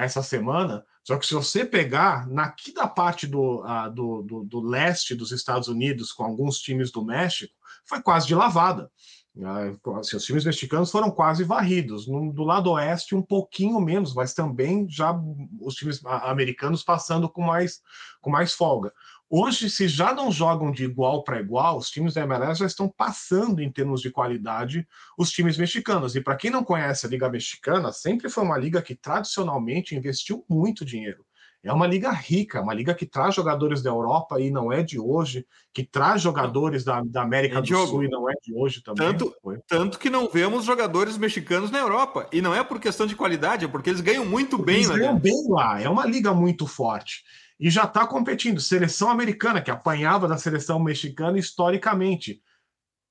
essa 0.00 0.22
semana. 0.22 0.84
Só 1.04 1.18
que 1.18 1.26
se 1.26 1.34
você 1.34 1.66
pegar 1.66 2.26
naqui 2.28 2.72
da 2.72 2.88
parte 2.88 3.26
do, 3.26 3.62
do, 3.94 4.22
do, 4.22 4.44
do, 4.44 4.60
leste 4.60 5.14
dos 5.14 5.32
Estados 5.32 5.68
Unidos, 5.68 6.10
com 6.10 6.24
alguns 6.24 6.58
times 6.58 6.90
do 6.90 7.04
México, 7.04 7.52
foi 7.86 8.00
quase 8.00 8.26
de 8.26 8.34
lavada. 8.34 8.90
Uh, 9.36 9.96
assim, 9.98 10.16
os 10.16 10.24
times 10.24 10.44
mexicanos 10.44 10.90
foram 10.90 11.10
quase 11.10 11.44
varridos. 11.44 12.06
No, 12.06 12.32
do 12.32 12.44
lado 12.44 12.70
oeste, 12.70 13.14
um 13.14 13.22
pouquinho 13.22 13.80
menos, 13.80 14.14
mas 14.14 14.32
também 14.32 14.88
já 14.88 15.12
os 15.60 15.74
times 15.74 16.00
americanos 16.06 16.82
passando 16.82 17.28
com 17.28 17.42
mais, 17.42 17.82
com 18.22 18.30
mais 18.30 18.54
folga. 18.54 18.92
Hoje, 19.28 19.70
se 19.70 19.88
já 19.88 20.14
não 20.14 20.30
jogam 20.30 20.70
de 20.70 20.84
igual 20.84 21.24
para 21.24 21.40
igual, 21.40 21.78
os 21.78 21.90
times 21.90 22.14
da 22.14 22.22
MLS 22.22 22.60
já 22.60 22.66
estão 22.66 22.88
passando 22.88 23.60
em 23.60 23.70
termos 23.70 24.00
de 24.00 24.10
qualidade 24.10 24.86
os 25.18 25.30
times 25.30 25.56
mexicanos. 25.56 26.14
E 26.14 26.20
para 26.20 26.36
quem 26.36 26.50
não 26.50 26.62
conhece 26.62 27.06
a 27.06 27.08
Liga 27.08 27.28
Mexicana, 27.28 27.90
sempre 27.90 28.28
foi 28.28 28.44
uma 28.44 28.58
liga 28.58 28.82
que 28.82 28.94
tradicionalmente 28.94 29.96
investiu 29.96 30.44
muito 30.48 30.84
dinheiro. 30.84 31.24
É 31.64 31.72
uma 31.72 31.86
liga 31.86 32.10
rica, 32.10 32.60
uma 32.60 32.74
liga 32.74 32.94
que 32.94 33.06
traz 33.06 33.34
jogadores 33.34 33.82
da 33.82 33.88
Europa 33.88 34.38
e 34.38 34.50
não 34.50 34.70
é 34.70 34.82
de 34.82 35.00
hoje, 35.00 35.46
que 35.72 35.82
traz 35.82 36.20
jogadores 36.20 36.84
da, 36.84 37.00
da 37.02 37.22
América 37.22 37.58
é 37.58 37.60
do 37.62 37.66
jogo. 37.66 37.86
Sul 37.86 38.04
e 38.04 38.08
não 38.08 38.28
é 38.28 38.34
de 38.42 38.54
hoje 38.54 38.82
também. 38.82 39.08
Tanto, 39.08 39.34
tanto 39.66 39.98
que 39.98 40.10
não 40.10 40.28
vemos 40.28 40.66
jogadores 40.66 41.16
mexicanos 41.16 41.70
na 41.70 41.78
Europa. 41.78 42.28
E 42.30 42.42
não 42.42 42.54
é 42.54 42.62
por 42.62 42.78
questão 42.78 43.06
de 43.06 43.16
qualidade, 43.16 43.64
é 43.64 43.68
porque 43.68 43.88
eles 43.88 44.02
ganham 44.02 44.26
muito 44.26 44.58
bem 44.58 44.76
eles 44.76 44.88
lá. 44.88 44.98
Ganham 44.98 45.18
bem 45.18 45.48
lá, 45.48 45.80
é 45.80 45.88
uma 45.88 46.04
liga 46.04 46.34
muito 46.34 46.66
forte 46.66 47.24
e 47.58 47.70
já 47.70 47.84
está 47.84 48.06
competindo. 48.06 48.60
Seleção 48.60 49.10
americana, 49.10 49.62
que 49.62 49.70
apanhava 49.70 50.28
da 50.28 50.36
seleção 50.36 50.78
mexicana 50.78 51.38
historicamente, 51.38 52.42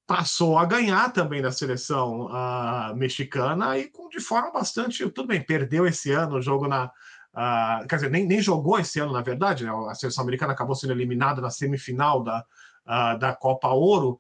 passou 0.06 0.58
a 0.58 0.66
ganhar 0.66 1.12
também 1.14 1.42
da 1.42 1.52
seleção 1.52 2.28
uh, 2.28 2.96
mexicana 2.96 3.78
e 3.78 3.90
com, 3.90 4.10
de 4.10 4.20
forma 4.20 4.52
bastante. 4.52 5.10
Tudo 5.10 5.28
bem, 5.28 5.42
perdeu 5.42 5.88
esse 5.88 6.12
ano 6.12 6.36
o 6.36 6.42
jogo 6.42 6.68
na. 6.68 6.92
Uh, 7.34 7.88
quer 7.88 7.96
dizer, 7.96 8.12
nem, 8.12 8.28
nem 8.28 8.40
jogou 8.40 8.78
esse 8.78 9.00
ano, 9.00 9.14
na 9.14 9.22
verdade, 9.22 9.64
né? 9.64 9.72
A 9.90 9.96
seleção 9.96 10.22
americana 10.22 10.54
acabou 10.54 10.76
sendo 10.76 10.94
eliminada 10.94 11.42
na 11.42 11.50
semifinal 11.50 12.22
da, 12.22 12.46
uh, 12.86 13.18
da 13.18 13.34
Copa 13.34 13.70
Ouro, 13.70 14.20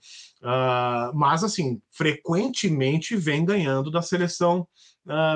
mas 1.13 1.43
assim, 1.43 1.79
frequentemente 1.91 3.15
vem 3.15 3.45
ganhando 3.45 3.91
da 3.91 4.01
seleção 4.01 4.67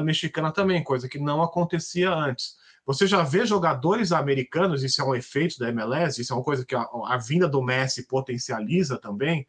mexicana 0.04 0.52
também, 0.52 0.84
coisa 0.84 1.08
que 1.08 1.20
não 1.20 1.42
acontecia 1.42 2.12
antes. 2.12 2.56
Você 2.88 3.06
já 3.06 3.22
vê 3.22 3.46
jogadores 3.46 4.14
americanos, 4.14 4.82
isso 4.82 5.02
é 5.02 5.04
um 5.04 5.14
efeito 5.14 5.60
da 5.60 5.68
MLS, 5.68 6.22
isso 6.22 6.32
é 6.32 6.36
uma 6.38 6.44
coisa 6.44 6.66
que 6.66 6.74
a, 6.74 6.88
a 7.08 7.18
vinda 7.18 7.46
do 7.46 7.62
Messi 7.62 8.08
potencializa 8.08 8.98
também, 8.98 9.46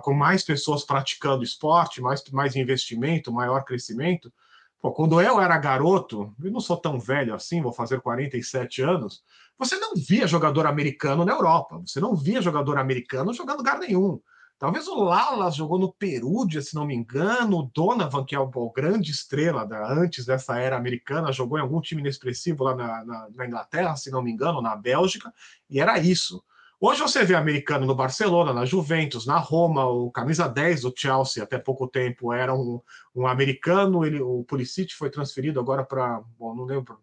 com 0.00 0.14
mais 0.14 0.42
pessoas 0.42 0.84
praticando 0.84 1.44
esporte, 1.44 2.00
mais, 2.00 2.24
mais 2.32 2.56
investimento, 2.56 3.30
maior 3.30 3.62
crescimento. 3.62 4.32
Pô, 4.80 4.90
quando 4.90 5.20
eu 5.20 5.38
era 5.38 5.58
garoto, 5.58 6.34
eu 6.42 6.50
não 6.50 6.60
sou 6.60 6.78
tão 6.78 6.98
velho 6.98 7.34
assim, 7.34 7.60
vou 7.60 7.74
fazer 7.74 8.00
47 8.00 8.80
anos, 8.80 9.22
você 9.58 9.76
não 9.76 9.94
via 9.94 10.26
jogador 10.26 10.66
americano 10.66 11.26
na 11.26 11.32
Europa, 11.32 11.82
você 11.86 12.00
não 12.00 12.16
via 12.16 12.40
jogador 12.40 12.78
americano 12.78 13.34
jogando 13.34 13.58
lugar 13.58 13.78
nenhum. 13.78 14.18
Talvez 14.58 14.88
o 14.88 14.96
Lalas 14.96 15.54
jogou 15.54 15.78
no 15.78 15.92
Perúdia, 15.92 16.60
se 16.60 16.74
não 16.74 16.84
me 16.84 16.94
engano. 16.94 17.58
O 17.58 17.70
Donovan, 17.72 18.24
que 18.24 18.34
é 18.34 18.40
o, 18.40 18.72
grande 18.74 19.12
estrela 19.12 19.64
da, 19.64 19.92
antes 19.92 20.26
dessa 20.26 20.58
era 20.58 20.76
americana, 20.76 21.30
jogou 21.30 21.58
em 21.58 21.62
algum 21.62 21.80
time 21.80 22.00
inexpressivo 22.00 22.64
lá 22.64 22.74
na, 22.74 23.04
na, 23.04 23.28
na, 23.30 23.46
Inglaterra, 23.46 23.94
se 23.94 24.10
não 24.10 24.20
me 24.20 24.32
engano, 24.32 24.60
na 24.60 24.74
Bélgica, 24.74 25.32
e 25.70 25.78
era 25.78 25.96
isso. 26.00 26.42
Hoje 26.80 27.00
você 27.00 27.24
vê 27.24 27.36
americano 27.36 27.86
no 27.86 27.94
Barcelona, 27.94 28.52
na 28.52 28.64
Juventus, 28.64 29.26
na 29.26 29.38
Roma, 29.38 29.86
o 29.86 30.10
camisa 30.10 30.48
10 30.48 30.82
do 30.82 30.94
Chelsea, 30.96 31.42
até 31.42 31.56
pouco 31.58 31.86
tempo, 31.86 32.32
era 32.32 32.52
um, 32.52 32.80
um 33.14 33.26
americano. 33.28 34.04
Ele, 34.04 34.20
o 34.20 34.44
Pulisic 34.44 34.92
foi 34.94 35.10
transferido 35.10 35.60
agora 35.60 35.84
para. 35.84 36.20
Bom, 36.38 36.54
não 36.54 36.64
lembro. 36.64 37.00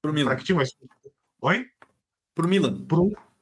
Para 0.00 0.10
o 0.10 0.14
Milan. 0.14 0.30
Para 0.30 0.36
que 0.36 0.44
time? 0.44 0.58
Mas... 0.58 0.76
Oi? 1.40 1.66
Para 2.34 2.46
o 2.46 2.48
Milan. 2.48 2.86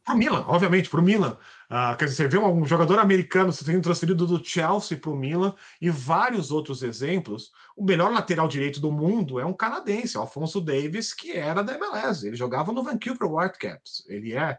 Para 0.04 0.14
o 0.16 0.18
Milan, 0.18 0.44
obviamente, 0.48 0.90
para 0.90 0.98
o 0.98 1.02
Milan. 1.02 1.36
Uh, 1.70 1.96
quer 1.96 2.06
dizer, 2.06 2.16
você 2.16 2.28
vê 2.28 2.38
um 2.38 2.66
jogador 2.66 2.98
americano 2.98 3.52
sendo 3.52 3.82
transferido 3.82 4.26
do 4.26 4.44
Chelsea 4.44 4.98
para 4.98 5.10
o 5.10 5.16
Milan 5.16 5.54
e 5.80 5.90
vários 5.90 6.50
outros 6.50 6.82
exemplos. 6.82 7.52
O 7.76 7.84
melhor 7.84 8.12
lateral 8.12 8.48
direito 8.48 8.80
do 8.80 8.90
mundo 8.90 9.38
é 9.38 9.46
um 9.46 9.52
canadense, 9.52 10.16
Alfonso 10.16 10.60
Davis, 10.60 11.14
que 11.14 11.32
era 11.32 11.62
da 11.62 11.74
MLS. 11.74 12.26
Ele 12.26 12.36
jogava 12.36 12.72
no 12.72 12.82
Vancouver 12.82 13.30
Whitecaps. 13.30 14.04
Ele 14.08 14.34
é, 14.34 14.58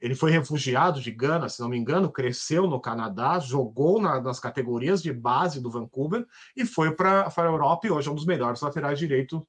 ele 0.00 0.16
foi 0.16 0.32
refugiado 0.32 1.00
de 1.00 1.10
Gana, 1.12 1.48
se 1.48 1.60
não 1.60 1.68
me 1.68 1.78
engano, 1.78 2.10
cresceu 2.10 2.66
no 2.66 2.80
Canadá, 2.80 3.38
jogou 3.38 4.02
na, 4.02 4.20
nas 4.20 4.40
categorias 4.40 5.00
de 5.00 5.12
base 5.12 5.60
do 5.60 5.70
Vancouver 5.70 6.26
e 6.56 6.66
foi 6.66 6.90
para 6.90 7.32
a 7.34 7.42
Europa 7.42 7.86
e 7.86 7.90
hoje 7.90 8.08
é 8.08 8.10
um 8.10 8.16
dos 8.16 8.26
melhores 8.26 8.60
laterais 8.60 8.98
direitos 8.98 9.40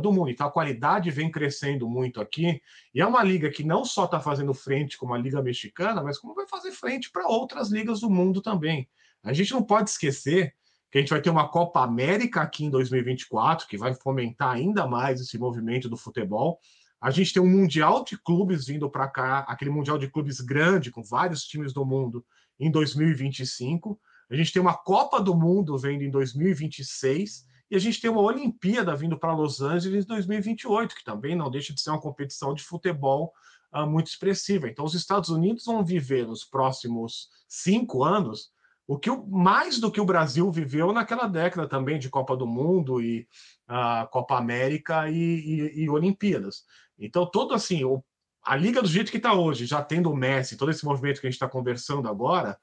do 0.00 0.12
mundo. 0.12 0.30
Então 0.30 0.46
a 0.46 0.50
qualidade 0.50 1.10
vem 1.10 1.30
crescendo 1.30 1.88
muito 1.88 2.20
aqui, 2.20 2.60
e 2.94 3.00
é 3.00 3.06
uma 3.06 3.22
liga 3.22 3.50
que 3.50 3.62
não 3.62 3.84
só 3.84 4.04
está 4.04 4.20
fazendo 4.20 4.52
frente 4.52 4.98
como 4.98 5.14
a 5.14 5.18
Liga 5.18 5.40
Mexicana, 5.42 6.02
mas 6.02 6.18
como 6.18 6.34
vai 6.34 6.46
fazer 6.48 6.72
frente 6.72 7.10
para 7.10 7.28
outras 7.28 7.70
ligas 7.70 8.00
do 8.00 8.10
mundo 8.10 8.42
também. 8.42 8.88
A 9.22 9.32
gente 9.32 9.52
não 9.52 9.62
pode 9.62 9.90
esquecer 9.90 10.54
que 10.90 10.98
a 10.98 11.00
gente 11.00 11.10
vai 11.10 11.20
ter 11.20 11.30
uma 11.30 11.48
Copa 11.48 11.82
América 11.82 12.42
aqui 12.42 12.64
em 12.64 12.70
2024, 12.70 13.66
que 13.68 13.76
vai 13.76 13.94
fomentar 13.94 14.54
ainda 14.54 14.86
mais 14.86 15.20
esse 15.20 15.38
movimento 15.38 15.88
do 15.88 15.96
futebol. 15.96 16.58
A 17.00 17.10
gente 17.10 17.32
tem 17.32 17.42
um 17.42 17.48
Mundial 17.48 18.02
de 18.04 18.16
Clubes 18.16 18.66
vindo 18.66 18.90
para 18.90 19.08
cá, 19.08 19.40
aquele 19.48 19.70
Mundial 19.70 19.98
de 19.98 20.08
Clubes 20.08 20.40
grande, 20.40 20.90
com 20.90 21.02
vários 21.02 21.44
times 21.44 21.72
do 21.72 21.84
mundo, 21.84 22.24
em 22.58 22.70
2025. 22.70 24.00
A 24.30 24.34
gente 24.34 24.52
tem 24.52 24.62
uma 24.62 24.76
Copa 24.76 25.20
do 25.20 25.34
Mundo 25.34 25.76
vendo 25.76 26.02
em 26.02 26.10
2026 26.10 27.44
e 27.70 27.76
a 27.76 27.78
gente 27.78 28.00
tem 28.00 28.10
uma 28.10 28.20
Olimpíada 28.20 28.94
vindo 28.94 29.18
para 29.18 29.34
Los 29.34 29.60
Angeles 29.60 30.04
em 30.04 30.08
2028, 30.08 30.94
que 30.94 31.04
também 31.04 31.34
não 31.34 31.50
deixa 31.50 31.74
de 31.74 31.80
ser 31.80 31.90
uma 31.90 32.00
competição 32.00 32.54
de 32.54 32.62
futebol 32.62 33.32
uh, 33.74 33.86
muito 33.86 34.06
expressiva. 34.06 34.68
Então, 34.68 34.84
os 34.84 34.94
Estados 34.94 35.30
Unidos 35.30 35.64
vão 35.64 35.84
viver 35.84 36.26
nos 36.26 36.44
próximos 36.44 37.28
cinco 37.48 38.04
anos 38.04 38.50
o 38.86 38.96
que 38.96 39.10
mais 39.28 39.80
do 39.80 39.90
que 39.90 40.00
o 40.00 40.04
Brasil 40.04 40.50
viveu 40.50 40.92
naquela 40.92 41.26
década 41.26 41.68
também 41.68 41.98
de 41.98 42.08
Copa 42.08 42.36
do 42.36 42.46
Mundo 42.46 43.02
e 43.02 43.26
uh, 43.68 44.08
Copa 44.10 44.36
América 44.36 45.10
e, 45.10 45.16
e, 45.16 45.82
e, 45.82 45.90
Olimpíadas. 45.90 46.64
Então, 46.96 47.26
todo 47.26 47.52
assim, 47.52 47.82
o, 47.82 48.02
a 48.44 48.54
liga 48.54 48.80
do 48.80 48.88
jeito 48.88 49.10
que 49.10 49.16
está 49.16 49.34
hoje, 49.34 49.66
já 49.66 49.82
tendo 49.82 50.08
o 50.08 50.16
Messi, 50.16 50.56
todo 50.56 50.70
esse 50.70 50.84
movimento 50.84 51.20
que 51.20 51.26
a 51.26 51.30
gente 51.30 51.34
está 51.34 51.48
conversando 51.48 52.08
agora, 52.08 52.56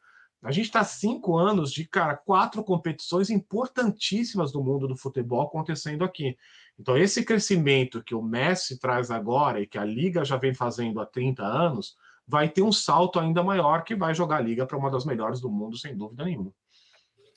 a 0.43 0.51
gente 0.51 0.65
está 0.65 0.83
cinco 0.83 1.37
anos 1.37 1.71
de, 1.71 1.87
cara, 1.87 2.15
quatro 2.17 2.63
competições 2.63 3.29
importantíssimas 3.29 4.51
do 4.51 4.61
mundo 4.61 4.87
do 4.87 4.97
futebol 4.97 5.41
acontecendo 5.41 6.03
aqui. 6.03 6.37
Então, 6.77 6.97
esse 6.97 7.23
crescimento 7.23 8.03
que 8.03 8.13
o 8.13 8.21
Messi 8.21 8.77
traz 8.77 9.09
agora 9.09 9.61
e 9.61 9.67
que 9.67 9.77
a 9.77 9.85
Liga 9.85 10.25
já 10.25 10.35
vem 10.35 10.53
fazendo 10.53 10.99
há 10.99 11.05
30 11.05 11.43
anos, 11.43 11.95
vai 12.27 12.49
ter 12.49 12.61
um 12.61 12.71
salto 12.71 13.19
ainda 13.19 13.41
maior 13.41 13.83
que 13.83 13.95
vai 13.95 14.13
jogar 14.13 14.37
a 14.37 14.41
Liga 14.41 14.65
para 14.65 14.77
uma 14.77 14.91
das 14.91 15.05
melhores 15.05 15.39
do 15.39 15.49
mundo, 15.49 15.77
sem 15.77 15.95
dúvida 15.95 16.25
nenhuma. 16.25 16.51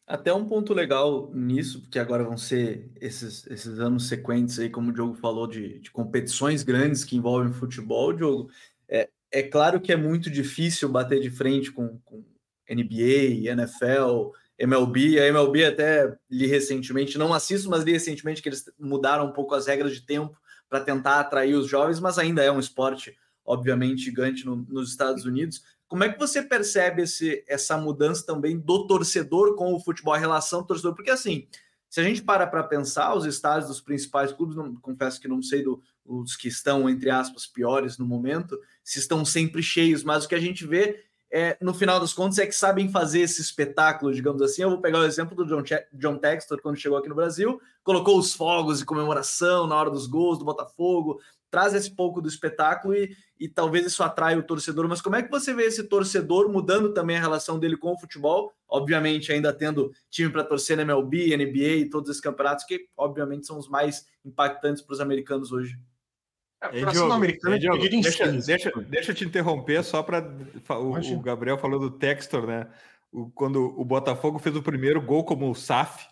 Até 0.05 0.33
um 0.33 0.45
ponto 0.45 0.73
legal 0.73 1.31
nisso, 1.35 1.83
porque 1.83 1.99
agora 1.99 2.25
vão 2.25 2.37
ser 2.37 2.91
esses, 3.01 3.47
esses 3.49 3.79
anos 3.79 4.09
sequentes 4.09 4.59
aí, 4.59 4.71
como 4.71 4.91
o 4.91 4.93
Diogo 4.93 5.15
falou, 5.15 5.47
de, 5.47 5.81
de 5.81 5.91
competições 5.91 6.63
grandes 6.63 7.05
que 7.05 7.17
envolvem 7.17 7.53
futebol, 7.53 8.13
Diogo. 8.13 8.49
É, 8.89 9.09
é 9.33 9.43
claro 9.43 9.81
que 9.81 9.93
é 9.93 9.97
muito 9.97 10.31
difícil 10.31 10.89
bater 10.89 11.21
de 11.21 11.31
frente 11.31 11.73
com, 11.73 11.99
com 12.05 12.25
NBA, 12.69 13.51
NFL, 13.51 14.31
MLB. 14.59 15.21
A 15.21 15.27
MLB 15.27 15.65
até 15.65 16.17
li 16.31 16.47
recentemente, 16.47 17.19
não 17.19 17.33
assisto, 17.33 17.69
mas 17.69 17.83
li 17.83 17.93
recentemente 17.93 18.43
que 18.43 18.49
eles 18.49 18.65
mudaram 18.79 19.27
um 19.27 19.33
pouco 19.33 19.55
as 19.55 19.67
regras 19.67 19.93
de 19.93 20.03
tempo 20.03 20.37
para 20.69 20.81
tentar 20.81 21.21
atrair 21.21 21.55
os 21.55 21.69
jovens, 21.69 22.01
mas 22.01 22.19
ainda 22.19 22.43
é 22.43 22.51
um 22.51 22.59
esporte, 22.59 23.17
obviamente, 23.45 24.03
gigante 24.03 24.45
no, 24.45 24.57
nos 24.57 24.91
Estados 24.91 25.25
Unidos. 25.25 25.63
Como 25.87 26.03
é 26.03 26.13
que 26.13 26.19
você 26.19 26.43
percebe 26.43 27.03
esse, 27.03 27.45
essa 27.47 27.77
mudança 27.77 28.27
também 28.27 28.59
do 28.59 28.87
torcedor 28.87 29.55
com 29.55 29.73
o 29.73 29.81
futebol, 29.81 30.15
a 30.15 30.19
relação 30.19 30.63
do 30.63 30.67
torcedor? 30.67 30.95
Porque 30.95 31.11
assim, 31.11 31.47
se 31.89 32.01
a 32.01 32.03
gente 32.03 32.23
para 32.23 32.47
para 32.47 32.65
pensar, 32.65 33.15
os 33.15 33.25
estádios 33.25 33.69
dos 33.69 33.81
principais 33.81 34.33
clubes, 34.33 34.57
não, 34.57 34.75
confesso 34.77 35.21
que 35.21 35.29
não 35.29 35.41
sei 35.41 35.63
do, 35.63 35.81
os 36.05 36.35
que 36.37 36.49
estão, 36.49 36.91
entre 36.91 37.11
aspas, 37.11 37.47
piores 37.47 37.99
no 37.99 38.05
momento, 38.05 38.59
se 38.83 38.99
estão 38.99 39.25
sempre 39.25 39.63
cheios, 39.63 40.03
mas 40.03 40.25
o 40.25 40.29
que 40.29 40.35
a 40.35 40.41
gente 40.41 40.67
vê 40.67 41.05
é, 41.31 41.57
no 41.61 41.75
final 41.75 41.99
das 41.99 42.13
contas, 42.13 42.39
é 42.39 42.47
que 42.47 42.55
sabem 42.55 42.91
fazer 42.91 43.21
esse 43.21 43.41
espetáculo, 43.41 44.15
digamos 44.15 44.41
assim. 44.43 44.63
Eu 44.63 44.71
vou 44.71 44.81
pegar 44.81 45.01
o 45.01 45.05
exemplo 45.05 45.35
do 45.35 45.45
John, 45.45 45.63
John 45.93 46.17
Textor, 46.19 46.61
quando 46.63 46.79
chegou 46.79 46.97
aqui 46.97 47.09
no 47.09 47.15
Brasil, 47.15 47.61
colocou 47.83 48.19
os 48.19 48.33
fogos 48.33 48.79
de 48.79 48.85
comemoração 48.85 49.67
na 49.67 49.75
hora 49.77 49.91
dos 49.91 50.07
gols 50.07 50.39
do 50.39 50.45
Botafogo, 50.45 51.21
traz 51.51 51.75
esse 51.75 51.91
pouco 51.91 52.21
do 52.21 52.29
espetáculo 52.29 52.95
e, 52.95 53.17
e 53.39 53.49
talvez 53.49 53.87
isso 53.87 54.03
atrai 54.03 54.37
o 54.37 54.43
torcedor. 54.43 54.89
Mas 54.89 55.01
como 55.01 55.17
é 55.17 55.23
que 55.23 55.31
você 55.31 55.53
vê 55.53 55.65
esse 55.65 55.85
torcedor 55.85 56.49
mudando 56.51 56.93
também 56.93 57.17
a 57.17 57.21
relação 57.21 57.59
dele 57.59 57.77
com 57.77 57.93
o 57.93 57.99
futebol? 57.99 58.53
Obviamente, 58.69 59.33
ainda 59.33 59.53
tendo 59.53 59.93
time 60.11 60.31
para 60.31 60.45
torcer 60.45 60.77
na 60.77 60.83
MLB, 60.83 61.37
NBA 61.37 61.77
e 61.77 61.91
todos 61.91 62.11
esses 62.11 62.23
campeonatos, 62.23 62.65
que 62.65 62.87
obviamente 62.97 63.47
são 63.47 63.59
os 63.59 63.69
mais 63.69 64.07
impactantes 64.25 64.83
para 64.83 64.95
os 64.95 65.01
americanos 65.01 65.53
hoje. 65.53 65.79
É, 66.63 66.79
Ei, 66.79 66.87
Diogo, 66.87 67.13
americana 67.13 67.59
Diogo, 67.59 67.89
deixa, 67.89 68.33
deixa, 68.33 68.73
deixa 68.89 69.11
eu 69.13 69.15
te 69.15 69.25
interromper 69.25 69.85
só 69.85 70.03
para 70.03 70.27
o, 70.71 70.99
o, 70.99 71.21
Gabriel 71.21 71.59
falou 71.59 71.79
do 71.79 71.91
Textor, 71.91 72.47
né? 72.47 72.67
O, 73.13 73.31
quando 73.31 73.79
o 73.79 73.85
Botafogo 73.85 74.39
fez 74.39 74.57
o 74.57 74.63
primeiro 74.63 75.01
gol 75.03 75.25
como 75.25 75.51
o 75.51 75.55
SAF, 75.55 76.07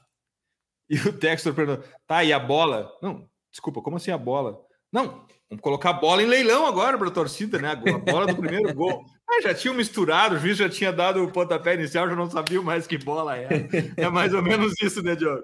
e 0.88 0.96
o 0.98 1.12
Textor 1.12 1.54
perguntou: 1.54 1.84
tá, 2.06 2.22
e 2.22 2.32
a 2.32 2.38
bola? 2.38 2.92
Não, 3.00 3.26
Desculpa, 3.54 3.80
como 3.80 3.98
assim 3.98 4.10
a 4.10 4.18
bola? 4.18 4.60
Não, 4.92 5.24
vamos 5.48 5.62
colocar 5.62 5.90
a 5.90 5.92
bola 5.92 6.20
em 6.20 6.26
leilão 6.26 6.66
agora 6.66 6.98
para 6.98 7.06
a 7.06 7.12
torcida, 7.12 7.56
né? 7.56 7.70
A 7.70 7.76
bola 7.98 8.26
do 8.26 8.36
primeiro 8.36 8.74
gol. 8.74 9.04
Ah, 9.26 9.40
já 9.40 9.54
tinham 9.54 9.74
misturado, 9.74 10.34
o 10.34 10.38
juiz 10.38 10.58
já 10.58 10.68
tinha 10.68 10.92
dado 10.92 11.24
o 11.24 11.32
pontapé 11.32 11.74
inicial, 11.74 12.06
já 12.06 12.14
não 12.14 12.30
sabia 12.30 12.60
mais 12.60 12.86
que 12.86 12.98
bola 12.98 13.34
era. 13.34 13.66
É 13.96 14.08
mais 14.10 14.34
ou 14.34 14.42
menos 14.42 14.74
isso, 14.82 15.02
né, 15.02 15.16
Diogo? 15.16 15.42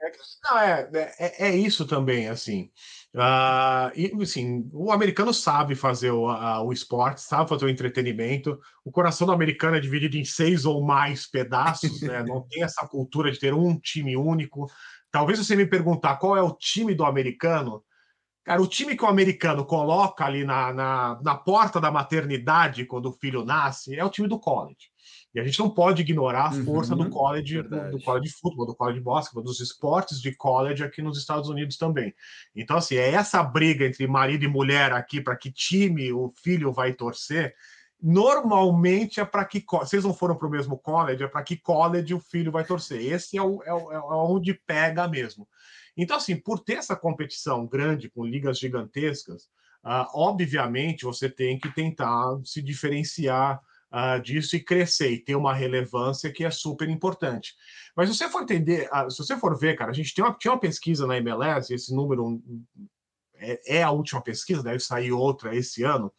É, 0.00 0.12
não, 0.42 0.58
é, 0.58 0.88
é, 1.18 1.48
é 1.48 1.54
isso 1.54 1.86
também, 1.86 2.26
assim. 2.26 2.70
Uh, 3.18 3.90
e, 3.96 4.12
assim, 4.22 4.70
o 4.72 4.92
americano 4.92 5.34
sabe 5.34 5.74
fazer 5.74 6.12
o, 6.12 6.28
a, 6.28 6.62
o 6.62 6.72
esporte, 6.72 7.20
sabe 7.20 7.48
fazer 7.48 7.64
o 7.64 7.68
entretenimento. 7.68 8.60
O 8.84 8.92
coração 8.92 9.26
do 9.26 9.32
americano 9.32 9.76
é 9.76 9.80
dividido 9.80 10.16
em 10.16 10.24
seis 10.24 10.64
ou 10.64 10.84
mais 10.84 11.28
pedaços, 11.28 12.00
né? 12.00 12.22
Não 12.22 12.46
tem 12.48 12.62
essa 12.62 12.86
cultura 12.86 13.32
de 13.32 13.40
ter 13.40 13.52
um 13.52 13.76
time 13.76 14.16
único. 14.16 14.70
Talvez 15.10 15.36
você 15.40 15.56
me 15.56 15.66
perguntar 15.66 16.18
qual 16.18 16.36
é 16.36 16.42
o 16.42 16.54
time 16.54 16.94
do 16.94 17.04
americano. 17.04 17.82
Cara, 18.44 18.62
o 18.62 18.68
time 18.68 18.96
que 18.96 19.04
o 19.04 19.08
americano 19.08 19.64
coloca 19.64 20.24
ali 20.24 20.44
na, 20.44 20.72
na, 20.72 21.20
na 21.20 21.34
porta 21.34 21.80
da 21.80 21.90
maternidade 21.90 22.84
quando 22.84 23.06
o 23.06 23.18
filho 23.18 23.44
nasce 23.44 23.96
é 23.96 24.04
o 24.04 24.10
time 24.10 24.28
do 24.28 24.38
college. 24.38 24.92
E 25.34 25.40
a 25.40 25.44
gente 25.44 25.58
não 25.58 25.68
pode 25.68 26.00
ignorar 26.02 26.46
a 26.46 26.64
força 26.64 26.94
uhum, 26.94 27.04
do 27.04 27.10
college, 27.10 27.62
do, 27.62 27.90
do, 27.90 28.02
college 28.02 28.28
de 28.28 28.32
futebol, 28.32 28.66
do 28.66 28.74
college 28.74 28.98
de 28.98 29.04
basquetebol, 29.04 29.44
dos 29.44 29.60
esportes 29.60 30.20
de 30.20 30.34
college 30.34 30.82
aqui 30.82 31.02
nos 31.02 31.18
Estados 31.18 31.50
Unidos 31.50 31.76
também. 31.76 32.14
Então, 32.56 32.78
assim, 32.78 32.96
é 32.96 33.10
essa 33.12 33.42
briga 33.42 33.84
entre 33.84 34.06
marido 34.06 34.44
e 34.44 34.48
mulher 34.48 34.92
aqui 34.92 35.20
para 35.20 35.36
que 35.36 35.52
time 35.52 36.12
o 36.12 36.32
filho 36.42 36.72
vai 36.72 36.94
torcer. 36.94 37.54
Normalmente 38.00 39.20
é 39.20 39.24
para 39.24 39.44
que 39.44 39.62
vocês 39.70 40.04
não 40.04 40.14
foram 40.14 40.36
para 40.36 40.46
o 40.46 40.50
mesmo 40.50 40.78
college, 40.78 41.22
é 41.22 41.28
para 41.28 41.42
que 41.42 41.56
college 41.56 42.14
o 42.14 42.20
filho 42.20 42.50
vai 42.50 42.64
torcer. 42.64 43.00
Esse 43.00 43.36
é, 43.36 43.42
o, 43.42 43.62
é, 43.64 43.72
o, 43.72 43.92
é 43.92 44.00
onde 44.00 44.54
pega 44.54 45.06
mesmo. 45.06 45.46
Então, 45.96 46.16
assim, 46.16 46.36
por 46.36 46.60
ter 46.60 46.74
essa 46.74 46.96
competição 46.96 47.66
grande 47.66 48.08
com 48.08 48.24
ligas 48.24 48.58
gigantescas, 48.58 49.42
uh, 49.84 50.06
obviamente 50.14 51.04
você 51.04 51.28
tem 51.28 51.58
que 51.58 51.68
tentar 51.74 52.38
se 52.44 52.62
diferenciar 52.62 53.60
uh, 53.92 54.20
disso 54.20 54.56
e 54.56 54.60
crescer 54.62 55.10
e 55.10 55.18
ter 55.18 55.36
uma 55.36 55.54
relevância 55.54 56.32
que 56.32 56.44
é 56.44 56.50
super 56.50 56.88
importante. 56.88 57.54
Mas 57.96 58.08
se 58.08 58.16
você 58.16 58.28
for 58.28 58.42
entender, 58.42 58.88
uh, 58.92 59.10
se 59.10 59.18
você 59.18 59.36
for 59.36 59.58
ver, 59.58 59.76
cara, 59.76 59.90
a 59.90 59.94
gente 59.94 60.14
tem 60.14 60.24
uma, 60.24 60.34
tinha 60.34 60.52
uma 60.52 60.60
pesquisa 60.60 61.06
na 61.06 61.16
MLS, 61.18 61.72
esse 61.72 61.94
número 61.94 62.40
é, 63.36 63.78
é 63.78 63.82
a 63.82 63.90
última 63.90 64.22
pesquisa, 64.22 64.62
deve 64.62 64.80
sair 64.80 65.12
outra 65.12 65.54
esse 65.54 65.82
ano. 65.82 66.12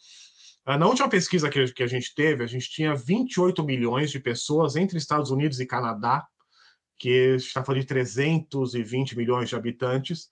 Uh, 0.67 0.78
na 0.78 0.88
última 0.88 1.09
pesquisa 1.09 1.49
que, 1.49 1.72
que 1.74 1.84
a 1.84 1.88
gente 1.88 2.13
teve, 2.13 2.43
a 2.43 2.47
gente 2.47 2.70
tinha 2.70 2.95
28 2.95 3.63
milhões 3.63 4.11
de 4.11 4.20
pessoas 4.20 4.76
entre 4.76 4.97
Estados 4.97 5.32
Unidos 5.32 5.59
e 5.59 5.65
Canadá, 5.65 6.28
que 6.97 7.36
está 7.36 7.63
falando 7.63 7.82
de 7.82 7.88
320 7.88 9.17
milhões 9.17 9.47
de 9.47 9.55
habitantes. 9.55 10.30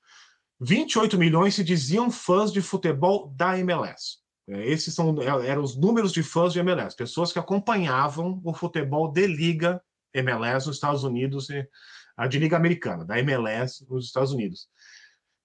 28 0.59 1.17
milhões 1.17 1.55
se 1.55 1.63
diziam 1.63 2.11
fãs 2.11 2.51
de 2.51 2.61
futebol 2.61 3.31
da 3.35 3.57
MLS. 3.59 4.17
É, 4.47 4.65
esses 4.67 4.93
são, 4.93 5.15
é, 5.21 5.47
eram 5.47 5.61
os 5.61 5.75
números 5.75 6.11
de 6.11 6.23
fãs 6.23 6.53
de 6.53 6.59
MLS, 6.59 6.95
pessoas 6.95 7.33
que 7.33 7.39
acompanhavam 7.39 8.41
o 8.43 8.53
futebol 8.53 9.11
de 9.11 9.27
liga 9.27 9.81
MLS 10.13 10.65
nos 10.67 10.77
Estados 10.77 11.03
Unidos, 11.03 11.47
a 12.15 12.27
de 12.27 12.39
liga 12.39 12.55
americana, 12.55 13.05
da 13.05 13.19
MLS 13.19 13.85
nos 13.89 14.05
Estados 14.05 14.31
Unidos. 14.31 14.67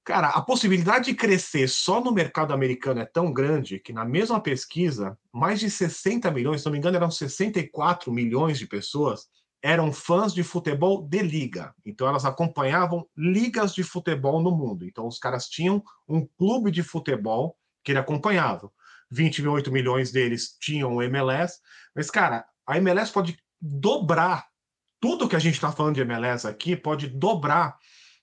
Cara, 0.05 0.29
a 0.31 0.43
possibilidade 0.43 1.07
de 1.07 1.15
crescer 1.15 1.69
só 1.69 2.03
no 2.03 2.13
mercado 2.13 2.53
americano 2.53 3.01
é 3.01 3.05
tão 3.05 3.33
grande 3.33 3.79
que 3.79 3.93
na 3.93 4.05
mesma 4.05 4.41
pesquisa, 4.41 5.17
mais 5.33 5.61
de 5.61 5.71
60 5.71 6.31
milhões, 6.31 6.61
se 6.61 6.67
não 6.67 6.73
me 6.73 6.79
engano, 6.79 6.97
eram 6.97 7.11
64 7.11 8.11
milhões 8.11 8.59
de 8.59 8.67
pessoas 8.67 9.29
eram 9.63 9.93
fãs 9.93 10.35
de 10.35 10.43
futebol 10.43 11.07
de 11.07 11.23
liga. 11.23 11.73
Então 11.87 12.09
elas 12.09 12.25
acompanhavam 12.25 13.07
ligas 13.17 13.73
de 13.73 13.85
futebol 13.85 14.43
no 14.43 14.51
mundo. 14.51 14.85
Então 14.85 15.07
os 15.07 15.19
caras 15.19 15.49
tinham 15.49 15.83
um 16.09 16.27
clube 16.27 16.71
de 16.71 16.83
futebol 16.83 17.57
que 17.85 17.93
ele 17.93 18.01
acompanhava. 18.01 18.71
28 19.13 19.71
milhões 19.71 20.11
deles 20.11 20.57
tinham 20.59 20.95
o 20.95 21.03
MLS, 21.03 21.61
mas, 21.95 22.11
cara, 22.11 22.45
a 22.67 22.79
MLS 22.79 23.13
pode 23.13 23.39
dobrar 23.61 24.47
tudo 24.99 25.29
que 25.29 25.37
a 25.37 25.39
gente 25.39 25.55
está 25.55 25.71
falando 25.71 25.97
de 25.97 26.01
MLS 26.01 26.47
aqui, 26.47 26.75
pode 26.75 27.09
dobrar 27.09 27.77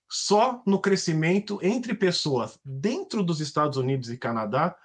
só 0.09 0.63
no 0.65 0.81
crescimento 0.81 1.59
entre 1.61 1.93
pessoas 1.93 2.59
dentro 2.65 3.21
dos 3.21 3.39
Estados 3.39 3.77
Unidos 3.77 4.09
e 4.09 4.17
Canadá 4.17 4.75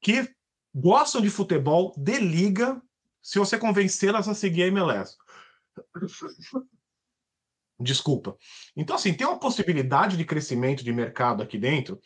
que 0.00 0.28
gostam 0.74 1.20
de 1.20 1.30
futebol 1.30 1.94
de 1.96 2.18
liga, 2.18 2.82
se 3.22 3.38
você 3.38 3.56
convencê-las 3.56 4.26
a 4.26 4.34
seguir 4.34 4.64
a 4.64 4.66
MLS. 4.66 5.16
Desculpa. 7.78 8.36
Então, 8.76 8.96
assim, 8.96 9.14
tem 9.14 9.26
uma 9.26 9.38
possibilidade 9.38 10.16
de 10.16 10.24
crescimento 10.24 10.82
de 10.82 10.92
mercado 10.92 11.42
aqui 11.42 11.58
dentro, 11.58 12.00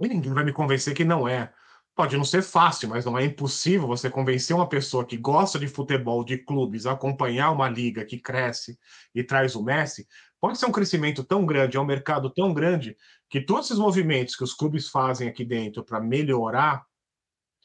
e 0.00 0.08
ninguém 0.08 0.32
vai 0.32 0.44
me 0.44 0.52
convencer 0.52 0.94
que 0.94 1.04
não 1.04 1.28
é. 1.28 1.52
Pode 1.96 2.14
não 2.14 2.26
ser 2.26 2.42
fácil, 2.42 2.90
mas 2.90 3.06
não 3.06 3.16
é 3.16 3.24
impossível 3.24 3.86
você 3.86 4.10
convencer 4.10 4.54
uma 4.54 4.68
pessoa 4.68 5.02
que 5.02 5.16
gosta 5.16 5.58
de 5.58 5.66
futebol, 5.66 6.22
de 6.22 6.36
clubes, 6.36 6.84
a 6.84 6.92
acompanhar 6.92 7.50
uma 7.50 7.70
liga 7.70 8.04
que 8.04 8.18
cresce 8.18 8.78
e 9.14 9.24
traz 9.24 9.56
o 9.56 9.62
Messi. 9.62 10.06
Pode 10.38 10.58
ser 10.58 10.66
um 10.66 10.72
crescimento 10.72 11.24
tão 11.24 11.46
grande, 11.46 11.78
é 11.78 11.80
um 11.80 11.86
mercado 11.86 12.28
tão 12.28 12.52
grande, 12.52 12.98
que 13.30 13.40
todos 13.40 13.64
esses 13.64 13.78
movimentos 13.78 14.36
que 14.36 14.44
os 14.44 14.52
clubes 14.52 14.90
fazem 14.90 15.26
aqui 15.26 15.42
dentro 15.42 15.82
para 15.82 15.98
melhorar 15.98 16.84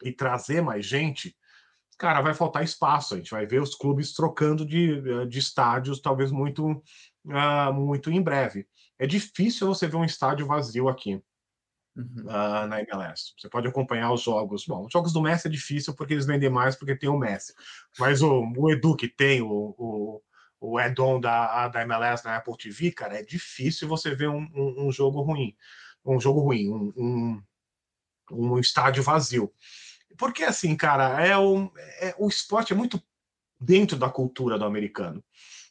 e 0.01 0.13
trazer 0.13 0.61
mais 0.61 0.85
gente, 0.85 1.35
cara, 1.97 2.21
vai 2.21 2.33
faltar 2.33 2.63
espaço. 2.63 3.15
A 3.15 3.17
gente 3.17 3.31
vai 3.31 3.45
ver 3.45 3.61
os 3.61 3.75
clubes 3.75 4.13
trocando 4.13 4.65
de, 4.65 5.27
de 5.27 5.39
estádios, 5.39 5.99
talvez 5.99 6.31
muito, 6.31 6.71
uh, 7.25 7.73
muito 7.73 8.09
em 8.09 8.21
breve. 8.21 8.65
É 8.97 9.05
difícil 9.05 9.67
você 9.67 9.89
ver 9.89 9.97
um 9.97 10.05
estádio 10.05 10.47
vazio 10.47 10.87
aqui 10.87 11.21
uhum. 12.01 12.25
uh, 12.25 12.67
na 12.67 12.81
MLS. 12.81 13.33
Você 13.37 13.49
pode 13.49 13.67
acompanhar 13.67 14.11
os 14.11 14.21
jogos. 14.21 14.65
Bom, 14.65 14.85
os 14.85 14.91
jogos 14.91 15.13
do 15.13 15.21
Messi 15.21 15.47
é 15.47 15.51
difícil 15.51 15.95
porque 15.95 16.13
eles 16.13 16.25
vendem 16.25 16.49
mais 16.49 16.75
porque 16.75 16.95
tem 16.95 17.09
o 17.09 17.17
Messi. 17.17 17.53
Mas 17.99 18.21
o, 18.21 18.43
o 18.57 18.71
Edu 18.71 18.95
que 18.95 19.07
tem 19.07 19.41
o, 19.41 19.75
o, 19.77 20.21
o 20.59 20.77
add-on 20.77 21.19
da, 21.19 21.67
da 21.67 21.81
MLS 21.81 22.23
na 22.23 22.37
Apple 22.37 22.57
TV, 22.57 22.91
cara, 22.91 23.19
é 23.19 23.23
difícil 23.23 23.87
você 23.87 24.13
ver 24.13 24.29
um, 24.29 24.47
um, 24.55 24.87
um 24.87 24.91
jogo 24.91 25.21
ruim. 25.21 25.55
Um 26.05 26.19
jogo 26.19 26.41
ruim, 26.41 26.69
um, 26.69 26.93
um, 26.97 27.43
um 28.31 28.59
estádio 28.59 29.03
vazio. 29.03 29.51
Porque 30.17 30.43
assim, 30.43 30.75
cara, 30.75 31.25
é, 31.25 31.37
um, 31.37 31.71
é 31.99 32.15
o 32.17 32.27
esporte 32.27 32.73
é 32.73 32.75
muito 32.75 33.01
dentro 33.59 33.97
da 33.97 34.09
cultura 34.09 34.57
do 34.57 34.65
americano. 34.65 35.23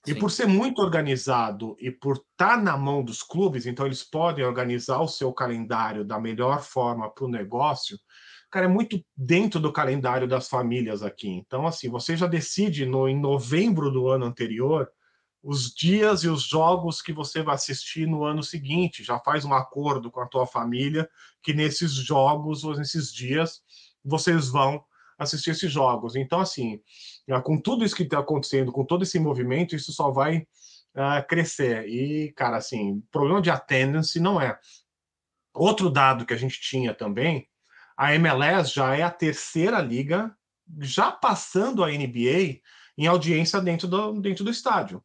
E 0.06 0.14
por 0.14 0.30
ser 0.30 0.46
muito 0.46 0.80
organizado 0.80 1.76
e 1.78 1.90
por 1.90 2.16
estar 2.16 2.56
tá 2.56 2.56
na 2.56 2.76
mão 2.76 3.04
dos 3.04 3.22
clubes, 3.22 3.66
então 3.66 3.84
eles 3.84 4.02
podem 4.02 4.44
organizar 4.44 5.00
o 5.00 5.08
seu 5.08 5.32
calendário 5.32 6.04
da 6.04 6.18
melhor 6.18 6.62
forma 6.62 7.10
para 7.10 7.24
o 7.24 7.28
negócio, 7.28 7.98
cara, 8.50 8.64
é 8.64 8.68
muito 8.68 9.02
dentro 9.14 9.60
do 9.60 9.72
calendário 9.72 10.26
das 10.26 10.48
famílias 10.48 11.02
aqui. 11.02 11.28
Então, 11.28 11.66
assim, 11.66 11.90
você 11.90 12.16
já 12.16 12.26
decide 12.26 12.86
no, 12.86 13.08
em 13.08 13.18
novembro 13.18 13.90
do 13.90 14.08
ano 14.08 14.24
anterior 14.24 14.90
os 15.42 15.72
dias 15.72 16.22
e 16.22 16.28
os 16.28 16.42
jogos 16.42 17.00
que 17.00 17.12
você 17.12 17.42
vai 17.42 17.54
assistir 17.54 18.06
no 18.06 18.24
ano 18.24 18.42
seguinte, 18.42 19.02
já 19.02 19.18
faz 19.18 19.44
um 19.44 19.54
acordo 19.54 20.10
com 20.10 20.20
a 20.20 20.26
tua 20.26 20.46
família 20.46 21.08
que 21.42 21.54
nesses 21.54 21.92
jogos 21.92 22.64
ou 22.64 22.76
nesses 22.76 23.12
dias 23.12 23.62
vocês 24.04 24.48
vão 24.48 24.84
assistir 25.18 25.50
esses 25.50 25.70
jogos. 25.70 26.16
Então, 26.16 26.40
assim, 26.40 26.80
ah, 27.32 27.40
com 27.40 27.60
tudo 27.60 27.84
isso 27.84 27.94
que 27.94 28.02
está 28.02 28.18
acontecendo, 28.18 28.72
com 28.72 28.84
todo 28.84 29.02
esse 29.02 29.18
movimento, 29.18 29.74
isso 29.74 29.92
só 29.92 30.10
vai 30.10 30.46
uh, 30.94 31.26
crescer. 31.28 31.88
E, 31.88 32.32
cara, 32.32 32.56
assim, 32.56 33.02
problema 33.10 33.40
de 33.40 33.50
attendance 33.50 34.18
não 34.18 34.40
é. 34.40 34.58
Outro 35.52 35.90
dado 35.90 36.24
que 36.24 36.34
a 36.34 36.36
gente 36.36 36.60
tinha 36.60 36.94
também, 36.94 37.48
a 37.96 38.14
MLS 38.14 38.72
já 38.72 38.96
é 38.96 39.02
a 39.02 39.10
terceira 39.10 39.80
liga, 39.80 40.34
já 40.80 41.10
passando 41.10 41.84
a 41.84 41.88
NBA 41.88 42.60
em 42.96 43.06
audiência 43.06 43.60
dentro 43.60 43.88
do, 43.88 44.20
dentro 44.20 44.44
do 44.44 44.50
estádio. 44.50 45.02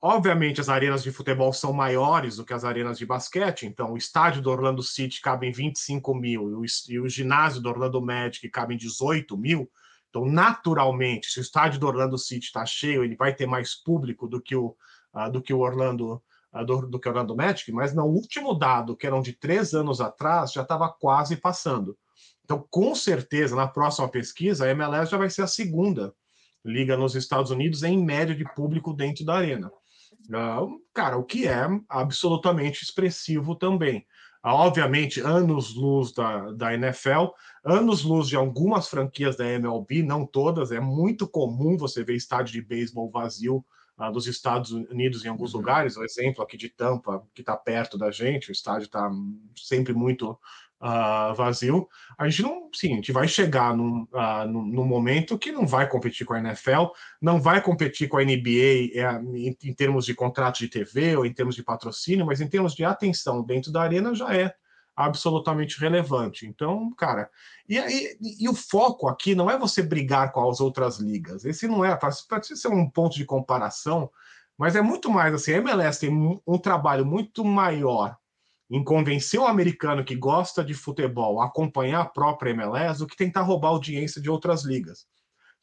Obviamente, 0.00 0.60
as 0.60 0.68
arenas 0.68 1.02
de 1.02 1.10
futebol 1.10 1.52
são 1.52 1.72
maiores 1.72 2.36
do 2.36 2.44
que 2.44 2.52
as 2.52 2.64
arenas 2.64 2.98
de 2.98 3.06
basquete, 3.06 3.66
então 3.66 3.92
o 3.92 3.96
estádio 3.96 4.42
do 4.42 4.50
Orlando 4.50 4.82
City 4.82 5.20
cabe 5.20 5.48
em 5.48 5.52
25 5.52 6.14
mil 6.14 6.50
e 6.50 6.54
o, 6.54 6.64
e 6.88 7.00
o 7.00 7.08
ginásio 7.08 7.60
do 7.60 7.68
Orlando 7.68 8.00
Magic 8.00 8.48
cabe 8.50 8.74
em 8.74 8.76
18 8.76 9.36
mil. 9.36 9.68
Então, 10.16 10.24
naturalmente, 10.24 11.30
se 11.30 11.38
o 11.38 11.42
estádio 11.42 11.78
do 11.78 11.86
Orlando 11.86 12.16
City 12.16 12.46
está 12.46 12.64
cheio, 12.64 13.04
ele 13.04 13.14
vai 13.14 13.34
ter 13.34 13.44
mais 13.44 13.74
público 13.74 14.26
do 14.26 14.40
que 14.40 14.56
o, 14.56 14.74
uh, 15.14 15.30
do 15.30 15.42
que 15.42 15.52
o 15.52 15.58
Orlando 15.58 16.22
uh, 16.54 16.64
do, 16.64 16.86
do, 16.88 16.98
que 16.98 17.06
o 17.06 17.10
Orlando 17.10 17.36
Magic, 17.36 17.70
mas 17.70 17.94
no 17.94 18.06
último 18.06 18.54
dado, 18.54 18.96
que 18.96 19.06
eram 19.06 19.20
de 19.20 19.34
três 19.34 19.74
anos 19.74 20.00
atrás, 20.00 20.52
já 20.52 20.62
estava 20.62 20.88
quase 20.88 21.36
passando. 21.36 21.98
Então, 22.42 22.66
com 22.70 22.94
certeza, 22.94 23.54
na 23.54 23.68
próxima 23.68 24.08
pesquisa, 24.08 24.64
a 24.64 24.70
MLS 24.70 25.10
já 25.10 25.18
vai 25.18 25.28
ser 25.28 25.42
a 25.42 25.46
segunda 25.46 26.14
liga 26.64 26.96
nos 26.96 27.14
Estados 27.14 27.50
Unidos 27.50 27.82
em 27.82 28.02
média 28.02 28.34
de 28.34 28.44
público 28.54 28.94
dentro 28.94 29.22
da 29.22 29.34
arena. 29.34 29.70
Uh, 30.30 30.80
cara, 30.94 31.18
o 31.18 31.24
que 31.24 31.46
é 31.46 31.66
absolutamente 31.90 32.82
expressivo 32.82 33.54
também. 33.54 34.06
Uh, 34.46 34.50
obviamente, 34.50 35.20
anos-luz 35.20 36.12
da, 36.12 36.52
da 36.52 36.72
NFL, 36.72 37.32
anos-luz 37.64 38.28
de 38.28 38.36
algumas 38.36 38.86
franquias 38.86 39.36
da 39.36 39.44
MLB, 39.44 40.04
não 40.04 40.24
todas, 40.24 40.70
é 40.70 40.78
muito 40.78 41.26
comum 41.26 41.76
você 41.76 42.04
ver 42.04 42.14
estádio 42.14 42.52
de 42.52 42.62
beisebol 42.62 43.10
vazio 43.10 43.64
uh, 43.98 44.12
dos 44.12 44.28
Estados 44.28 44.70
Unidos 44.70 45.24
em 45.24 45.28
alguns 45.28 45.52
uhum. 45.52 45.58
lugares. 45.58 45.96
O 45.96 46.04
exemplo 46.04 46.44
aqui 46.44 46.56
de 46.56 46.68
Tampa, 46.68 47.26
que 47.34 47.42
está 47.42 47.56
perto 47.56 47.98
da 47.98 48.12
gente, 48.12 48.48
o 48.48 48.52
estádio 48.52 48.84
está 48.84 49.10
sempre 49.56 49.92
muito 49.92 50.38
uh, 50.80 51.34
vazio. 51.34 51.88
A 52.18 52.28
gente 52.28 52.42
não, 52.42 52.68
sim, 52.72 52.92
a 52.92 52.96
gente 52.96 53.12
vai 53.12 53.28
chegar 53.28 53.76
num, 53.76 54.02
uh, 54.12 54.46
num, 54.46 54.84
momento 54.84 55.38
que 55.38 55.52
não 55.52 55.66
vai 55.66 55.88
competir 55.88 56.26
com 56.26 56.34
a 56.34 56.38
NFL, 56.38 56.86
não 57.20 57.40
vai 57.40 57.60
competir 57.60 58.08
com 58.08 58.18
a 58.18 58.24
NBA 58.24 58.92
é, 58.94 59.20
em, 59.34 59.56
em 59.62 59.74
termos 59.74 60.04
de 60.04 60.14
contrato 60.14 60.58
de 60.58 60.68
TV 60.68 61.16
ou 61.16 61.26
em 61.26 61.32
termos 61.32 61.54
de 61.54 61.62
patrocínio, 61.62 62.26
mas 62.26 62.40
em 62.40 62.48
termos 62.48 62.74
de 62.74 62.84
atenção 62.84 63.42
dentro 63.42 63.72
da 63.72 63.82
arena 63.82 64.14
já 64.14 64.34
é 64.34 64.54
absolutamente 64.94 65.78
relevante. 65.78 66.46
Então, 66.46 66.90
cara, 66.94 67.30
e, 67.68 67.76
e, 67.78 68.44
e, 68.44 68.48
o 68.48 68.54
foco 68.54 69.08
aqui 69.08 69.34
não 69.34 69.50
é 69.50 69.58
você 69.58 69.82
brigar 69.82 70.32
com 70.32 70.48
as 70.48 70.58
outras 70.58 70.98
ligas. 70.98 71.44
Esse 71.44 71.68
não 71.68 71.84
é, 71.84 71.94
pode 72.28 72.58
ser 72.58 72.68
um 72.68 72.88
ponto 72.88 73.14
de 73.14 73.26
comparação, 73.26 74.10
mas 74.56 74.74
é 74.74 74.80
muito 74.80 75.10
mais 75.10 75.34
assim, 75.34 75.52
a 75.52 75.56
MLS 75.58 76.00
tem 76.00 76.40
um 76.46 76.58
trabalho 76.58 77.04
muito 77.04 77.44
maior 77.44 78.16
em 78.70 78.82
convencer 78.82 79.38
o 79.38 79.46
americano 79.46 80.04
que 80.04 80.16
gosta 80.16 80.64
de 80.64 80.74
futebol 80.74 81.40
a 81.40 81.46
acompanhar 81.46 82.00
a 82.00 82.08
própria 82.08 82.50
MLS 82.50 82.98
do 82.98 83.06
que 83.06 83.16
tentar 83.16 83.42
roubar 83.42 83.68
audiência 83.68 84.20
de 84.20 84.30
outras 84.30 84.64
ligas. 84.64 85.06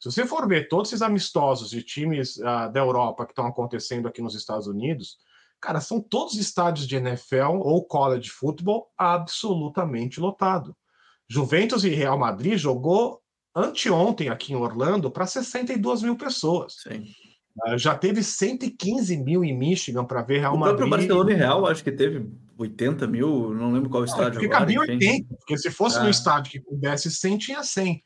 Se 0.00 0.10
você 0.10 0.26
for 0.26 0.46
ver 0.48 0.68
todos 0.68 0.90
esses 0.90 1.02
amistosos 1.02 1.70
de 1.70 1.82
times 1.82 2.36
uh, 2.38 2.70
da 2.72 2.80
Europa 2.80 3.24
que 3.24 3.32
estão 3.32 3.46
acontecendo 3.46 4.08
aqui 4.08 4.20
nos 4.20 4.34
Estados 4.34 4.66
Unidos, 4.66 5.18
Cara, 5.64 5.80
são 5.80 5.98
todos 5.98 6.34
estádios 6.34 6.86
de 6.86 6.96
NFL 6.96 7.56
ou 7.60 7.82
college 7.82 8.28
football 8.28 8.92
absolutamente 8.98 10.20
lotado. 10.20 10.76
Juventus 11.26 11.84
e 11.84 11.88
Real 11.88 12.18
Madrid 12.18 12.58
jogou 12.58 13.22
anteontem 13.56 14.28
aqui 14.28 14.52
em 14.52 14.56
Orlando 14.56 15.10
para 15.10 15.26
62 15.26 16.02
mil 16.02 16.16
pessoas. 16.16 16.82
Sim. 16.82 17.06
Uh, 17.66 17.78
já 17.78 17.96
teve 17.96 18.22
115 18.22 19.16
mil 19.16 19.42
em 19.42 19.56
Michigan 19.56 20.04
para 20.04 20.20
ver 20.20 20.40
Real 20.40 20.54
o 20.54 20.58
Madrid. 20.58 20.74
O 20.74 20.76
próprio 20.76 20.98
Barcelona 20.98 21.32
e 21.32 21.34
Real, 21.34 21.66
acho 21.66 21.82
que 21.82 21.92
teve 21.92 22.30
80 22.58 23.06
mil, 23.06 23.52
não 23.54 23.72
lembro 23.72 23.90
qual 23.90 24.04
estádio. 24.04 24.40
Fica 24.40 24.56
agora, 24.56 24.70
1080, 24.70 25.34
porque 25.36 25.58
se 25.58 25.70
fosse 25.70 25.98
é. 25.98 26.02
no 26.02 26.08
estádio 26.08 26.52
que 26.52 26.60
pudesse 26.60 27.10
100, 27.10 27.38
tinha 27.38 27.62
100. 27.62 28.02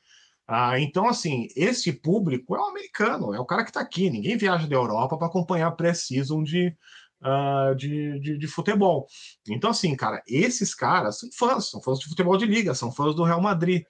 Ah, 0.46 0.80
então, 0.80 1.06
assim, 1.06 1.46
esse 1.54 1.92
público 1.92 2.56
é 2.56 2.58
o 2.58 2.68
americano, 2.68 3.34
é 3.34 3.38
o 3.38 3.44
cara 3.44 3.62
que 3.62 3.70
está 3.70 3.80
aqui. 3.80 4.08
Ninguém 4.08 4.38
viaja 4.38 4.66
da 4.66 4.76
Europa 4.76 5.18
para 5.18 5.26
acompanhar 5.26 5.68
a 5.68 5.72
pré-season 5.72 6.42
de, 6.42 6.74
uh, 7.22 7.74
de, 7.76 8.18
de, 8.20 8.38
de, 8.38 8.46
futebol. 8.46 9.06
Então, 9.46 9.70
assim, 9.70 9.94
cara, 9.94 10.22
esses 10.26 10.74
caras 10.74 11.18
são 11.18 11.28
fãs, 11.36 11.68
são 11.68 11.82
fãs 11.82 11.98
de 11.98 12.08
futebol 12.08 12.38
de 12.38 12.46
liga, 12.46 12.74
são 12.74 12.90
fãs 12.90 13.14
do 13.14 13.24
Real 13.24 13.42
Madrid. 13.42 13.82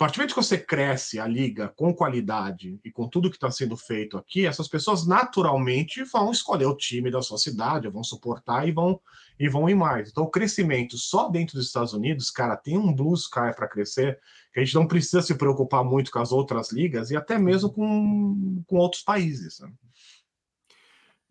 Partir 0.00 0.16
do 0.16 0.20
momento 0.20 0.34
que 0.34 0.42
você 0.42 0.56
cresce 0.56 1.20
a 1.20 1.26
liga 1.26 1.68
com 1.76 1.94
qualidade 1.94 2.80
e 2.82 2.90
com 2.90 3.06
tudo 3.06 3.28
que 3.28 3.36
está 3.36 3.50
sendo 3.50 3.76
feito 3.76 4.16
aqui, 4.16 4.46
essas 4.46 4.66
pessoas 4.66 5.06
naturalmente 5.06 6.02
vão 6.04 6.30
escolher 6.30 6.64
o 6.64 6.74
time 6.74 7.10
da 7.10 7.20
sua 7.20 7.36
cidade, 7.36 7.86
vão 7.86 8.02
suportar 8.02 8.66
e 8.66 8.72
vão 8.72 8.98
e 9.38 9.46
vão 9.46 9.68
ir 9.68 9.74
mais. 9.74 10.08
Então, 10.08 10.24
o 10.24 10.30
crescimento 10.30 10.96
só 10.96 11.28
dentro 11.28 11.54
dos 11.54 11.66
Estados 11.66 11.92
Unidos, 11.92 12.30
cara, 12.30 12.56
tem 12.56 12.78
um 12.78 12.94
blue 12.94 13.12
sky 13.12 13.54
para 13.54 13.68
crescer, 13.68 14.18
que 14.54 14.60
a 14.60 14.64
gente 14.64 14.74
não 14.74 14.88
precisa 14.88 15.20
se 15.20 15.34
preocupar 15.34 15.84
muito 15.84 16.10
com 16.10 16.18
as 16.18 16.32
outras 16.32 16.72
ligas 16.72 17.10
e 17.10 17.16
até 17.16 17.38
mesmo 17.38 17.70
com, 17.70 18.64
com 18.66 18.76
outros 18.76 19.02
países. 19.02 19.60
Né? 19.60 19.70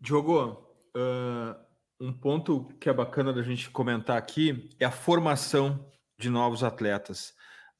Diogo, 0.00 0.64
uh, 0.96 1.56
um 2.00 2.12
ponto 2.12 2.66
que 2.78 2.88
é 2.88 2.92
bacana 2.92 3.32
da 3.32 3.42
gente 3.42 3.68
comentar 3.68 4.16
aqui 4.16 4.70
é 4.78 4.84
a 4.84 4.92
formação 4.92 5.90
de 6.16 6.30
novos 6.30 6.62
atletas. 6.62 7.34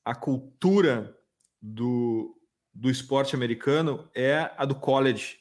A 0.05 0.15
cultura 0.15 1.17
do, 1.61 2.37
do 2.75 2.91
esporte 2.91 3.35
americano 3.35 4.09
é 4.15 4.51
a 4.57 4.65
do 4.65 4.75
college, 4.75 5.39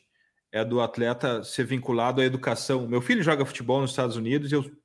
é 0.51 0.59
a 0.59 0.63
do 0.63 0.81
atleta 0.81 1.43
ser 1.43 1.65
vinculado 1.65 2.21
à 2.21 2.25
educação. 2.25 2.87
Meu 2.87 3.01
filho 3.01 3.23
joga 3.23 3.45
futebol 3.45 3.81
nos 3.81 3.91
Estados 3.91 4.15
Unidos 4.15 4.51
e 4.51 4.55
eu 4.55 4.79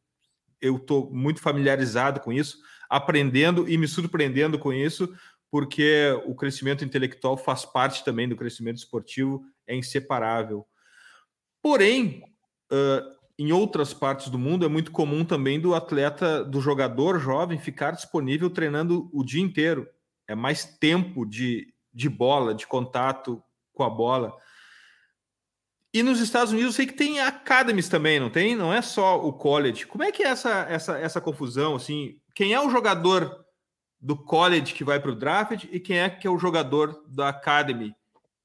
eu 0.61 0.77
estou 0.77 1.11
muito 1.11 1.43
familiarizado 1.43 2.20
com 2.20 2.33
isso, 2.33 2.57
aprendendo 2.89 3.68
e 3.68 3.77
me 3.77 3.87
surpreendendo 3.87 4.59
com 4.59 4.72
isso, 4.72 5.14
porque 5.51 6.11
o 6.25 6.35
crescimento 6.35 6.83
intelectual 6.83 7.37
faz 7.37 7.66
parte 7.66 8.03
também 8.03 8.27
do 8.27 8.37
crescimento 8.37 8.79
esportivo, 8.79 9.45
é 9.66 9.77
inseparável. 9.77 10.66
Porém, 11.61 12.22
Uh, 12.72 13.24
em 13.39 13.53
outras 13.53 13.93
partes 13.93 14.28
do 14.28 14.39
mundo 14.39 14.64
é 14.64 14.68
muito 14.68 14.93
comum 14.93 15.24
também 15.24 15.61
do 15.61 15.74
atleta, 15.74 16.45
do 16.45 16.61
jogador 16.61 17.18
jovem 17.18 17.59
ficar 17.59 17.91
disponível 17.91 18.49
treinando 18.49 19.11
o 19.12 19.24
dia 19.24 19.43
inteiro. 19.43 19.89
É 20.28 20.35
mais 20.35 20.64
tempo 20.64 21.26
de, 21.26 21.72
de 21.93 22.09
bola, 22.09 22.55
de 22.55 22.66
contato 22.66 23.43
com 23.72 23.82
a 23.82 23.91
bola. 23.91 24.37
E 25.93 26.03
nos 26.03 26.20
Estados 26.20 26.53
Unidos 26.53 26.74
eu 26.74 26.76
sei 26.76 26.87
que 26.87 26.95
tem 26.95 27.20
academies 27.20 27.89
também, 27.89 28.18
não 28.18 28.30
tem? 28.30 28.57
Não 28.57 28.72
é 28.72 28.82
só 28.82 29.20
o 29.20 29.32
college. 29.32 29.87
Como 29.87 30.03
é 30.03 30.11
que 30.11 30.22
é 30.22 30.28
essa, 30.28 30.66
essa, 30.68 30.99
essa 30.99 31.20
confusão? 31.20 31.76
Assim, 31.76 32.18
quem 32.35 32.53
é 32.53 32.61
o 32.61 32.70
jogador 32.70 33.45
do 34.01 34.16
college 34.16 34.74
que 34.74 34.85
vai 34.85 35.01
para 35.01 35.11
o 35.11 35.14
draft 35.14 35.64
e 35.70 35.80
quem 35.80 35.99
é 35.99 36.11
que 36.11 36.26
é 36.26 36.30
o 36.30 36.39
jogador 36.39 37.05
da 37.09 37.28
academy? 37.28 37.95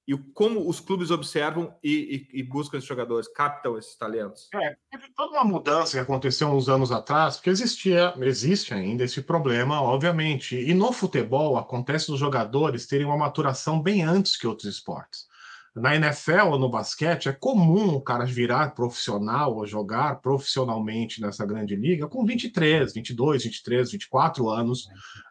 E 0.09 0.17
como 0.33 0.67
os 0.67 0.79
clubes 0.79 1.11
observam 1.11 1.71
e, 1.83 2.27
e, 2.33 2.39
e, 2.39 2.43
buscam 2.43 2.79
esses 2.79 2.89
jogadores, 2.89 3.27
captam 3.27 3.77
esses 3.77 3.95
talentos? 3.95 4.49
É, 4.55 4.75
teve 4.89 5.07
toda 5.15 5.33
uma 5.33 5.43
mudança 5.43 5.91
que 5.91 5.99
aconteceu 5.99 6.47
uns 6.47 6.67
anos 6.67 6.91
atrás, 6.91 7.35
porque 7.35 7.51
existia, 7.51 8.11
existe 8.17 8.73
ainda 8.73 9.03
esse 9.03 9.21
problema, 9.21 9.79
obviamente. 9.79 10.55
E 10.55 10.73
no 10.73 10.91
futebol 10.91 11.57
acontece 11.57 12.11
os 12.11 12.19
jogadores 12.19 12.87
terem 12.87 13.05
uma 13.05 13.17
maturação 13.17 13.79
bem 13.79 14.01
antes 14.01 14.35
que 14.35 14.47
outros 14.47 14.73
esportes. 14.73 15.27
Na 15.75 15.95
NFL 15.95 16.53
ou 16.53 16.57
no 16.57 16.71
basquete 16.71 17.29
é 17.29 17.31
comum 17.31 17.93
o 17.93 18.01
cara 18.01 18.25
virar 18.25 18.73
profissional 18.73 19.57
ou 19.57 19.67
jogar 19.67 20.21
profissionalmente 20.21 21.21
nessa 21.21 21.45
grande 21.45 21.75
liga 21.75 22.07
com 22.07 22.25
23, 22.25 22.91
22, 22.95 23.43
23, 23.43 23.91
24 23.91 24.49
anos. 24.49 24.87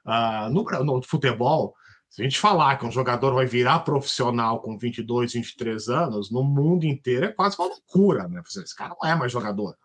Uh, 0.07 0.49
no, 0.53 0.63
no 0.85 1.03
futebol, 1.03 1.75
se 2.11 2.23
a 2.23 2.25
gente 2.25 2.39
falar 2.39 2.77
que 2.79 2.87
um 2.87 2.91
jogador 2.91 3.35
vai 3.35 3.47
virar 3.47 3.81
profissional 3.81 4.61
com 4.61 4.79
22, 4.79 5.35
23 5.35 5.89
anos, 5.89 6.31
no 6.31 6.43
mundo 6.43 6.85
inteiro 6.85 7.27
é 7.27 7.33
quase 7.33 7.57
uma 7.59 7.69
loucura, 7.69 8.27
né? 8.27 8.43
Esse 8.47 8.75
cara 8.75 8.97
não 9.01 9.09
é 9.09 9.15
mais 9.15 9.31
jogador. 9.31 9.77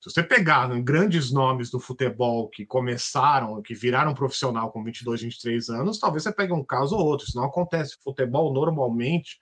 Se 0.00 0.10
você 0.10 0.22
pegar 0.22 0.66
grandes 0.82 1.30
nomes 1.30 1.70
do 1.70 1.78
futebol 1.78 2.48
que 2.48 2.66
começaram, 2.66 3.62
que 3.62 3.72
viraram 3.72 4.14
profissional 4.14 4.72
com 4.72 4.82
22, 4.82 5.22
23 5.22 5.70
anos, 5.70 5.98
talvez 6.00 6.24
você 6.24 6.32
pegue 6.32 6.52
um 6.52 6.64
caso 6.64 6.96
ou 6.96 7.06
outro. 7.06 7.26
Isso 7.26 7.36
não 7.36 7.44
acontece. 7.44 7.96
Futebol, 8.02 8.52
normalmente, 8.52 9.38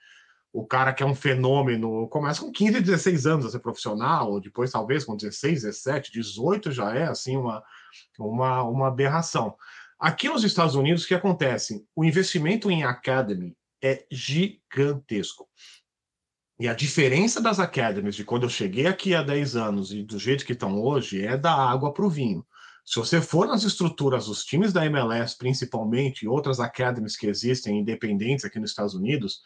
o 0.53 0.67
cara 0.67 0.93
que 0.93 1.03
é 1.03 1.07
um 1.07 1.15
fenômeno 1.15 2.07
começa 2.09 2.43
com 2.43 2.53
15, 2.53 2.81
16 2.81 3.27
anos 3.27 3.47
a 3.47 3.51
ser 3.51 3.61
profissional, 3.61 4.33
ou 4.33 4.41
depois, 4.41 4.71
talvez, 4.71 5.03
com 5.03 5.17
16, 5.17 5.63
17, 5.63 6.13
18 6.13 6.71
já 6.71 6.95
é 6.95 7.05
assim 7.05 7.39
uma, 7.39 7.63
uma, 8.19 8.63
uma 8.63 8.89
aberração. 8.89 9.57
Aqui 10.01 10.31
nos 10.31 10.45
Estados 10.45 10.75
Unidos, 10.75 11.05
o 11.05 11.09
que 11.09 11.15
acontece? 11.15 11.85
O 11.95 12.03
investimento 12.03 12.71
em 12.71 12.85
academy 12.85 13.55
é 13.85 14.07
gigantesco. 14.11 15.47
E 16.59 16.67
a 16.67 16.73
diferença 16.73 17.39
das 17.39 17.61
academies 17.61 18.15
de 18.15 18.25
quando 18.25 18.45
eu 18.45 18.49
cheguei 18.49 18.87
aqui 18.87 19.15
há 19.15 19.23
10 19.23 19.57
anos 19.57 19.93
e 19.93 20.03
do 20.03 20.19
jeito 20.19 20.47
que 20.47 20.55
estão 20.55 20.81
hoje 20.83 21.23
é 21.23 21.37
da 21.37 21.55
água 21.55 21.93
para 21.93 22.07
o 22.07 22.09
vinho. 22.09 22.47
Se 22.83 22.99
você 22.99 23.21
for 23.21 23.47
nas 23.47 23.63
estruturas 23.63 24.25
dos 24.25 24.43
times 24.43 24.73
da 24.73 24.87
MLS, 24.87 25.37
principalmente, 25.37 26.23
e 26.23 26.29
outras 26.29 26.61
academies 26.61 27.15
que 27.15 27.27
existem 27.27 27.81
independentes 27.81 28.47
aqui 28.47 28.59
nos 28.59 28.71
Estados 28.71 28.95
Unidos, 28.95 29.41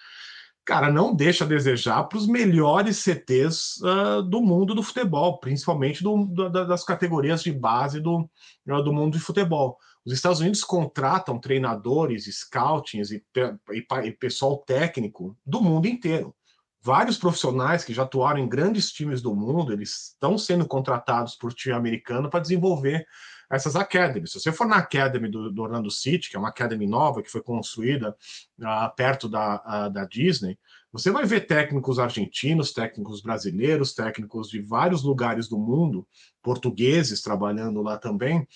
cara, 0.65 0.89
não 0.89 1.15
deixa 1.15 1.45
a 1.45 1.49
desejar 1.49 2.05
para 2.05 2.19
os 2.19 2.29
melhores 2.29 2.99
CTs 2.99 3.81
uh, 3.83 3.89
ah, 3.89 4.21
do 4.23 4.41
mundo 4.41 4.73
do 4.73 4.85
futebol, 4.85 5.39
principalmente 5.41 6.03
do, 6.03 6.25
do, 6.25 6.49
das 6.49 6.85
categorias 6.85 7.43
de 7.43 7.53
base 7.53 8.01
do, 8.01 8.29
do 8.65 8.93
mundo 8.93 9.19
de 9.19 9.23
futebol. 9.23 9.79
Os 10.05 10.13
Estados 10.13 10.41
Unidos 10.41 10.63
contratam 10.63 11.39
treinadores, 11.39 12.27
scoutings 12.27 13.11
e, 13.11 13.25
e, 13.73 13.87
e 14.05 14.13
pessoal 14.13 14.59
técnico 14.59 15.37
do 15.45 15.61
mundo 15.61 15.87
inteiro. 15.87 16.35
Vários 16.83 17.17
profissionais 17.17 17.83
que 17.83 17.95
já 17.95 18.03
atuaram 18.03 18.39
em 18.39 18.49
grandes 18.49 18.93
times 18.93 19.23
do 19.23 19.35
mundo, 19.35 19.73
eles 19.73 20.09
estão 20.09 20.37
sendo 20.37 20.67
contratados 20.67 21.35
por 21.35 21.55
time 21.55 21.75
americano 21.75 22.29
para 22.29 22.41
desenvolver 22.41 23.07
essas 23.51 23.75
academies. 23.77 24.33
Se 24.33 24.41
você 24.41 24.53
for 24.53 24.67
na 24.67 24.77
Academy 24.77 25.31
do, 25.31 25.51
do, 25.51 25.63
Orlando 25.63 25.91
City, 25.91 26.29
que 26.29 26.37
é 26.37 26.39
uma 26.39 26.51
academy 26.51 26.87
nova 26.87 27.23
que 27.23 27.31
foi 27.31 27.43
construída 27.43 28.15
uh, 28.61 28.95
perto 28.97 29.29
da, 29.31 29.57
uh, 29.57 29.91
da 29.91 30.05
Disney, 30.05 30.59
você 30.93 31.11
vai 31.11 31.25
ver 31.25 31.47
técnicos 31.47 31.99
argentinos, 31.99 32.73
técnicos 32.73 33.21
brasileiros, 33.21 33.95
técnicos 33.95 34.49
de 34.49 34.61
vários 34.61 35.03
lugares 35.03 35.49
do 35.49 35.59
mundo, 35.59 36.07
portugueses 36.43 37.21
trabalhando 37.21 37.83
lá 37.83 37.99
também, 37.99 38.47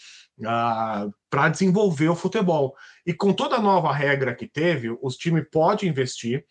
para 0.41 1.49
desenvolver 1.49 2.09
o 2.09 2.17
futebol. 2.17 2.75
E 3.07 3.13
com 3.13 3.33
toda 3.33 3.57
a 3.57 3.63
nova 3.63 3.93
regra 3.93 4.35
que 4.35 4.47
teve, 4.47 4.97
os 5.03 5.17
times 5.17 5.45
podem 5.51 5.89
investir. 5.89 6.45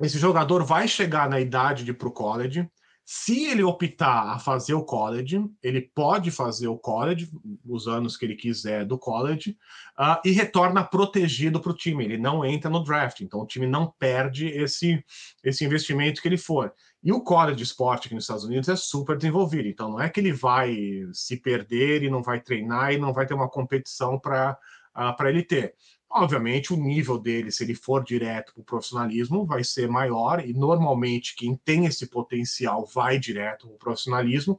Esse 0.00 0.18
jogador 0.18 0.64
vai 0.64 0.86
chegar 0.86 1.28
na 1.28 1.40
idade 1.40 1.84
de 1.84 1.90
ir 1.90 1.94
para 1.94 2.08
o 2.08 2.12
college. 2.12 2.68
Se 3.10 3.46
ele 3.46 3.62
optar 3.62 4.34
a 4.34 4.38
fazer 4.38 4.74
o 4.74 4.84
college, 4.84 5.42
ele 5.62 5.90
pode 5.94 6.30
fazer 6.30 6.68
o 6.68 6.76
college, 6.76 7.30
os 7.64 7.88
anos 7.88 8.18
que 8.18 8.26
ele 8.26 8.36
quiser 8.36 8.84
do 8.84 8.98
college, 8.98 9.56
uh, 9.98 10.20
e 10.22 10.30
retorna 10.30 10.84
protegido 10.84 11.58
para 11.58 11.72
o 11.72 11.74
time. 11.74 12.04
Ele 12.04 12.18
não 12.18 12.44
entra 12.44 12.70
no 12.70 12.84
draft, 12.84 13.22
então 13.22 13.40
o 13.40 13.46
time 13.46 13.66
não 13.66 13.90
perde 13.98 14.48
esse, 14.48 15.02
esse 15.42 15.64
investimento 15.64 16.20
que 16.20 16.28
ele 16.28 16.36
for. 16.36 16.70
E 17.02 17.12
o 17.12 17.20
college 17.20 17.62
esporte 17.62 18.06
aqui 18.06 18.14
nos 18.14 18.24
Estados 18.24 18.44
Unidos 18.44 18.68
é 18.68 18.74
super 18.76 19.16
desenvolvido, 19.16 19.68
então 19.68 19.90
não 19.90 20.00
é 20.00 20.08
que 20.08 20.18
ele 20.18 20.32
vai 20.32 20.76
se 21.12 21.36
perder 21.36 22.02
e 22.02 22.10
não 22.10 22.22
vai 22.22 22.40
treinar 22.40 22.92
e 22.92 22.98
não 22.98 23.12
vai 23.12 23.24
ter 23.24 23.34
uma 23.34 23.48
competição 23.48 24.18
para 24.18 24.58
ah, 24.94 25.16
ele 25.26 25.44
ter. 25.44 25.74
Obviamente, 26.10 26.72
o 26.72 26.76
nível 26.76 27.18
dele, 27.18 27.52
se 27.52 27.62
ele 27.62 27.74
for 27.74 28.02
direto 28.02 28.54
para 28.54 28.62
o 28.62 28.64
profissionalismo, 28.64 29.44
vai 29.44 29.62
ser 29.62 29.88
maior, 29.88 30.44
e 30.44 30.54
normalmente 30.54 31.36
quem 31.36 31.54
tem 31.54 31.84
esse 31.84 32.06
potencial 32.06 32.86
vai 32.86 33.18
direto 33.18 33.68
para 33.68 33.74
o 33.74 33.78
profissionalismo. 33.78 34.58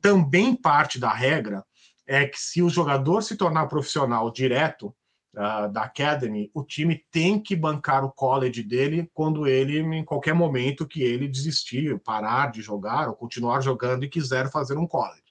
Também 0.00 0.56
parte 0.56 0.98
da 0.98 1.12
regra 1.12 1.64
é 2.04 2.26
que 2.26 2.38
se 2.38 2.60
o 2.60 2.68
jogador 2.68 3.22
se 3.22 3.36
tornar 3.36 3.68
profissional 3.68 4.30
direto 4.30 4.94
uh, 5.34 5.70
da 5.72 5.82
Academy, 5.82 6.50
o 6.54 6.62
time 6.62 7.04
tem 7.10 7.40
que 7.40 7.56
bancar 7.56 8.04
o 8.04 8.12
college 8.12 8.62
dele 8.62 9.10
quando 9.12 9.46
ele, 9.46 9.78
em 9.78 10.04
qualquer 10.04 10.34
momento 10.34 10.86
que 10.86 11.02
ele 11.02 11.28
desistir, 11.28 11.98
parar 12.00 12.50
de 12.50 12.62
jogar 12.62 13.08
ou 13.08 13.14
continuar 13.14 13.60
jogando 13.60 14.04
e 14.04 14.08
quiser 14.08 14.50
fazer 14.50 14.76
um 14.76 14.86
college. 14.86 15.22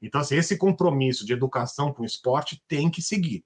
Então, 0.00 0.20
assim, 0.20 0.36
esse 0.36 0.56
compromisso 0.58 1.24
de 1.24 1.32
educação 1.32 1.92
com 1.92 2.02
o 2.02 2.06
esporte 2.06 2.62
tem 2.68 2.90
que 2.90 3.00
seguir. 3.00 3.44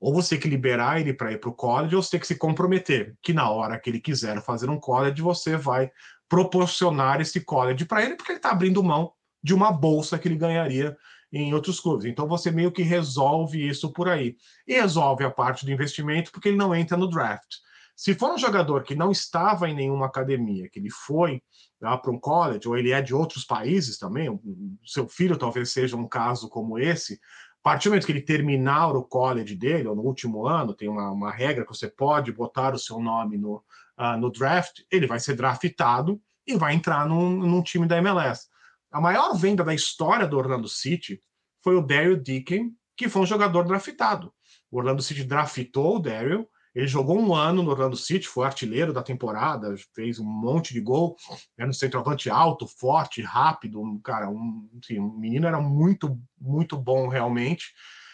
Ou 0.00 0.14
você 0.14 0.30
tem 0.30 0.40
que 0.40 0.48
liberar 0.48 1.00
ele 1.00 1.12
para 1.12 1.30
ir 1.30 1.38
para 1.38 1.50
o 1.50 1.54
college, 1.54 1.94
ou 1.94 2.02
você 2.02 2.12
tem 2.12 2.20
que 2.20 2.26
se 2.26 2.36
comprometer 2.36 3.14
que 3.22 3.32
na 3.32 3.50
hora 3.50 3.78
que 3.78 3.90
ele 3.90 4.00
quiser 4.00 4.42
fazer 4.42 4.70
um 4.70 4.80
college, 4.80 5.20
você 5.20 5.56
vai 5.56 5.90
proporcionar 6.28 7.20
esse 7.20 7.40
college 7.40 7.84
para 7.84 8.02
ele, 8.02 8.16
porque 8.16 8.32
ele 8.32 8.38
está 8.38 8.50
abrindo 8.50 8.82
mão 8.82 9.12
de 9.42 9.52
uma 9.52 9.70
bolsa 9.70 10.18
que 10.18 10.26
ele 10.26 10.36
ganharia 10.36 10.96
em 11.32 11.54
outros 11.54 11.80
clubes. 11.80 12.06
Então 12.06 12.26
você 12.26 12.50
meio 12.50 12.72
que 12.72 12.82
resolve 12.82 13.66
isso 13.66 13.92
por 13.92 14.08
aí. 14.08 14.36
E 14.66 14.74
resolve 14.74 15.24
a 15.24 15.30
parte 15.30 15.64
do 15.64 15.72
investimento 15.72 16.32
porque 16.32 16.48
ele 16.48 16.56
não 16.56 16.74
entra 16.74 16.96
no 16.96 17.08
draft. 17.08 17.56
Se 17.94 18.14
for 18.14 18.32
um 18.32 18.38
jogador 18.38 18.82
que 18.82 18.94
não 18.94 19.10
estava 19.10 19.68
em 19.68 19.74
nenhuma 19.74 20.06
academia, 20.06 20.70
que 20.70 20.78
ele 20.78 20.90
foi 20.90 21.42
para 21.78 22.10
um 22.10 22.18
college, 22.18 22.66
ou 22.66 22.76
ele 22.76 22.92
é 22.92 23.02
de 23.02 23.14
outros 23.14 23.44
países 23.44 23.98
também, 23.98 24.40
seu 24.84 25.06
filho 25.06 25.36
talvez 25.36 25.70
seja 25.70 25.96
um 25.96 26.08
caso 26.08 26.48
como 26.48 26.78
esse, 26.78 27.20
a 27.60 27.62
partir 27.62 27.88
do 27.88 27.92
momento 27.92 28.06
que 28.06 28.12
ele 28.12 28.22
terminar 28.22 28.96
o 28.96 29.04
college 29.04 29.54
dele, 29.54 29.86
ou 29.86 29.94
no 29.94 30.00
último 30.00 30.46
ano, 30.46 30.74
tem 30.74 30.88
uma, 30.88 31.10
uma 31.10 31.30
regra 31.30 31.62
que 31.62 31.74
você 31.74 31.88
pode 31.88 32.32
botar 32.32 32.74
o 32.74 32.78
seu 32.78 32.98
nome 32.98 33.36
no, 33.36 33.62
uh, 33.98 34.16
no 34.18 34.32
draft, 34.32 34.80
ele 34.90 35.06
vai 35.06 35.20
ser 35.20 35.36
draftado 35.36 36.18
e 36.46 36.56
vai 36.56 36.74
entrar 36.74 37.06
num, 37.06 37.30
num, 37.36 37.62
time 37.62 37.86
da 37.86 37.98
MLS. 37.98 38.48
A 38.90 39.00
maior 39.00 39.34
venda 39.36 39.62
da 39.62 39.74
história 39.74 40.26
do 40.26 40.36
Orlando 40.36 40.68
City 40.68 41.22
foi 41.62 41.76
o 41.76 41.82
Daryl 41.82 42.16
Dicken, 42.16 42.74
que 42.96 43.08
foi 43.08 43.22
um 43.22 43.26
jogador 43.26 43.64
draftado. 43.64 44.32
O 44.70 44.78
Orlando 44.78 45.02
City 45.02 45.24
draftou 45.24 45.96
o 45.96 45.98
Daryl, 46.00 46.48
ele 46.74 46.86
jogou 46.86 47.18
um 47.18 47.34
ano 47.34 47.62
no 47.62 47.70
Orlando 47.70 47.96
City, 47.96 48.28
foi 48.28 48.46
artilheiro 48.46 48.92
da 48.92 49.02
temporada, 49.02 49.74
fez 49.94 50.20
um 50.20 50.24
monte 50.24 50.72
de 50.72 50.80
gol, 50.80 51.16
era 51.58 51.68
um 51.68 51.72
centroavante 51.72 52.30
alto, 52.30 52.66
forte, 52.66 53.22
rápido, 53.22 53.80
um 53.80 53.98
cara, 53.98 54.28
um, 54.30 54.68
enfim, 54.74 55.00
um 55.00 55.16
menino 55.16 55.46
era 55.46 55.60
muito, 55.60 56.20
muito 56.40 56.76
bom 56.76 57.08
realmente. 57.08 57.72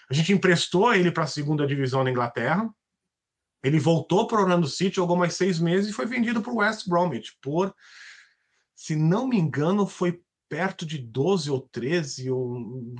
A 0.09 0.15
gente 0.15 0.33
emprestou 0.33 0.95
ele 0.95 1.11
para 1.11 1.25
a 1.25 1.29
segunda 1.29 1.67
divisão 1.67 2.03
na 2.03 2.11
Inglaterra. 2.11 2.71
Ele 3.63 3.79
voltou 3.79 4.27
para 4.27 4.39
o 4.39 4.43
Orlando 4.43 4.69
City, 4.69 4.97
jogou 4.97 5.17
mais 5.17 5.35
seis 5.35 5.59
meses 5.59 5.91
e 5.91 5.93
foi 5.93 6.07
vendido 6.07 6.41
para 6.41 6.53
o 6.53 6.57
West 6.57 6.89
Bromwich 6.89 7.37
por, 7.43 7.75
se 8.75 8.97
não 8.97 9.27
me 9.27 9.39
engano, 9.39 9.87
foi 9.87 10.23
perto 10.49 10.87
de 10.87 10.99
12 10.99 11.51
ou 11.51 11.61
13, 11.61 12.31
ou, 12.31 12.95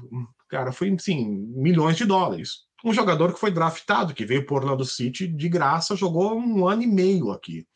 cara, 0.49 0.73
foi, 0.73 0.97
sim, 0.99 1.47
milhões 1.55 1.97
de 1.97 2.05
dólares 2.05 2.67
um 2.85 2.93
jogador 2.93 3.33
que 3.33 3.41
foi 3.41 3.51
draftado, 3.51 4.15
que 4.15 4.25
veio 4.25 4.47
por 4.47 4.63
Orlando 4.63 4.85
City 4.85 5.27
de 5.27 5.49
graça, 5.49 5.97
jogou 5.97 6.39
um 6.39 6.69
ano 6.69 6.83
e 6.83 6.87
meio 6.87 7.33
aqui 7.33 7.67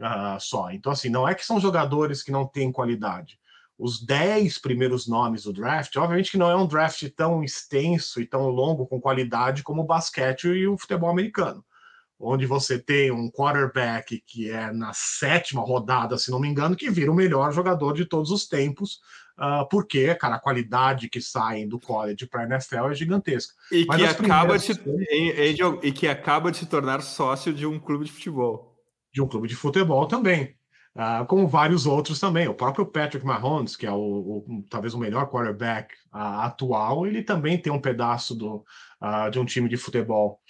uh, 0.00 0.40
só. 0.40 0.70
Então, 0.72 0.90
assim, 0.90 1.08
não 1.08 1.28
é 1.28 1.34
que 1.34 1.46
são 1.46 1.60
jogadores 1.60 2.22
que 2.22 2.32
não 2.32 2.46
têm 2.46 2.72
qualidade. 2.72 3.38
Os 3.78 4.04
dez 4.04 4.58
primeiros 4.58 5.06
nomes 5.06 5.44
do 5.44 5.52
draft, 5.52 5.94
obviamente 5.96 6.30
que 6.32 6.38
não 6.38 6.50
é 6.50 6.56
um 6.56 6.66
draft 6.66 7.08
tão 7.14 7.44
extenso 7.44 8.20
e 8.20 8.26
tão 8.26 8.48
longo 8.48 8.86
com 8.86 9.00
qualidade 9.00 9.62
como 9.62 9.82
o 9.82 9.86
basquete 9.86 10.48
e 10.48 10.66
o 10.66 10.78
futebol 10.78 11.10
americano, 11.10 11.64
onde 12.18 12.46
você 12.46 12.78
tem 12.78 13.10
um 13.10 13.30
quarterback 13.30 14.22
que 14.26 14.50
é 14.50 14.72
na 14.72 14.92
sétima 14.94 15.60
rodada, 15.62 16.16
se 16.16 16.30
não 16.30 16.40
me 16.40 16.48
engano, 16.48 16.76
que 16.76 16.90
vira 16.90 17.12
o 17.12 17.14
melhor 17.14 17.52
jogador 17.52 17.92
de 17.92 18.06
todos 18.06 18.30
os 18.30 18.46
tempos, 18.46 19.00
uh, 19.38 19.68
porque, 19.68 20.14
cara, 20.14 20.36
a 20.36 20.40
qualidade 20.40 21.10
que 21.10 21.20
sai 21.20 21.66
do 21.66 21.78
college 21.78 22.26
para 22.26 22.42
a 22.42 22.44
NFL 22.44 22.90
é 22.90 22.94
gigantesca. 22.94 23.54
E 23.70 23.84
que, 23.84 24.04
acaba 24.04 24.58
de, 24.58 24.72
e, 25.10 25.52
e, 25.52 25.88
e 25.88 25.92
que 25.92 26.08
acaba 26.08 26.50
de 26.50 26.56
se 26.56 26.66
tornar 26.66 27.02
sócio 27.02 27.52
de 27.52 27.66
um 27.66 27.78
clube 27.78 28.06
de 28.06 28.12
futebol. 28.12 28.74
De 29.12 29.20
um 29.20 29.28
clube 29.28 29.48
de 29.48 29.56
futebol 29.56 30.06
também. 30.06 30.55
Uh, 30.96 31.26
como 31.26 31.46
vários 31.46 31.84
outros 31.84 32.18
também. 32.18 32.48
O 32.48 32.54
próprio 32.54 32.86
Patrick 32.86 33.24
Mahomes, 33.24 33.76
que 33.76 33.84
é 33.84 33.92
o, 33.92 33.98
o 34.48 34.64
talvez 34.70 34.94
o 34.94 34.98
melhor 34.98 35.30
quarterback 35.30 35.94
uh, 36.06 36.40
atual, 36.40 37.06
ele 37.06 37.22
também 37.22 37.58
tem 37.58 37.70
um 37.70 37.78
pedaço 37.78 38.34
do, 38.34 38.64
uh, 39.02 39.30
de 39.30 39.38
um 39.38 39.44
time 39.44 39.68
de 39.68 39.76
futebol 39.76 40.40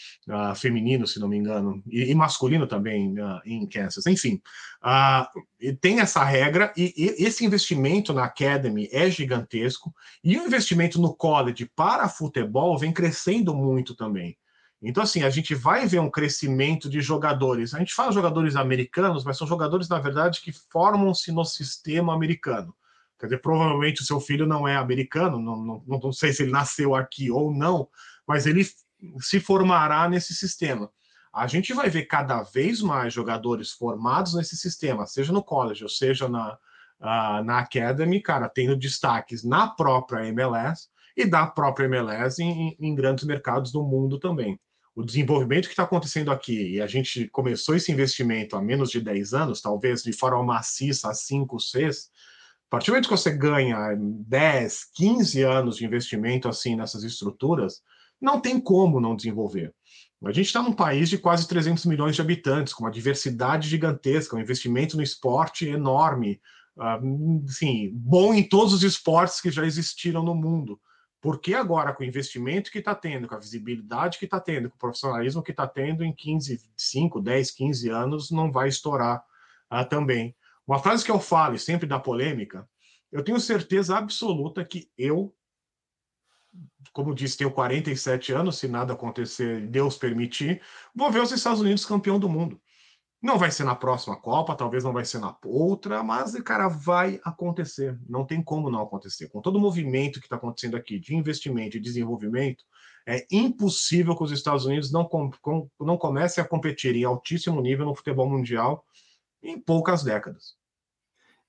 feminino, 0.55 1.05
se 1.05 1.19
não 1.19 1.27
me 1.27 1.37
engano, 1.37 1.83
e, 1.89 2.13
e 2.13 2.15
masculino 2.15 2.65
também 2.65 3.13
em 3.45 3.67
Kansas. 3.67 4.07
Enfim, 4.07 4.41
tem 5.81 5.99
essa 5.99 6.23
regra 6.23 6.73
e, 6.77 6.95
e, 6.97 7.25
esse 7.25 7.45
investimento 7.45 8.13
na 8.13 8.25
Academy 8.25 8.89
é 8.93 9.11
gigantesco 9.11 9.93
e 10.23 10.39
o 10.39 10.47
investimento 10.47 11.01
no 11.01 11.13
college 11.13 11.69
para 11.75 12.09
futebol 12.09 12.79
vem 12.79 12.93
crescendo 12.93 13.53
muito 13.53 13.97
também. 13.97 14.37
Então, 14.83 15.03
assim, 15.03 15.23
a 15.23 15.31
gente 15.31 15.55
vai 15.55 15.87
ver 15.87 16.01
um 16.01 16.11
crescimento 16.11 16.89
de 16.89 17.01
jogadores. 17.01 17.75
A 17.75 17.79
gente 17.79 17.95
fala 17.95 18.13
jogadores 18.13 18.57
americanos, 18.57 19.25
mas 19.25 19.39
são 19.39 19.47
jogadores, 19.47 19.89
na 19.89 19.99
verdade, 19.99 20.41
que 20.41 20.53
formam-se 20.53 21.33
no 21.33 21.45
sistema 21.45 22.15
americano. 22.15 22.75
Quer 23.19 23.27
dizer, 23.27 23.39
provavelmente 23.39 24.03
o 24.03 24.05
seu 24.05 24.21
filho 24.21 24.47
não 24.47 24.69
é 24.69 24.77
americano, 24.77 25.41
não, 25.41 25.57
não, 25.57 25.83
não 25.87 26.13
sei 26.13 26.33
se 26.33 26.43
ele 26.43 26.53
nasceu 26.53 26.95
aqui 26.95 27.31
ou 27.31 27.51
não, 27.51 27.89
mas 28.27 28.47
ele 28.47 28.67
se 29.19 29.41
formará 29.41 30.09
nesse 30.09 30.35
sistema. 30.35 30.91
A 31.33 31.47
gente 31.47 31.73
vai 31.73 31.89
ver 31.89 32.05
cada 32.05 32.43
vez 32.43 32.83
mais 32.83 33.15
jogadores 33.15 33.73
formados 33.73 34.35
nesse 34.35 34.57
sistema, 34.57 35.07
seja 35.07 35.33
no 35.33 35.43
college 35.43 35.83
ou 35.83 35.89
seja 35.89 36.29
na, 36.29 36.55
uh, 37.01 37.45
na 37.45 37.59
academy, 37.61 38.21
cara, 38.21 38.49
tendo 38.49 38.77
destaques 38.77 39.43
na 39.43 39.69
própria 39.69 40.27
MLS 40.29 40.89
e 41.17 41.25
da 41.25 41.47
própria 41.47 41.87
MLS 41.87 42.43
em, 42.43 42.77
em 42.79 42.95
grandes 42.95 43.25
mercados 43.25 43.73
do 43.73 43.83
mundo 43.83 44.19
também 44.19 44.61
o 44.97 45.05
desenvolvimento 45.05 45.67
que 45.67 45.73
está 45.75 45.83
acontecendo 45.83 46.31
aqui, 46.31 46.77
e 46.77 46.81
a 46.81 46.87
gente 46.87 47.29
começou 47.29 47.77
esse 47.77 47.93
investimento 47.93 48.57
há 48.57 48.63
menos 48.63 48.91
de 48.91 48.99
10 48.99 49.35
anos, 49.35 49.61
talvez 49.61 50.03
de 50.03 50.13
forma 50.15 50.43
maciça 50.43 51.11
há 51.11 51.15
5, 51.15 51.61
6, 51.61 52.09
a 52.67 52.71
partir 52.71 52.87
do 52.87 52.93
momento 52.93 53.09
que 53.09 53.17
você 53.17 53.31
ganha 53.31 53.95
10, 53.95 54.85
15 54.95 55.43
anos 55.43 55.77
de 55.77 55.85
investimento 55.85 56.49
assim 56.49 56.75
nessas 56.75 57.05
estruturas, 57.05 57.83
não 58.19 58.41
tem 58.41 58.59
como 58.59 58.99
não 58.99 59.15
desenvolver. 59.15 59.75
A 60.25 60.33
gente 60.33 60.47
está 60.47 60.63
num 60.63 60.73
país 60.73 61.11
de 61.11 61.19
quase 61.19 61.47
300 61.47 61.85
milhões 61.85 62.17
de 62.17 62.23
habitantes, 62.23 62.73
com 62.73 62.85
uma 62.85 62.91
diversidade 62.91 63.69
gigantesca, 63.69 64.35
um 64.35 64.41
investimento 64.41 64.97
no 64.97 65.03
esporte 65.03 65.69
enorme, 65.69 66.41
assim, 67.47 67.91
bom 67.93 68.33
em 68.33 68.43
todos 68.43 68.73
os 68.73 68.83
esportes 68.83 69.43
que 69.43 69.51
já 69.51 69.65
existiram 69.67 70.23
no 70.23 70.35
mundo. 70.35 70.81
Porque 71.27 71.55
agora, 71.55 71.93
com 71.93 72.05
o 72.05 72.07
investimento 72.07 72.71
que 72.71 72.79
está 72.79 72.95
tendo, 72.95 73.27
com 73.27 73.35
a 73.35 73.41
visibilidade 73.41 74.17
que 74.17 74.27
está 74.27 74.39
tendo, 74.39 74.71
com 74.71 74.77
o 74.77 74.79
profissionalismo 74.79 75.43
que 75.43 75.51
está 75.51 75.67
tendo 75.67 76.05
em 76.05 76.15
15, 76.15 76.71
5, 76.77 77.21
10, 77.21 77.51
15 77.51 77.89
anos, 77.89 78.31
não 78.31 78.53
vai 78.53 78.69
estourar 78.69 79.25
uh, 79.69 79.85
também. 79.89 80.37
Uma 80.65 80.79
frase 80.79 81.05
que 81.05 81.11
eu 81.11 81.19
falo 81.19 81.59
sempre 81.59 81.85
dá 81.85 81.99
polêmica, 81.99 82.65
eu 83.11 83.25
tenho 83.25 83.41
certeza 83.41 83.99
absoluta 83.99 84.65
que 84.65 84.89
eu, 84.97 85.35
como 86.93 87.13
disse, 87.13 87.39
tenho 87.39 87.51
47 87.51 88.33
anos, 88.33 88.59
se 88.59 88.69
nada 88.69 88.93
acontecer, 88.93 89.67
Deus 89.67 89.99
permitir, 89.99 90.63
vou 90.95 91.11
ver 91.11 91.23
os 91.23 91.33
Estados 91.33 91.61
Unidos 91.61 91.85
campeão 91.85 92.21
do 92.21 92.29
mundo. 92.29 92.63
Não 93.23 93.39
vai 93.39 93.51
ser 93.51 93.65
na 93.65 93.75
próxima 93.75 94.17
Copa, 94.17 94.55
talvez 94.55 94.85
não 94.85 94.93
vai 94.93 95.05
ser 95.05 95.19
na 95.19 95.37
outra, 95.45 96.03
mas, 96.03 96.35
cara, 96.43 96.69
vai 96.69 97.19
acontecer. 97.25 97.99
Não 98.09 98.25
tem 98.25 98.43
como 98.43 98.71
não 98.71 98.83
acontecer. 98.83 99.29
Com 99.29 99.41
todo 99.41 99.57
o 99.57 99.61
movimento 99.61 100.21
que 100.21 100.27
está 100.27 100.37
acontecendo 100.37 100.77
aqui 100.77 100.99
de 100.99 101.15
investimento 101.15 101.77
e 101.77 101.81
desenvolvimento, 101.81 102.65
é 103.07 103.27
impossível 103.31 104.17
que 104.17 104.25
os 104.25 104.33
Estados 104.33 104.67
Unidos 104.67 104.93
não, 104.93 105.05
com, 105.05 105.31
com, 105.41 105.69
não 105.81 105.97
comecem 105.97 106.43
a 106.43 106.47
competir 106.47 106.95
em 106.95 107.05
altíssimo 107.05 107.61
nível 107.61 107.87
no 107.87 107.95
futebol 107.95 108.29
mundial 108.29 108.85
em 109.43 109.59
poucas 109.61 110.03
décadas. 110.03 110.57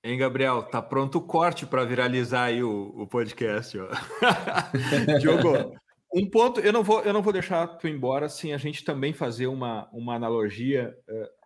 Hein, 0.02 0.16
Gabriel? 0.16 0.62
Tá 0.62 0.80
pronto 0.80 1.18
o 1.18 1.26
corte 1.26 1.66
para 1.66 1.84
viralizar 1.84 2.44
aí 2.44 2.62
o, 2.62 2.94
o 2.96 3.06
podcast, 3.06 3.76
ó. 3.78 3.88
Diogo, 5.20 5.76
um 6.14 6.30
ponto, 6.30 6.60
eu 6.60 6.72
não 6.72 6.84
vou, 6.84 7.02
eu 7.02 7.12
não 7.12 7.22
vou 7.22 7.32
deixar 7.32 7.66
tu 7.66 7.88
embora 7.88 8.28
sem 8.28 8.54
a 8.54 8.56
gente 8.56 8.84
também 8.84 9.12
fazer 9.12 9.48
uma, 9.48 9.88
uma 9.92 10.14
analogia 10.14 10.96
uh, 11.08 11.37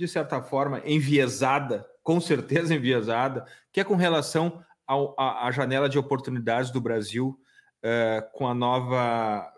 de 0.00 0.08
certa 0.08 0.40
forma, 0.42 0.80
enviesada 0.86 1.86
com 2.02 2.18
certeza 2.20 2.74
enviesada, 2.74 3.44
que 3.70 3.80
é 3.80 3.84
com 3.84 3.96
relação 3.96 4.64
à 5.16 5.50
janela 5.52 5.88
de 5.88 5.98
oportunidades 5.98 6.70
do 6.70 6.80
Brasil 6.80 7.38
uh, 7.84 8.32
com 8.32 8.48
a 8.48 8.54
nova 8.54 9.52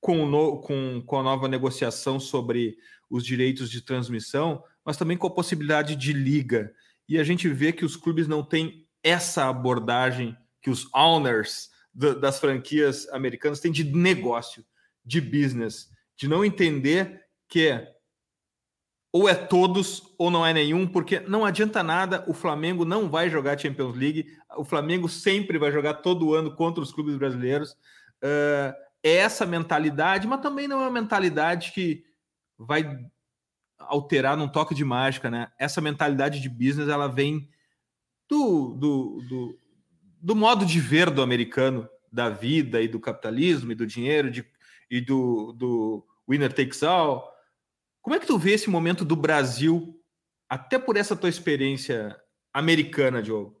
com, 0.00 0.26
no, 0.26 0.60
com, 0.60 1.02
com 1.04 1.18
a 1.18 1.22
nova 1.22 1.46
negociação 1.46 2.18
sobre 2.18 2.76
os 3.10 3.24
direitos 3.24 3.70
de 3.70 3.82
transmissão, 3.82 4.64
mas 4.84 4.96
também 4.96 5.16
com 5.16 5.26
a 5.26 5.34
possibilidade 5.34 5.94
de 5.94 6.12
liga. 6.12 6.72
E 7.08 7.18
a 7.18 7.24
gente 7.24 7.48
vê 7.48 7.72
que 7.72 7.84
os 7.84 7.96
clubes 7.96 8.26
não 8.26 8.42
têm 8.42 8.86
essa 9.02 9.48
abordagem 9.48 10.36
que 10.62 10.70
os 10.70 10.88
owners 10.94 11.70
das 11.94 12.40
franquias 12.40 13.08
americanas 13.10 13.60
têm 13.60 13.70
de 13.70 13.84
negócio, 13.84 14.64
de 15.04 15.20
business, 15.20 15.88
de 16.16 16.26
não 16.26 16.44
entender 16.44 17.22
que 17.48 17.86
ou 19.12 19.28
é 19.28 19.34
todos 19.34 20.14
ou 20.18 20.30
não 20.30 20.44
é 20.44 20.52
nenhum, 20.52 20.86
porque 20.86 21.20
não 21.20 21.44
adianta 21.44 21.82
nada, 21.82 22.24
o 22.26 22.34
Flamengo 22.34 22.84
não 22.84 23.08
vai 23.08 23.30
jogar 23.30 23.58
Champions 23.58 23.96
League, 23.96 24.26
o 24.56 24.64
Flamengo 24.64 25.08
sempre 25.08 25.58
vai 25.58 25.72
jogar 25.72 25.94
todo 25.94 26.34
ano 26.34 26.54
contra 26.54 26.82
os 26.82 26.92
clubes 26.92 27.16
brasileiros. 27.16 27.72
Uh, 28.22 28.74
é 29.02 29.16
essa 29.16 29.46
mentalidade, 29.46 30.26
mas 30.26 30.40
também 30.40 30.66
não 30.66 30.80
é 30.80 30.82
uma 30.82 30.90
mentalidade 30.90 31.72
que 31.72 32.04
vai 32.58 32.98
alterar 33.78 34.36
num 34.36 34.48
toque 34.48 34.74
de 34.74 34.84
mágica, 34.84 35.30
né? 35.30 35.48
Essa 35.58 35.80
mentalidade 35.80 36.40
de 36.40 36.48
business, 36.48 36.88
ela 36.88 37.06
vem 37.06 37.48
do, 38.28 38.74
do, 38.74 39.22
do, 39.28 39.58
do 40.20 40.36
modo 40.36 40.66
de 40.66 40.80
ver 40.80 41.10
do 41.10 41.22
americano, 41.22 41.88
da 42.10 42.28
vida 42.28 42.80
e 42.80 42.88
do 42.88 42.98
capitalismo 42.98 43.72
e 43.72 43.74
do 43.74 43.86
dinheiro 43.86 44.30
de, 44.30 44.44
e 44.90 45.00
do, 45.00 45.52
do 45.52 46.06
winner 46.28 46.52
takes 46.52 46.82
all, 46.82 47.35
como 48.06 48.14
é 48.14 48.20
que 48.20 48.26
tu 48.28 48.38
vê 48.38 48.52
esse 48.52 48.70
momento 48.70 49.04
do 49.04 49.16
Brasil, 49.16 50.00
até 50.48 50.78
por 50.78 50.96
essa 50.96 51.16
tua 51.16 51.28
experiência 51.28 52.16
americana, 52.54 53.20
Diogo? 53.20 53.60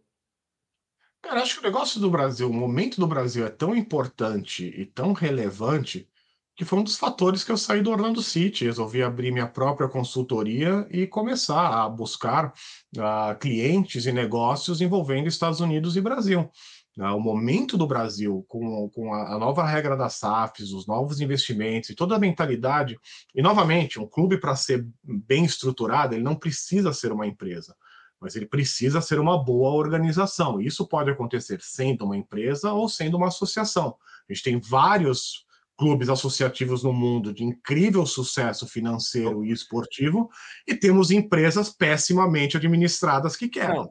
Cara, 1.20 1.42
acho 1.42 1.54
que 1.54 1.60
o 1.62 1.64
negócio 1.64 2.00
do 2.00 2.08
Brasil, 2.08 2.48
o 2.48 2.54
momento 2.54 3.00
do 3.00 3.08
Brasil 3.08 3.44
é 3.44 3.50
tão 3.50 3.74
importante 3.74 4.72
e 4.78 4.86
tão 4.86 5.12
relevante 5.12 6.08
que 6.54 6.64
foi 6.64 6.78
um 6.78 6.84
dos 6.84 6.96
fatores 6.96 7.42
que 7.42 7.50
eu 7.50 7.56
saí 7.56 7.82
do 7.82 7.90
Orlando 7.90 8.22
City. 8.22 8.66
Resolvi 8.66 9.02
abrir 9.02 9.32
minha 9.32 9.48
própria 9.48 9.88
consultoria 9.88 10.86
e 10.92 11.08
começar 11.08 11.82
a 11.82 11.88
buscar 11.88 12.54
uh, 12.96 13.36
clientes 13.40 14.06
e 14.06 14.12
negócios 14.12 14.80
envolvendo 14.80 15.26
Estados 15.26 15.58
Unidos 15.58 15.96
e 15.96 16.00
Brasil. 16.00 16.48
Né, 16.96 17.10
o 17.10 17.20
momento 17.20 17.76
do 17.76 17.86
Brasil, 17.86 18.42
com, 18.48 18.88
com 18.88 19.12
a, 19.12 19.38
nova 19.38 19.66
regra 19.66 19.94
das 19.96 20.14
SAFs, 20.14 20.72
os 20.72 20.86
novos 20.86 21.20
investimentos 21.20 21.90
e 21.90 21.94
toda 21.94 22.16
a 22.16 22.18
mentalidade, 22.18 22.98
e 23.34 23.42
novamente, 23.42 24.00
um 24.00 24.06
clube 24.06 24.38
para 24.38 24.56
ser 24.56 24.86
bem 25.04 25.44
estruturado, 25.44 26.14
ele 26.14 26.24
não 26.24 26.34
precisa 26.34 26.94
ser 26.94 27.12
uma 27.12 27.26
empresa, 27.26 27.76
mas 28.18 28.34
ele 28.34 28.46
precisa 28.46 29.02
ser 29.02 29.20
uma 29.20 29.36
boa 29.44 29.72
organização. 29.72 30.58
Isso 30.58 30.88
pode 30.88 31.10
acontecer 31.10 31.60
sendo 31.60 32.06
uma 32.06 32.16
empresa 32.16 32.72
ou 32.72 32.88
sendo 32.88 33.18
uma 33.18 33.28
associação. 33.28 33.94
A 34.26 34.32
gente 34.32 34.44
tem 34.44 34.58
vários 34.58 35.44
clubes 35.76 36.08
associativos 36.08 36.82
no 36.82 36.94
mundo 36.94 37.34
de 37.34 37.44
incrível 37.44 38.06
sucesso 38.06 38.66
financeiro 38.66 39.44
e 39.44 39.52
esportivo, 39.52 40.30
e 40.66 40.74
temos 40.74 41.10
empresas 41.10 41.68
pessimamente 41.68 42.56
administradas 42.56 43.36
que 43.36 43.48
quebram. 43.48 43.86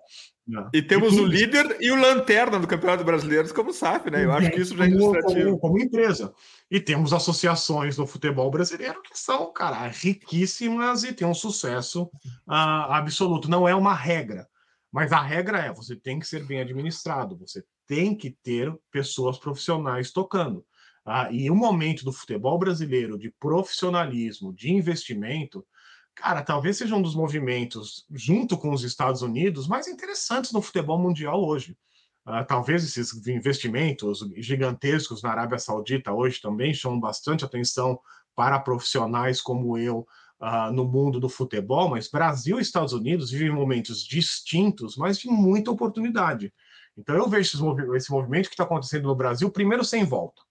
Não. 0.48 0.70
E 0.72 0.82
temos 0.82 1.14
e 1.14 1.20
o 1.20 1.26
líder 1.26 1.78
e 1.82 1.92
o 1.92 2.00
lanterna 2.00 2.60
do 2.60 2.68
Campeonato 2.68 3.04
Brasileiro 3.04 3.52
como 3.52 3.74
SAF, 3.74 4.12
né? 4.12 4.24
Eu 4.24 4.32
acho 4.32 4.52
que 4.52 4.62
isso 4.62 4.78
já 4.78 4.86
é 4.86 4.90
ilustrativo. 4.90 5.58
Como, 5.58 5.60
como, 5.60 5.80
empresa. 5.80 6.32
E 6.70 6.80
temos 6.80 7.14
associações 7.14 7.96
do 7.96 8.06
futebol 8.06 8.52
brasileiro 8.52 9.02
que 9.02 9.18
são, 9.18 9.52
cara, 9.52 9.88
riquíssimas 9.88 11.04
e 11.04 11.14
têm 11.14 11.28
um 11.28 11.34
sucesso 11.34 12.04
uh, 12.04 12.92
absoluto. 12.92 13.50
Não 13.50 13.68
é 13.68 13.74
uma 13.74 13.96
regra, 13.96 14.48
mas 14.92 15.12
a 15.12 15.20
regra 15.20 15.58
é: 15.58 15.74
você 15.74 15.96
tem 15.96 16.20
que 16.20 16.28
ser 16.28 16.46
bem 16.46 16.62
administrado, 16.62 17.36
você 17.36 17.64
tem 17.88 18.16
que 18.16 18.30
ter 18.44 18.72
pessoas 18.92 19.40
profissionais 19.40 20.12
tocando. 20.12 20.64
Uh, 21.08 21.32
e 21.32 21.50
o 21.50 21.56
momento 21.56 22.06
do 22.06 22.14
futebol 22.14 22.58
brasileiro 22.60 23.18
de 23.18 23.34
profissionalismo, 23.40 24.54
de 24.54 24.72
investimento, 24.72 25.66
cara, 26.16 26.42
talvez 26.42 26.78
seja 26.78 26.96
um 26.96 27.02
dos 27.02 27.16
movimentos, 27.16 28.06
junto 28.12 28.58
com 28.58 28.72
os 28.72 28.84
Estados 28.84 29.22
Unidos, 29.22 29.68
mais 29.68 29.88
interessantes 29.88 30.52
no 30.52 30.62
futebol 30.62 30.98
mundial 30.98 31.44
hoje. 31.44 31.78
Uh, 32.26 32.44
talvez 32.48 32.84
esses 32.84 33.28
investimentos 33.28 34.20
gigantescos 34.38 35.22
na 35.22 35.30
Arábia 35.30 35.60
Saudita 35.60 36.12
hoje 36.12 36.42
também 36.42 36.74
chamam 36.74 37.00
bastante 37.00 37.46
atenção 37.46 38.00
para 38.36 38.60
profissionais 38.60 39.40
como 39.40 39.78
eu 39.78 40.08
uh, 40.42 40.72
no 40.74 40.86
mundo 40.86 41.20
do 41.20 41.30
futebol, 41.30 41.90
mas 41.90 42.10
Brasil 42.10 42.58
e 42.58 42.62
Estados 42.62 42.94
Unidos 42.94 43.30
vivem 43.30 43.52
momentos 43.52 44.04
distintos, 44.04 44.98
mas 44.98 45.20
de 45.20 45.28
muita 45.28 45.70
oportunidade. 45.70 46.52
Então 46.98 47.16
eu 47.16 47.30
vejo 47.30 47.50
esse 47.96 48.12
movimento 48.12 48.48
que 48.48 48.54
está 48.54 48.64
acontecendo 48.64 49.08
no 49.08 49.16
Brasil, 49.16 49.50
primeiro 49.52 49.84
sem 49.84 50.04
volta. 50.04 50.42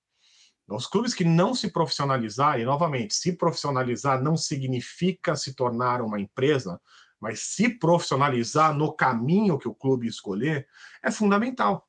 Os 0.68 0.86
clubes 0.86 1.12
que 1.12 1.24
não 1.24 1.54
se 1.54 1.70
profissionalizarem, 1.70 2.64
novamente, 2.64 3.14
se 3.14 3.36
profissionalizar 3.36 4.22
não 4.22 4.36
significa 4.36 5.36
se 5.36 5.54
tornar 5.54 6.00
uma 6.00 6.18
empresa, 6.18 6.80
mas 7.20 7.40
se 7.40 7.68
profissionalizar 7.68 8.74
no 8.74 8.92
caminho 8.92 9.58
que 9.58 9.68
o 9.68 9.74
clube 9.74 10.06
escolher 10.06 10.66
é 11.02 11.10
fundamental. 11.10 11.86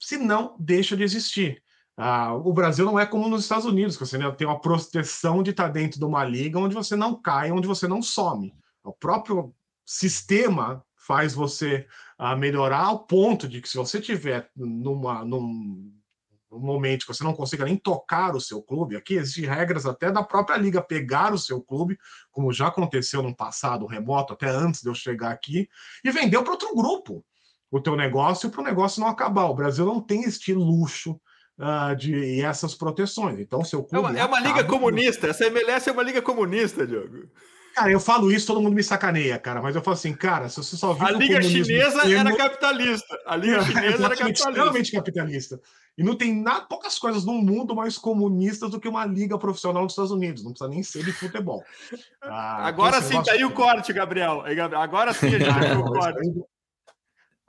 Se 0.00 0.18
não, 0.18 0.56
deixa 0.58 0.96
de 0.96 1.04
existir. 1.04 1.62
Ah, 1.96 2.34
o 2.34 2.52
Brasil 2.52 2.84
não 2.84 2.98
é 2.98 3.06
como 3.06 3.28
nos 3.28 3.42
Estados 3.42 3.64
Unidos, 3.64 3.96
que 3.96 4.06
você 4.06 4.18
tem 4.36 4.46
uma 4.46 4.60
proteção 4.60 5.42
de 5.42 5.50
estar 5.50 5.68
dentro 5.68 5.98
de 5.98 6.04
uma 6.04 6.24
liga 6.24 6.58
onde 6.58 6.74
você 6.74 6.94
não 6.94 7.20
cai, 7.20 7.50
onde 7.50 7.66
você 7.66 7.88
não 7.88 8.02
some. 8.02 8.54
O 8.84 8.92
próprio 8.92 9.52
sistema 9.84 10.84
faz 10.94 11.34
você 11.34 11.86
ah, 12.18 12.36
melhorar 12.36 12.84
ao 12.84 13.06
ponto 13.06 13.48
de 13.48 13.60
que 13.60 13.68
se 13.68 13.76
você 13.76 14.00
tiver 14.00 14.50
numa, 14.54 15.24
num, 15.24 15.92
no 16.50 16.58
momento 16.58 17.06
que 17.06 17.14
você 17.14 17.22
não 17.22 17.34
consiga 17.34 17.64
nem 17.64 17.76
tocar 17.76 18.34
o 18.34 18.40
seu 18.40 18.62
clube, 18.62 18.96
aqui 18.96 19.14
existem 19.14 19.44
regras 19.44 19.86
até 19.86 20.10
da 20.10 20.22
própria 20.22 20.56
liga 20.56 20.82
pegar 20.82 21.32
o 21.32 21.38
seu 21.38 21.60
clube, 21.60 21.98
como 22.30 22.52
já 22.52 22.68
aconteceu 22.68 23.22
no 23.22 23.34
passado 23.34 23.86
remoto, 23.86 24.32
até 24.32 24.48
antes 24.48 24.82
de 24.82 24.88
eu 24.88 24.94
chegar 24.94 25.30
aqui, 25.30 25.68
e 26.04 26.10
vendeu 26.10 26.42
para 26.42 26.52
outro 26.52 26.74
grupo 26.74 27.24
o 27.70 27.80
teu 27.80 27.96
negócio 27.96 28.50
para 28.50 28.60
o 28.60 28.64
negócio 28.64 29.00
não 29.00 29.08
acabar. 29.08 29.44
O 29.44 29.54
Brasil 29.54 29.84
não 29.84 30.00
tem 30.00 30.22
este 30.22 30.54
luxo 30.54 31.20
uh, 31.58 31.94
de 31.94 32.40
essas 32.40 32.74
proteções. 32.74 33.38
Então, 33.38 33.64
seu 33.64 33.84
clube. 33.84 34.06
É 34.06 34.10
uma, 34.10 34.18
é 34.20 34.24
uma 34.24 34.40
liga 34.40 34.64
comunista. 34.64 35.26
Essa 35.26 35.46
MLS 35.46 35.88
é 35.88 35.92
uma 35.92 36.02
liga 36.02 36.22
comunista, 36.22 36.86
Diogo. 36.86 37.28
Cara, 37.74 37.90
eu 37.90 38.00
falo 38.00 38.32
isso, 38.32 38.46
todo 38.46 38.60
mundo 38.60 38.74
me 38.74 38.82
sacaneia, 38.82 39.38
cara. 39.38 39.62
Mas 39.62 39.76
eu 39.76 39.82
falo 39.82 39.96
assim, 39.96 40.12
cara, 40.12 40.48
se 40.48 40.56
você 40.56 40.76
só 40.76 40.92
viu. 40.92 41.06
A 41.06 41.10
Liga 41.12 41.40
Chinesa 41.40 42.02
termo... 42.02 42.28
era 42.28 42.36
capitalista. 42.36 43.18
A 43.26 43.36
Liga 43.36 43.62
Chinesa 43.62 43.86
era 43.86 44.16
capitalista. 44.16 44.48
Extremamente 44.48 44.92
capitalista. 44.92 45.60
E 45.96 46.02
não 46.02 46.14
tem 46.14 46.34
nada, 46.40 46.60
poucas 46.66 46.98
coisas 46.98 47.24
no 47.24 47.34
mundo 47.34 47.74
mais 47.74 47.98
comunistas 47.98 48.70
do 48.70 48.78
que 48.78 48.88
uma 48.88 49.04
liga 49.04 49.36
profissional 49.36 49.82
nos 49.82 49.92
Estados 49.92 50.12
Unidos. 50.12 50.44
Não 50.44 50.52
precisa 50.52 50.70
nem 50.70 50.82
ser 50.82 51.04
de 51.04 51.12
futebol. 51.12 51.64
Ah, 52.22 52.68
Agora 52.68 53.02
sim, 53.02 53.20
tá 53.22 53.32
aí 53.32 53.44
o 53.44 53.50
corte, 53.50 53.92
Gabriel. 53.92 54.44
Agora 54.76 55.12
sim 55.12 55.26
a 55.26 55.38
gente 55.38 55.48
ah, 55.48 55.78
o 55.78 55.84
corte. 55.84 56.20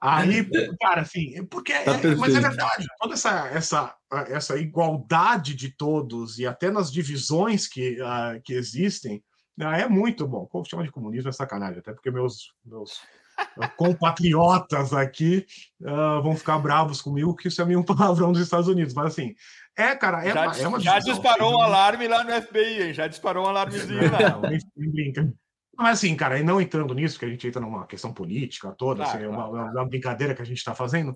Aí, 0.01 0.49
cara, 0.80 1.01
assim, 1.01 1.45
porque 1.45 1.74
tá 1.74 1.97
é, 1.97 2.15
mas 2.15 2.34
é 2.34 2.39
verdade, 2.39 2.88
toda 2.99 3.15
essa, 3.15 3.47
essa, 3.49 3.95
essa 4.30 4.57
igualdade 4.57 5.53
de 5.53 5.76
todos 5.76 6.39
e 6.39 6.47
até 6.47 6.72
nas 6.72 6.89
divisões 6.89 7.67
que, 7.67 8.01
uh, 8.01 8.41
que 8.43 8.53
existem, 8.53 9.22
ah, 9.62 9.78
é 9.78 9.88
muito 9.88 10.28
bom. 10.28 10.45
Como 10.45 10.66
chama 10.66 10.84
de 10.84 10.91
comunismo 10.91 11.30
é 11.30 11.32
sacanagem, 11.32 11.80
até 11.80 11.93
porque 11.93 12.12
meus, 12.12 12.53
meus 12.66 13.01
compatriotas 13.78 14.93
aqui 14.93 15.45
uh, 15.82 16.22
vão 16.22 16.36
ficar 16.36 16.57
bravos 16.60 17.01
comigo, 17.01 17.36
que 17.36 17.47
isso 17.47 17.62
é 17.62 17.66
meio 17.66 17.80
um 17.80 17.84
palavrão 17.84 18.32
dos 18.32 18.41
Estados 18.41 18.68
Unidos. 18.68 18.93
Mas 18.93 19.07
assim, 19.07 19.36
é, 19.78 19.95
cara, 19.95 20.26
é 20.26 20.34
já, 20.34 20.41
uma, 20.41 20.57
é 20.57 20.68
uma 20.68 20.80
Já 20.80 20.99
disparou 20.99 21.57
um 21.57 21.62
alarme 21.62 22.07
lá 22.07 22.24
no 22.24 22.41
FBI, 22.41 22.84
hein? 22.84 22.93
Já 22.93 23.07
disparou 23.07 23.45
um 23.45 23.49
alarmezinho 23.49 24.12
lá. 24.12 24.30
Não, 24.30 24.41
brinca. 24.76 25.34
Mas 25.78 25.99
assim, 25.99 26.14
cara, 26.16 26.38
e 26.38 26.43
não 26.43 26.60
entrando 26.60 26.93
nisso, 26.93 27.18
que 27.18 27.24
a 27.24 27.30
gente 27.30 27.47
entra 27.47 27.62
numa 27.62 27.88
questão 27.88 28.12
política 28.12 28.76
toda, 28.78 29.03
claro, 29.03 29.18
assim, 29.18 29.26
é 29.26 29.30
uma, 29.30 29.49
claro. 29.49 29.72
uma 29.72 29.86
brincadeira 29.86 30.36
que 30.36 30.41
a 30.41 30.45
gente 30.45 30.57
está 30.57 30.76
fazendo. 30.76 31.16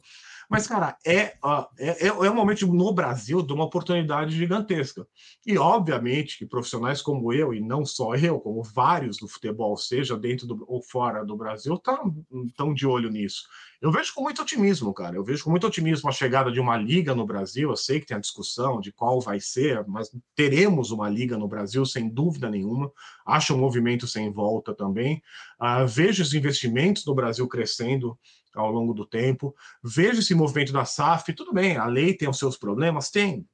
Mas, 0.50 0.68
cara, 0.68 0.98
é, 1.06 1.36
uh, 1.44 1.66
é, 1.78 2.08
é 2.08 2.32
um 2.32 2.36
momento 2.36 2.68
no 2.68 2.94
Brasil 2.94 3.42
de 3.42 3.54
uma 3.54 3.66
oportunidade 3.66 4.36
gigantesca. 4.36 5.08
E, 5.46 5.58
obviamente, 5.58 6.38
que 6.38 6.46
profissionais 6.46 7.02
como 7.02 7.34
eu, 7.34 7.54
e 7.54 7.60
não 7.60 7.86
só 7.86 8.16
eu, 8.16 8.40
como 8.40 8.64
vários 8.64 9.18
do 9.18 9.28
futebol, 9.28 9.76
seja 9.78 10.18
dentro 10.18 10.48
do, 10.48 10.64
ou 10.68 10.82
fora 10.82 11.26
do 11.26 11.36
Brasil, 11.36 11.76
estão 11.76 12.74
de 12.74 12.86
olho 12.86 13.10
nisso. 13.10 13.44
Eu 13.84 13.92
vejo 13.92 14.14
com 14.14 14.22
muito 14.22 14.42
otimismo, 14.42 14.94
cara. 14.94 15.18
Eu 15.18 15.26
vejo 15.26 15.44
com 15.44 15.50
muito 15.50 15.68
otimismo 15.68 16.10
a 16.10 16.14
chegada 16.14 16.50
de 16.50 16.60
uma 16.60 16.78
liga 16.78 17.14
no 17.14 17.26
Brasil. 17.26 17.70
Eu 17.70 17.76
sei 17.76 18.00
que 18.00 18.06
tem 18.06 18.16
a 18.16 18.20
discussão 18.20 18.80
de 18.80 18.94
qual 18.94 19.20
vai 19.20 19.42
ser, 19.42 19.86
mas 19.88 20.10
teremos 20.34 20.92
uma 20.92 21.10
liga 21.10 21.38
no 21.38 21.50
Brasil, 21.50 21.86
sem 21.86 22.08
dúvida 22.08 22.50
nenhuma. 22.50 22.90
Acho 23.26 23.54
um 23.54 23.58
movimento 23.60 24.08
sem 24.08 24.32
volta 24.32 24.74
também. 24.74 25.22
Uh, 25.60 25.86
vejo 25.86 26.24
os 26.24 26.34
investimentos 26.34 27.06
no 27.06 27.14
Brasil 27.14 27.46
crescendo 27.46 28.18
ao 28.54 28.72
longo 28.72 28.94
do 28.94 29.06
tempo. 29.06 29.56
Vejo 29.84 30.20
esse 30.20 30.36
movimento 30.36 30.72
da 30.72 30.86
SAF, 30.86 31.34
tudo 31.34 31.54
bem, 31.54 31.78
a 31.78 31.86
lei 31.86 32.14
tem 32.14 32.30
os 32.30 32.38
seus 32.38 32.58
problemas? 32.58 33.10
Tem. 33.10 33.46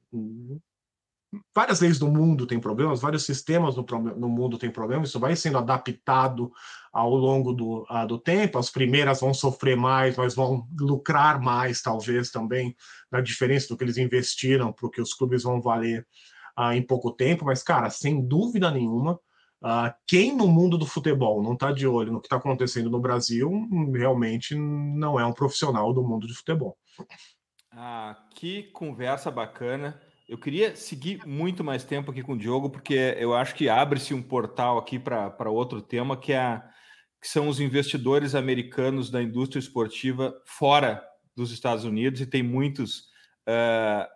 várias 1.54 1.80
leis 1.80 1.98
do 1.98 2.08
mundo 2.08 2.46
têm 2.46 2.60
problemas, 2.60 3.00
vários 3.00 3.24
sistemas 3.24 3.76
no, 3.76 3.84
no 4.16 4.28
mundo 4.28 4.58
têm 4.58 4.70
problemas, 4.70 5.08
isso 5.08 5.20
vai 5.20 5.34
sendo 5.36 5.58
adaptado 5.58 6.52
ao 6.92 7.14
longo 7.14 7.52
do, 7.52 7.86
uh, 7.90 8.06
do 8.06 8.18
tempo. 8.18 8.58
As 8.58 8.70
primeiras 8.70 9.20
vão 9.20 9.32
sofrer 9.32 9.76
mais, 9.76 10.16
mas 10.16 10.34
vão 10.34 10.66
lucrar 10.78 11.40
mais, 11.40 11.80
talvez, 11.82 12.30
também, 12.30 12.76
na 13.10 13.20
diferença 13.20 13.68
do 13.68 13.76
que 13.76 13.84
eles 13.84 13.96
investiram 13.96 14.74
o 14.82 14.90
que 14.90 15.00
os 15.00 15.14
clubes 15.14 15.44
vão 15.44 15.60
valer 15.60 16.06
uh, 16.58 16.72
em 16.72 16.82
pouco 16.82 17.12
tempo. 17.12 17.44
Mas, 17.44 17.62
cara, 17.62 17.90
sem 17.90 18.26
dúvida 18.26 18.70
nenhuma, 18.70 19.18
uh, 19.62 19.92
quem 20.06 20.36
no 20.36 20.46
mundo 20.48 20.76
do 20.76 20.86
futebol 20.86 21.42
não 21.42 21.54
está 21.54 21.72
de 21.72 21.86
olho 21.86 22.12
no 22.12 22.20
que 22.20 22.26
está 22.26 22.36
acontecendo 22.36 22.90
no 22.90 23.00
Brasil, 23.00 23.50
realmente 23.92 24.54
não 24.54 25.18
é 25.18 25.24
um 25.24 25.32
profissional 25.32 25.92
do 25.92 26.02
mundo 26.02 26.26
de 26.26 26.34
futebol. 26.34 26.76
Ah, 27.72 28.16
que 28.34 28.64
conversa 28.72 29.30
bacana. 29.30 30.00
Eu 30.28 30.38
queria 30.38 30.76
seguir 30.76 31.26
muito 31.26 31.64
mais 31.64 31.84
tempo 31.84 32.10
aqui 32.10 32.22
com 32.22 32.34
o 32.34 32.38
Diogo, 32.38 32.70
porque 32.70 33.16
eu 33.18 33.34
acho 33.34 33.54
que 33.54 33.68
abre-se 33.68 34.14
um 34.14 34.22
portal 34.22 34.78
aqui 34.78 34.98
para 34.98 35.50
outro 35.50 35.80
tema, 35.82 36.16
que, 36.16 36.32
é, 36.32 36.62
que 37.20 37.28
são 37.28 37.48
os 37.48 37.58
investidores 37.58 38.34
americanos 38.34 39.10
da 39.10 39.22
indústria 39.22 39.58
esportiva 39.58 40.34
fora 40.46 41.02
dos 41.36 41.52
Estados 41.52 41.84
Unidos, 41.84 42.20
e 42.20 42.26
tem 42.26 42.42
muitos 42.42 43.08
uh, 43.48 44.06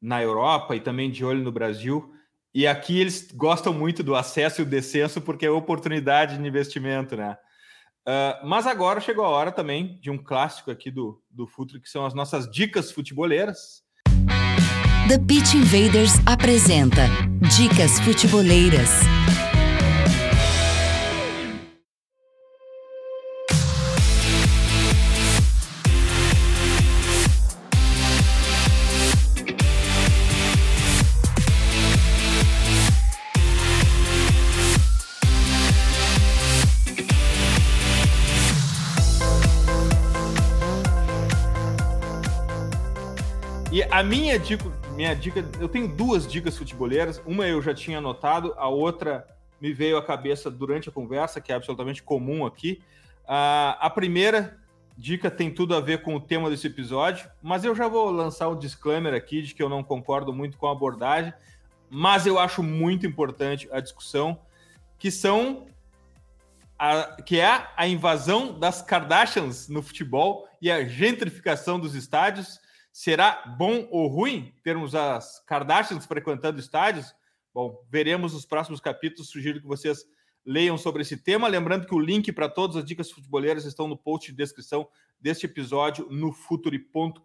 na 0.00 0.22
Europa 0.22 0.74
e 0.74 0.80
também 0.80 1.10
de 1.10 1.24
olho 1.24 1.42
no 1.42 1.52
Brasil. 1.52 2.12
E 2.54 2.68
aqui 2.68 3.00
eles 3.00 3.28
gostam 3.34 3.72
muito 3.72 4.02
do 4.02 4.14
acesso 4.14 4.60
e 4.60 4.62
o 4.62 4.66
descenso, 4.66 5.20
porque 5.20 5.44
é 5.44 5.50
oportunidade 5.50 6.38
de 6.38 6.46
investimento, 6.46 7.16
né? 7.16 7.36
Uh, 8.06 8.46
mas 8.46 8.66
agora 8.66 9.00
chegou 9.00 9.24
a 9.24 9.28
hora 9.28 9.50
também 9.50 9.98
de 10.00 10.10
um 10.10 10.18
clássico 10.18 10.70
aqui 10.70 10.90
do, 10.90 11.20
do 11.30 11.46
Futre, 11.46 11.80
que 11.80 11.88
são 11.88 12.06
as 12.06 12.14
nossas 12.14 12.48
dicas 12.50 12.92
futeboleiras. 12.92 13.82
The 15.08 15.18
Pitch 15.18 15.54
Invaders 15.54 16.12
apresenta 16.26 17.08
Dicas 17.56 17.98
Futeboleiras. 18.00 19.00
E 43.74 43.82
a 43.90 44.04
minha 44.04 44.38
dica, 44.38 44.64
minha 44.92 45.16
dica, 45.16 45.44
eu 45.58 45.68
tenho 45.68 45.88
duas 45.88 46.28
dicas 46.28 46.56
futeboleiras. 46.56 47.20
Uma 47.26 47.44
eu 47.44 47.60
já 47.60 47.74
tinha 47.74 47.98
anotado, 47.98 48.54
a 48.56 48.68
outra 48.68 49.26
me 49.60 49.72
veio 49.72 49.96
à 49.96 50.02
cabeça 50.04 50.48
durante 50.48 50.88
a 50.88 50.92
conversa, 50.92 51.40
que 51.40 51.50
é 51.50 51.56
absolutamente 51.56 52.00
comum 52.00 52.46
aqui. 52.46 52.80
Uh, 53.24 53.74
a 53.80 53.90
primeira 53.90 54.56
dica 54.96 55.28
tem 55.28 55.50
tudo 55.50 55.74
a 55.74 55.80
ver 55.80 56.02
com 56.02 56.14
o 56.14 56.20
tema 56.20 56.48
desse 56.48 56.68
episódio, 56.68 57.28
mas 57.42 57.64
eu 57.64 57.74
já 57.74 57.88
vou 57.88 58.12
lançar 58.12 58.48
um 58.48 58.56
disclaimer 58.56 59.12
aqui 59.12 59.42
de 59.42 59.52
que 59.52 59.60
eu 59.60 59.68
não 59.68 59.82
concordo 59.82 60.32
muito 60.32 60.56
com 60.56 60.68
a 60.68 60.70
abordagem, 60.70 61.34
mas 61.90 62.26
eu 62.26 62.38
acho 62.38 62.62
muito 62.62 63.04
importante 63.04 63.68
a 63.72 63.80
discussão, 63.80 64.38
que 65.00 65.10
são 65.10 65.66
a, 66.78 67.20
que 67.22 67.40
é 67.40 67.66
a 67.76 67.88
invasão 67.88 68.56
das 68.56 68.82
Kardashians 68.82 69.68
no 69.68 69.82
futebol 69.82 70.46
e 70.62 70.70
a 70.70 70.84
gentrificação 70.84 71.80
dos 71.80 71.96
estádios. 71.96 72.62
Será 72.96 73.42
bom 73.58 73.88
ou 73.90 74.06
ruim 74.06 74.54
termos 74.62 74.94
as 74.94 75.44
Kardashians 75.46 76.06
frequentando 76.06 76.60
estádios? 76.60 77.12
Bom, 77.52 77.84
veremos 77.90 78.34
nos 78.34 78.46
próximos 78.46 78.78
capítulos. 78.78 79.30
Sugiro 79.30 79.60
que 79.60 79.66
vocês 79.66 80.04
leiam 80.46 80.78
sobre 80.78 81.02
esse 81.02 81.16
tema. 81.16 81.48
Lembrando 81.48 81.88
que 81.88 81.94
o 81.94 81.98
link 81.98 82.30
para 82.30 82.48
todas 82.48 82.76
as 82.76 82.84
dicas 82.84 83.10
futeboleiras 83.10 83.64
estão 83.64 83.88
no 83.88 83.96
post 83.96 84.30
de 84.30 84.36
descrição 84.36 84.86
deste 85.18 85.44
episódio 85.44 86.06
no 86.08 86.32
futuri.com.br. 86.32 87.18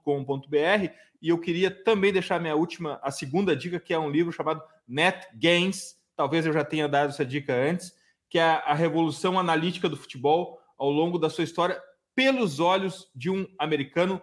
E 1.22 1.30
eu 1.30 1.38
queria 1.38 1.70
também 1.70 2.12
deixar 2.12 2.42
minha 2.42 2.56
última, 2.56 3.00
a 3.04 3.12
segunda 3.12 3.56
dica, 3.56 3.80
que 3.80 3.94
é 3.94 4.00
um 4.00 4.10
livro 4.10 4.34
chamado 4.34 4.64
Net 4.88 5.28
Gains. 5.36 5.98
Talvez 6.16 6.48
eu 6.48 6.52
já 6.52 6.66
tenha 6.66 6.90
dado 6.90 7.10
essa 7.10 7.24
dica 7.24 7.54
antes, 7.54 7.94
que 8.28 8.40
é 8.40 8.44
a 8.44 8.74
revolução 8.74 9.38
analítica 9.38 9.88
do 9.88 9.96
futebol 9.96 10.60
ao 10.80 10.90
longo 10.90 11.20
da 11.20 11.30
sua 11.30 11.44
história 11.44 11.80
pelos 12.16 12.60
olhos 12.60 13.08
de 13.16 13.30
um 13.30 13.46
americano 13.60 14.20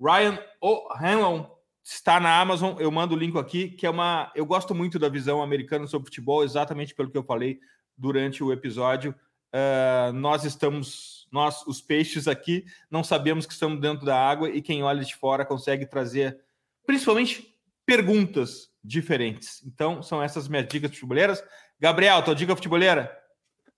Ryan 0.00 0.38
O'Hanlon 0.60 1.46
está 1.82 2.18
na 2.18 2.40
Amazon. 2.40 2.76
Eu 2.78 2.90
mando 2.90 3.14
o 3.14 3.18
link 3.18 3.36
aqui, 3.38 3.68
que 3.68 3.86
é 3.86 3.90
uma. 3.90 4.30
Eu 4.34 4.44
gosto 4.44 4.74
muito 4.74 4.98
da 4.98 5.08
visão 5.08 5.42
americana 5.42 5.86
sobre 5.86 6.06
futebol, 6.06 6.44
exatamente 6.44 6.94
pelo 6.94 7.10
que 7.10 7.16
eu 7.16 7.24
falei 7.24 7.60
durante 7.96 8.42
o 8.42 8.52
episódio. 8.52 9.14
Uh, 9.54 10.12
nós 10.12 10.44
estamos, 10.44 11.26
nós, 11.32 11.66
os 11.66 11.80
peixes 11.80 12.28
aqui, 12.28 12.64
não 12.90 13.02
sabemos 13.02 13.46
que 13.46 13.52
estamos 13.52 13.80
dentro 13.80 14.04
da 14.04 14.18
água 14.18 14.50
e 14.50 14.60
quem 14.60 14.82
olha 14.82 15.04
de 15.04 15.14
fora 15.14 15.46
consegue 15.46 15.86
trazer, 15.86 16.38
principalmente, 16.84 17.54
perguntas 17.86 18.68
diferentes. 18.84 19.64
Então, 19.64 20.02
são 20.02 20.22
essas 20.22 20.48
minhas 20.48 20.66
dicas 20.68 20.90
futeboleiras. 20.90 21.42
Gabriel, 21.80 22.22
tua 22.22 22.34
dica 22.34 22.54
futeboleira? 22.54 23.16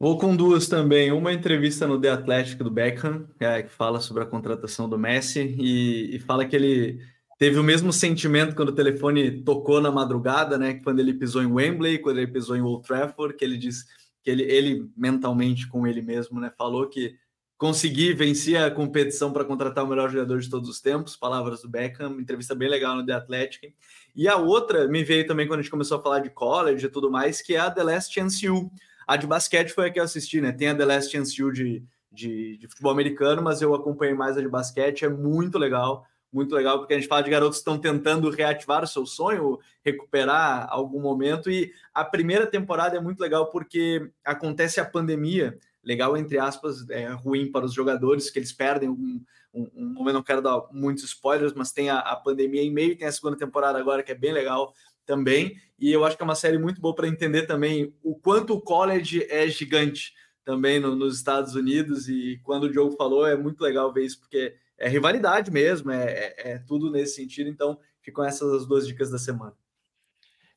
Vou 0.01 0.17
com 0.17 0.37
duas 0.37 0.69
também. 0.69 1.11
Uma 1.11 1.33
entrevista 1.33 1.85
no 1.85 2.01
The 2.01 2.11
Athletic 2.11 2.59
do 2.59 2.71
Beckham, 2.71 3.27
é, 3.41 3.63
que 3.63 3.71
fala 3.71 4.01
sobre 4.01 4.23
a 4.23 4.27
contratação 4.27 4.89
do 4.89 4.97
Messi 4.97 5.57
e, 5.59 6.15
e, 6.15 6.21
fala 6.21 6.47
que 6.47 6.55
ele 6.55 7.01
teve 7.37 7.59
o 7.59 7.65
mesmo 7.65 7.93
sentimento 7.93 8.55
quando 8.55 8.69
o 8.69 8.75
telefone 8.75 9.43
tocou 9.43 9.81
na 9.81 9.91
madrugada, 9.91 10.57
né? 10.57 10.75
Quando 10.85 11.01
ele 11.01 11.15
pisou 11.15 11.43
em 11.43 11.51
Wembley, 11.51 11.99
quando 11.99 12.19
ele 12.19 12.31
pisou 12.31 12.57
em 12.57 12.61
Old 12.61 12.87
Trafford, 12.87 13.35
que 13.35 13.45
ele 13.45 13.57
disse 13.57 13.87
que 14.23 14.31
ele, 14.31 14.45
ele 14.45 14.89
mentalmente 14.97 15.67
com 15.67 15.85
ele 15.85 16.01
mesmo, 16.01 16.39
né? 16.39 16.53
Falou 16.57 16.89
que 16.89 17.17
consegui 17.57 18.13
vencer 18.13 18.57
a 18.57 18.71
competição 18.71 19.33
para 19.33 19.45
contratar 19.45 19.83
o 19.83 19.89
melhor 19.89 20.11
jogador 20.11 20.39
de 20.39 20.49
todos 20.49 20.69
os 20.69 20.81
tempos. 20.81 21.17
Palavras 21.17 21.63
do 21.63 21.69
Beckham, 21.69 22.21
entrevista 22.21 22.55
bem 22.55 22.69
legal 22.69 22.95
no 22.95 23.05
The 23.05 23.15
Athletic. 23.15 23.75
E 24.15 24.29
a 24.29 24.37
outra 24.37 24.87
me 24.87 25.03
veio 25.03 25.27
também 25.27 25.49
quando 25.49 25.59
a 25.59 25.63
gente 25.63 25.73
começou 25.73 25.99
a 25.99 26.03
falar 26.03 26.21
de 26.21 26.31
college 26.31 26.87
e 26.87 26.89
tudo 26.89 27.11
mais, 27.11 27.43
que 27.43 27.57
é 27.57 27.59
a 27.59 27.69
The 27.69 27.83
Last 27.83 28.15
Chance 28.15 28.47
You 28.47 28.71
a 29.09 29.17
de 29.17 29.27
basquete 29.27 29.71
foi 29.71 29.87
a 29.87 29.91
que 29.91 29.99
eu 29.99 30.05
assisti, 30.05 30.39
né? 30.39 30.53
Tem 30.53 30.69
a 30.69 30.75
The 30.75 30.85
Last 30.85 31.11
Chance 31.11 31.41
You 31.41 31.51
de, 31.51 31.83
de, 32.13 32.59
de 32.59 32.69
futebol 32.69 32.93
americano, 32.93 33.41
mas 33.41 33.63
eu 33.63 33.75
acompanhei 33.75 34.15
mais 34.15 34.37
a 34.37 34.43
de 34.43 34.49
basquete. 34.49 35.07
É 35.07 35.09
muito 35.09 35.59
legal, 35.59 36.07
muito 36.31 36.55
legal, 36.55 36.79
porque 36.79 36.93
a 36.93 36.99
gente 36.99 37.09
fala 37.09 37.23
de 37.23 37.31
garotos 37.31 37.57
que 37.57 37.63
estão 37.63 37.79
tentando 37.79 38.29
reativar 38.29 38.85
o 38.85 38.87
seu 38.87 39.07
sonho, 39.07 39.59
recuperar 39.83 40.67
algum 40.69 41.01
momento. 41.01 41.51
E 41.51 41.73
a 41.95 42.05
primeira 42.05 42.47
temporada 42.47 42.99
é 42.99 43.01
muito 43.01 43.19
legal 43.19 43.49
porque 43.49 44.11
acontece 44.23 44.79
a 44.79 44.85
pandemia, 44.85 45.59
legal 45.83 46.15
entre 46.15 46.39
aspas, 46.39 46.87
é 46.91 47.09
ruim 47.09 47.51
para 47.51 47.65
os 47.65 47.73
jogadores, 47.73 48.29
que 48.29 48.39
eles 48.39 48.53
perdem 48.53 48.91
um, 48.91 49.25
um, 49.55 49.71
um 49.75 49.87
momento, 49.95 50.17
não 50.17 50.23
quero 50.23 50.43
dar 50.43 50.61
muitos 50.71 51.05
spoilers, 51.05 51.55
mas 51.55 51.73
tem 51.73 51.89
a, 51.89 51.99
a 51.99 52.15
pandemia 52.15 52.63
em 52.63 52.71
meio, 52.71 52.95
tem 52.95 53.09
a 53.09 53.13
segunda 53.13 53.39
temporada 53.39 53.79
agora 53.79 54.03
que 54.03 54.13
é 54.13 54.15
bem 54.15 54.35
legal 54.35 54.75
também. 55.09 55.57
E 55.79 55.91
eu 55.91 56.05
acho 56.05 56.17
que 56.17 56.23
é 56.23 56.25
uma 56.25 56.35
série 56.35 56.59
muito 56.59 56.81
boa 56.81 56.95
para 56.95 57.09
entender 57.09 57.47
também 57.47 57.95
o 58.03 58.15
quanto 58.15 58.53
o 58.53 58.61
college 58.61 59.27
é 59.31 59.49
gigante 59.49 60.13
também 60.45 60.79
no, 60.79 60.95
nos 60.95 61.17
Estados 61.17 61.55
Unidos. 61.55 62.09
E 62.09 62.39
quando 62.45 62.65
o 62.65 62.71
Diogo 62.71 62.95
falou, 62.95 63.27
é 63.27 63.35
muito 63.35 63.63
legal 63.63 63.91
ver 63.91 64.05
isso, 64.05 64.21
porque 64.21 64.55
é 64.77 64.89
rivalidade 64.89 65.51
mesmo, 65.51 65.91
é, 65.91 66.05
é, 66.05 66.51
é 66.53 66.59
tudo 66.59 66.91
nesse 66.91 67.17
sentido. 67.17 67.49
Então, 67.49 67.79
ficam 68.03 68.23
essas 68.23 68.53
as 68.53 68.67
duas 68.67 68.87
dicas 68.87 69.11
da 69.11 69.19
semana. 69.19 69.55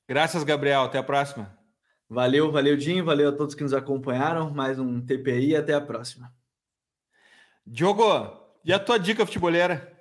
Graças, 0.07 0.43
Gabriel. 0.43 0.83
Até 0.83 0.97
a 0.97 1.03
próxima. 1.03 1.57
Valeu, 2.09 2.51
valeu, 2.51 2.77
Jim. 2.77 3.01
Valeu 3.01 3.29
a 3.29 3.31
todos 3.31 3.55
que 3.55 3.63
nos 3.63 3.73
acompanharam. 3.73 4.51
Mais 4.51 4.77
um 4.77 4.99
TPI. 4.99 5.55
Até 5.55 5.73
a 5.73 5.79
próxima. 5.79 6.33
Diogo, 7.65 8.03
e 8.65 8.73
a 8.73 8.79
tua 8.79 8.99
dica 8.99 9.25
futeboleira? 9.25 10.00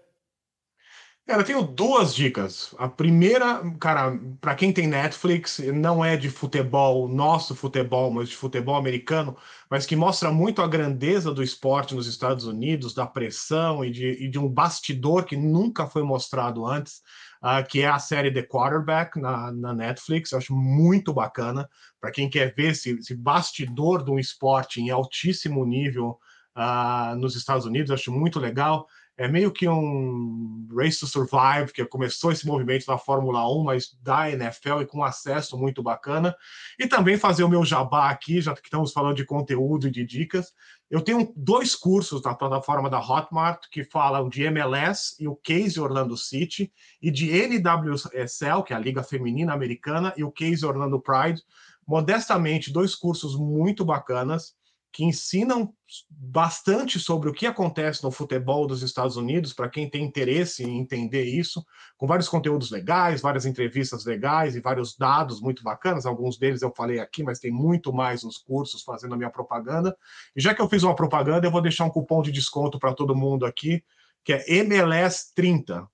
Cara, 1.31 1.43
eu 1.43 1.47
tenho 1.47 1.63
duas 1.63 2.13
dicas. 2.13 2.75
A 2.77 2.89
primeira, 2.89 3.63
cara, 3.79 4.19
para 4.41 4.53
quem 4.57 4.73
tem 4.73 4.89
Netflix, 4.89 5.61
não 5.61 6.05
é 6.05 6.17
de 6.17 6.29
futebol, 6.29 7.07
nosso 7.07 7.55
futebol, 7.55 8.11
mas 8.11 8.31
de 8.31 8.37
futebol 8.37 8.75
americano, 8.75 9.37
mas 9.71 9.87
que 9.87 9.95
mostra 9.95 10.33
muito 10.33 10.61
a 10.61 10.67
grandeza 10.67 11.33
do 11.33 11.41
esporte 11.41 11.95
nos 11.95 12.09
Estados 12.09 12.47
Unidos, 12.47 12.95
da 12.95 13.07
pressão 13.07 13.85
e 13.85 13.93
de, 13.93 14.25
e 14.25 14.27
de 14.27 14.41
um 14.41 14.49
bastidor 14.49 15.25
que 15.25 15.37
nunca 15.37 15.87
foi 15.87 16.03
mostrado 16.03 16.67
antes, 16.67 17.01
uh, 17.45 17.65
que 17.65 17.83
é 17.83 17.87
a 17.87 18.01
série 18.01 18.35
The 18.35 18.43
Quarterback 18.43 19.21
na, 19.21 19.53
na 19.53 19.73
Netflix. 19.73 20.33
Eu 20.33 20.39
acho 20.39 20.53
muito 20.53 21.15
bacana. 21.15 21.71
Para 22.01 22.11
quem 22.11 22.29
quer 22.29 22.53
ver 22.57 22.73
esse, 22.73 22.99
esse, 22.99 23.15
bastidor 23.15 24.03
de 24.03 24.11
um 24.11 24.19
esporte 24.19 24.81
em 24.81 24.91
altíssimo 24.91 25.65
nível 25.65 26.19
uh, 26.57 27.15
nos 27.15 27.37
Estados 27.37 27.67
Unidos, 27.67 27.91
eu 27.91 27.95
acho 27.95 28.11
muito 28.11 28.41
legal 28.41 28.89
é 29.21 29.29
meio 29.29 29.53
que 29.53 29.69
um 29.69 30.67
Race 30.75 30.99
to 30.99 31.07
Survive, 31.07 31.75
que 31.75 31.85
começou 31.85 32.33
esse 32.33 32.47
movimento 32.47 32.87
na 32.89 32.97
Fórmula 32.97 33.47
1, 33.55 33.65
mas 33.65 33.95
da 34.03 34.31
NFL 34.31 34.81
e 34.81 34.87
com 34.87 35.05
acesso 35.05 35.59
muito 35.59 35.83
bacana. 35.83 36.35
E 36.79 36.87
também 36.87 37.19
fazer 37.19 37.45
o 37.45 37.49
meu 37.49 37.63
jabá 37.63 38.09
aqui, 38.09 38.41
já 38.41 38.55
que 38.55 38.63
estamos 38.63 38.95
falando 38.95 39.17
de 39.17 39.27
conteúdo 39.27 39.87
e 39.87 39.91
de 39.91 40.07
dicas. 40.07 40.55
Eu 40.91 41.03
tenho 41.03 41.35
dois 41.37 41.75
cursos 41.75 42.23
na 42.23 42.35
plataforma 42.35 42.89
da 42.89 42.99
Hotmart 42.99 43.67
que 43.71 43.85
falam 43.85 44.27
de 44.27 44.45
MLS 44.45 45.15
e 45.21 45.29
o 45.29 45.37
Case 45.37 45.79
Orlando 45.79 46.17
City, 46.17 46.73
e 47.03 47.11
de 47.11 47.31
NWSL, 47.31 48.63
que 48.65 48.73
é 48.73 48.77
a 48.77 48.81
Liga 48.81 49.03
Feminina 49.03 49.53
Americana, 49.53 50.15
e 50.17 50.25
o 50.25 50.33
Case 50.33 50.65
Orlando 50.65 50.99
Pride. 50.99 51.43
Modestamente, 51.87 52.73
dois 52.73 52.95
cursos 52.95 53.37
muito 53.39 53.85
bacanas 53.85 54.59
que 54.93 55.05
ensinam 55.05 55.73
bastante 56.11 56.99
sobre 56.99 57.29
o 57.29 57.33
que 57.33 57.47
acontece 57.47 58.03
no 58.03 58.11
futebol 58.11 58.67
dos 58.67 58.83
Estados 58.83 59.17
Unidos, 59.17 59.53
para 59.53 59.69
quem 59.69 59.89
tem 59.89 60.05
interesse 60.05 60.65
em 60.65 60.79
entender 60.79 61.25
isso, 61.25 61.65
com 61.97 62.07
vários 62.07 62.29
conteúdos 62.29 62.71
legais, 62.71 63.21
várias 63.21 63.47
entrevistas 63.47 64.05
legais 64.05 64.57
e 64.57 64.61
vários 64.61 64.97
dados 64.97 65.41
muito 65.41 65.63
bacanas. 65.63 66.07
Alguns 66.07 66.39
deles 66.39 66.63
eu 66.63 66.73
falei 66.77 66.99
aqui, 66.99 67.23
mas 67.23 67.39
tem 67.39 67.51
muito 67.51 67.93
mais 67.93 68.23
nos 68.25 68.39
cursos 68.39 68.83
fazendo 68.83 69.15
a 69.15 69.17
minha 69.17 69.31
propaganda. 69.31 69.97
E 70.35 70.41
já 70.41 70.55
que 70.55 70.61
eu 70.61 70.69
fiz 70.69 70.83
uma 70.83 70.95
propaganda, 70.95 71.47
eu 71.47 71.51
vou 71.51 71.63
deixar 71.63 71.85
um 71.85 71.91
cupom 71.91 72.23
de 72.23 72.33
desconto 72.33 72.79
para 72.79 72.95
todo 72.95 73.17
mundo 73.17 73.47
aqui, 73.47 73.85
que 74.25 74.33
é 74.33 74.45
MLS30. 74.47 75.87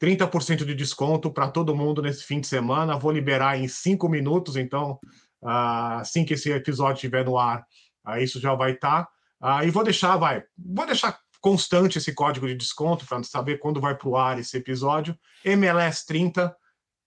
30% 0.00 0.64
de 0.64 0.74
desconto 0.74 1.32
para 1.32 1.48
todo 1.48 1.74
mundo 1.74 2.02
nesse 2.02 2.24
fim 2.24 2.40
de 2.40 2.46
semana. 2.46 2.98
Vou 2.98 3.12
liberar 3.12 3.58
em 3.58 3.68
cinco 3.68 4.08
minutos, 4.08 4.56
então, 4.56 4.98
ah, 5.42 6.00
assim 6.00 6.24
que 6.24 6.34
esse 6.34 6.50
episódio 6.50 6.96
estiver 6.96 7.24
no 7.24 7.38
ar, 7.38 7.64
Aí 8.04 8.24
isso 8.24 8.40
já 8.40 8.54
vai 8.54 8.72
estar. 8.72 9.04
Tá. 9.04 9.08
Aí 9.40 9.70
vou 9.70 9.82
deixar, 9.82 10.16
vai, 10.16 10.42
vou 10.56 10.86
deixar 10.86 11.18
constante 11.40 11.98
esse 11.98 12.14
código 12.14 12.46
de 12.46 12.54
desconto 12.54 13.06
para 13.06 13.22
saber 13.22 13.58
quando 13.58 13.80
vai 13.80 13.94
para 13.94 14.08
o 14.08 14.16
ar 14.16 14.38
esse 14.38 14.56
episódio. 14.56 15.18
MLS 15.44 16.06
30, 16.06 16.54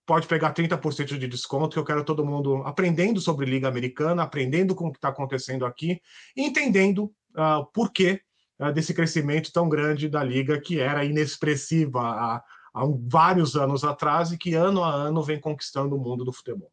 pode 0.05 0.27
pegar 0.27 0.53
30% 0.53 1.17
de 1.17 1.27
desconto, 1.27 1.73
que 1.73 1.79
eu 1.79 1.83
quero 1.83 2.03
todo 2.03 2.25
mundo 2.25 2.63
aprendendo 2.63 3.19
sobre 3.19 3.45
Liga 3.45 3.67
Americana, 3.67 4.23
aprendendo 4.23 4.73
com 4.73 4.87
o 4.87 4.91
que 4.91 4.97
está 4.97 5.09
acontecendo 5.09 5.65
aqui, 5.65 5.99
entendendo 6.35 7.11
uh, 7.35 7.65
por 7.73 7.91
que 7.91 8.21
uh, 8.59 8.71
desse 8.71 8.93
crescimento 8.93 9.51
tão 9.51 9.67
grande 9.67 10.07
da 10.07 10.23
Liga, 10.23 10.61
que 10.61 10.79
era 10.79 11.03
inexpressiva 11.03 11.99
há, 11.99 12.43
há 12.73 12.83
vários 13.07 13.55
anos 13.55 13.83
atrás 13.83 14.31
e 14.31 14.37
que 14.37 14.53
ano 14.53 14.83
a 14.83 14.93
ano 14.93 15.21
vem 15.21 15.39
conquistando 15.39 15.95
o 15.95 15.99
mundo 15.99 16.23
do 16.23 16.31
futebol. 16.31 16.71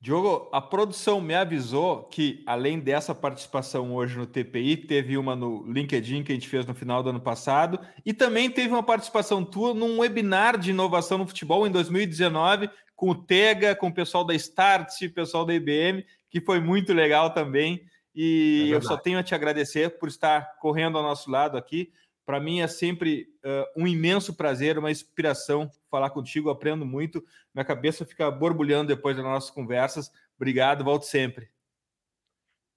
Diogo, 0.00 0.48
a 0.52 0.60
produção 0.60 1.20
me 1.20 1.34
avisou 1.34 2.04
que, 2.04 2.44
além 2.46 2.78
dessa 2.78 3.12
participação 3.12 3.92
hoje 3.92 4.16
no 4.16 4.26
TPI, 4.26 4.76
teve 4.76 5.18
uma 5.18 5.34
no 5.34 5.64
LinkedIn 5.70 6.22
que 6.22 6.30
a 6.30 6.34
gente 6.36 6.48
fez 6.48 6.64
no 6.64 6.74
final 6.74 7.02
do 7.02 7.10
ano 7.10 7.20
passado, 7.20 7.80
e 8.06 8.12
também 8.12 8.48
teve 8.48 8.68
uma 8.68 8.82
participação 8.82 9.44
tua 9.44 9.74
num 9.74 9.98
webinar 9.98 10.56
de 10.56 10.70
inovação 10.70 11.18
no 11.18 11.26
futebol 11.26 11.66
em 11.66 11.70
2019, 11.70 12.70
com 12.94 13.10
o 13.10 13.14
Tega, 13.14 13.74
com 13.74 13.88
o 13.88 13.94
pessoal 13.94 14.24
da 14.24 14.34
Start, 14.34 14.88
pessoal 15.12 15.44
da 15.44 15.54
IBM, 15.54 16.04
que 16.30 16.40
foi 16.40 16.60
muito 16.60 16.92
legal 16.92 17.30
também. 17.30 17.82
E 18.14 18.70
é 18.70 18.74
eu 18.74 18.82
só 18.82 18.96
tenho 18.96 19.18
a 19.18 19.22
te 19.22 19.34
agradecer 19.34 19.98
por 19.98 20.08
estar 20.08 20.58
correndo 20.60 20.96
ao 20.96 21.02
nosso 21.02 21.28
lado 21.28 21.56
aqui. 21.56 21.90
Para 22.28 22.40
mim 22.40 22.60
é 22.60 22.66
sempre 22.66 23.26
uh, 23.42 23.64
um 23.74 23.86
imenso 23.86 24.34
prazer, 24.34 24.76
uma 24.78 24.90
inspiração 24.90 25.70
falar 25.90 26.10
contigo, 26.10 26.50
aprendo 26.50 26.84
muito. 26.84 27.24
Minha 27.54 27.64
cabeça 27.64 28.04
fica 28.04 28.30
borbulhando 28.30 28.88
depois 28.88 29.16
das 29.16 29.24
nossas 29.24 29.50
conversas. 29.50 30.12
Obrigado, 30.36 30.84
volto 30.84 31.06
sempre. 31.06 31.48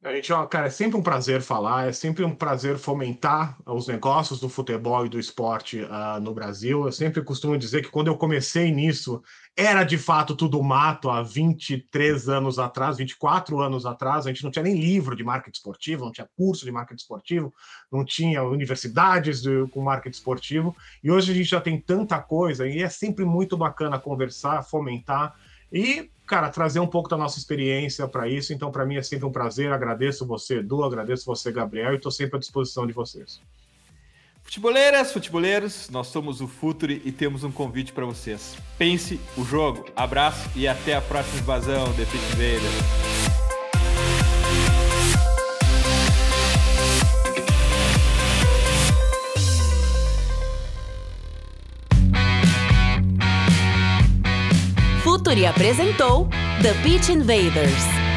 A 0.04 0.12
gente, 0.16 0.32
cara, 0.50 0.66
é 0.66 0.70
sempre 0.72 0.98
um 0.98 1.04
prazer 1.04 1.44
falar, 1.44 1.88
é 1.88 1.92
sempre 1.92 2.24
um 2.24 2.34
prazer 2.34 2.80
fomentar 2.80 3.56
os 3.68 3.88
negócios 3.88 4.40
do 4.40 4.50
futebol 4.50 5.06
e 5.06 5.10
do 5.10 5.20
esporte 5.20 5.80
uh, 5.80 6.20
no 6.20 6.34
Brasil. 6.34 6.86
Eu 6.86 6.92
sempre 6.92 7.22
costumo 7.22 7.56
dizer 7.56 7.84
que 7.84 7.92
quando 7.92 8.08
eu 8.08 8.18
comecei 8.18 8.72
nisso, 8.72 9.22
era 9.56 9.84
de 9.84 10.00
fato 10.00 10.36
tudo 10.36 10.64
mato 10.64 11.08
há 11.08 11.22
23 11.22 12.30
anos 12.30 12.58
atrás, 12.58 12.98
24 12.98 13.62
anos 13.62 13.86
atrás. 13.86 14.26
A 14.26 14.30
gente 14.30 14.44
não 14.44 14.50
tinha 14.50 14.64
nem 14.64 14.74
livro 14.74 15.16
de 15.16 15.24
marketing 15.24 15.58
esportivo, 15.58 16.06
não 16.06 16.12
tinha 16.12 16.28
curso 16.36 16.66
de 16.66 16.72
marketing 16.72 17.02
esportivo, 17.04 17.54
não 17.92 18.04
tinha 18.04 18.42
universidades 18.42 19.40
de, 19.40 19.68
com 19.68 19.84
marketing 19.84 20.18
esportivo. 20.18 20.76
E 21.04 21.12
hoje 21.12 21.32
a 21.32 21.36
gente 21.36 21.50
já 21.50 21.62
tem 21.62 21.80
tanta 21.80 22.20
coisa 22.20 22.68
e 22.68 22.82
é 22.82 22.90
sempre 22.90 23.24
muito 23.24 23.56
bacana 23.56 24.00
conversar, 24.00 24.64
fomentar 24.64 25.36
e 25.72 26.10
cara, 26.32 26.50
trazer 26.50 26.80
um 26.80 26.88
pouco 26.88 27.10
da 27.10 27.18
nossa 27.18 27.38
experiência 27.38 28.08
para 28.08 28.26
isso. 28.26 28.54
Então, 28.54 28.72
para 28.72 28.86
mim 28.86 28.96
é 28.96 29.04
sempre 29.04 29.26
um 29.26 29.32
prazer. 29.32 29.72
Agradeço 29.74 30.26
você, 30.26 30.60
Edu, 30.60 30.82
agradeço 30.82 31.26
você, 31.26 31.52
Gabriel, 31.52 31.92
e 31.92 31.98
estou 31.98 32.12
sempre 32.12 32.38
à 32.38 32.40
disposição 32.40 32.88
de 32.88 32.94
vocês. 32.94 33.42
Futeboleiras, 34.42 35.12
futeboleiros, 35.12 35.90
nós 35.90 36.08
somos 36.08 36.42
o 36.42 36.48
Futuri 36.48 37.02
e 37.06 37.12
temos 37.12 37.44
um 37.44 37.52
convite 37.52 37.92
para 37.92 38.06
vocês. 38.06 38.56
Pense 38.78 39.20
o 39.38 39.44
jogo. 39.44 39.86
Abraço 39.96 40.50
e 40.56 40.68
até 40.68 40.96
a 40.96 41.02
próxima 41.02 41.40
invasão, 41.40 41.86
The 41.94 43.21
Futuri 55.32 55.46
apresentou 55.46 56.28
The 56.62 56.74
Pitch 56.84 57.08
Invaders. 57.08 58.11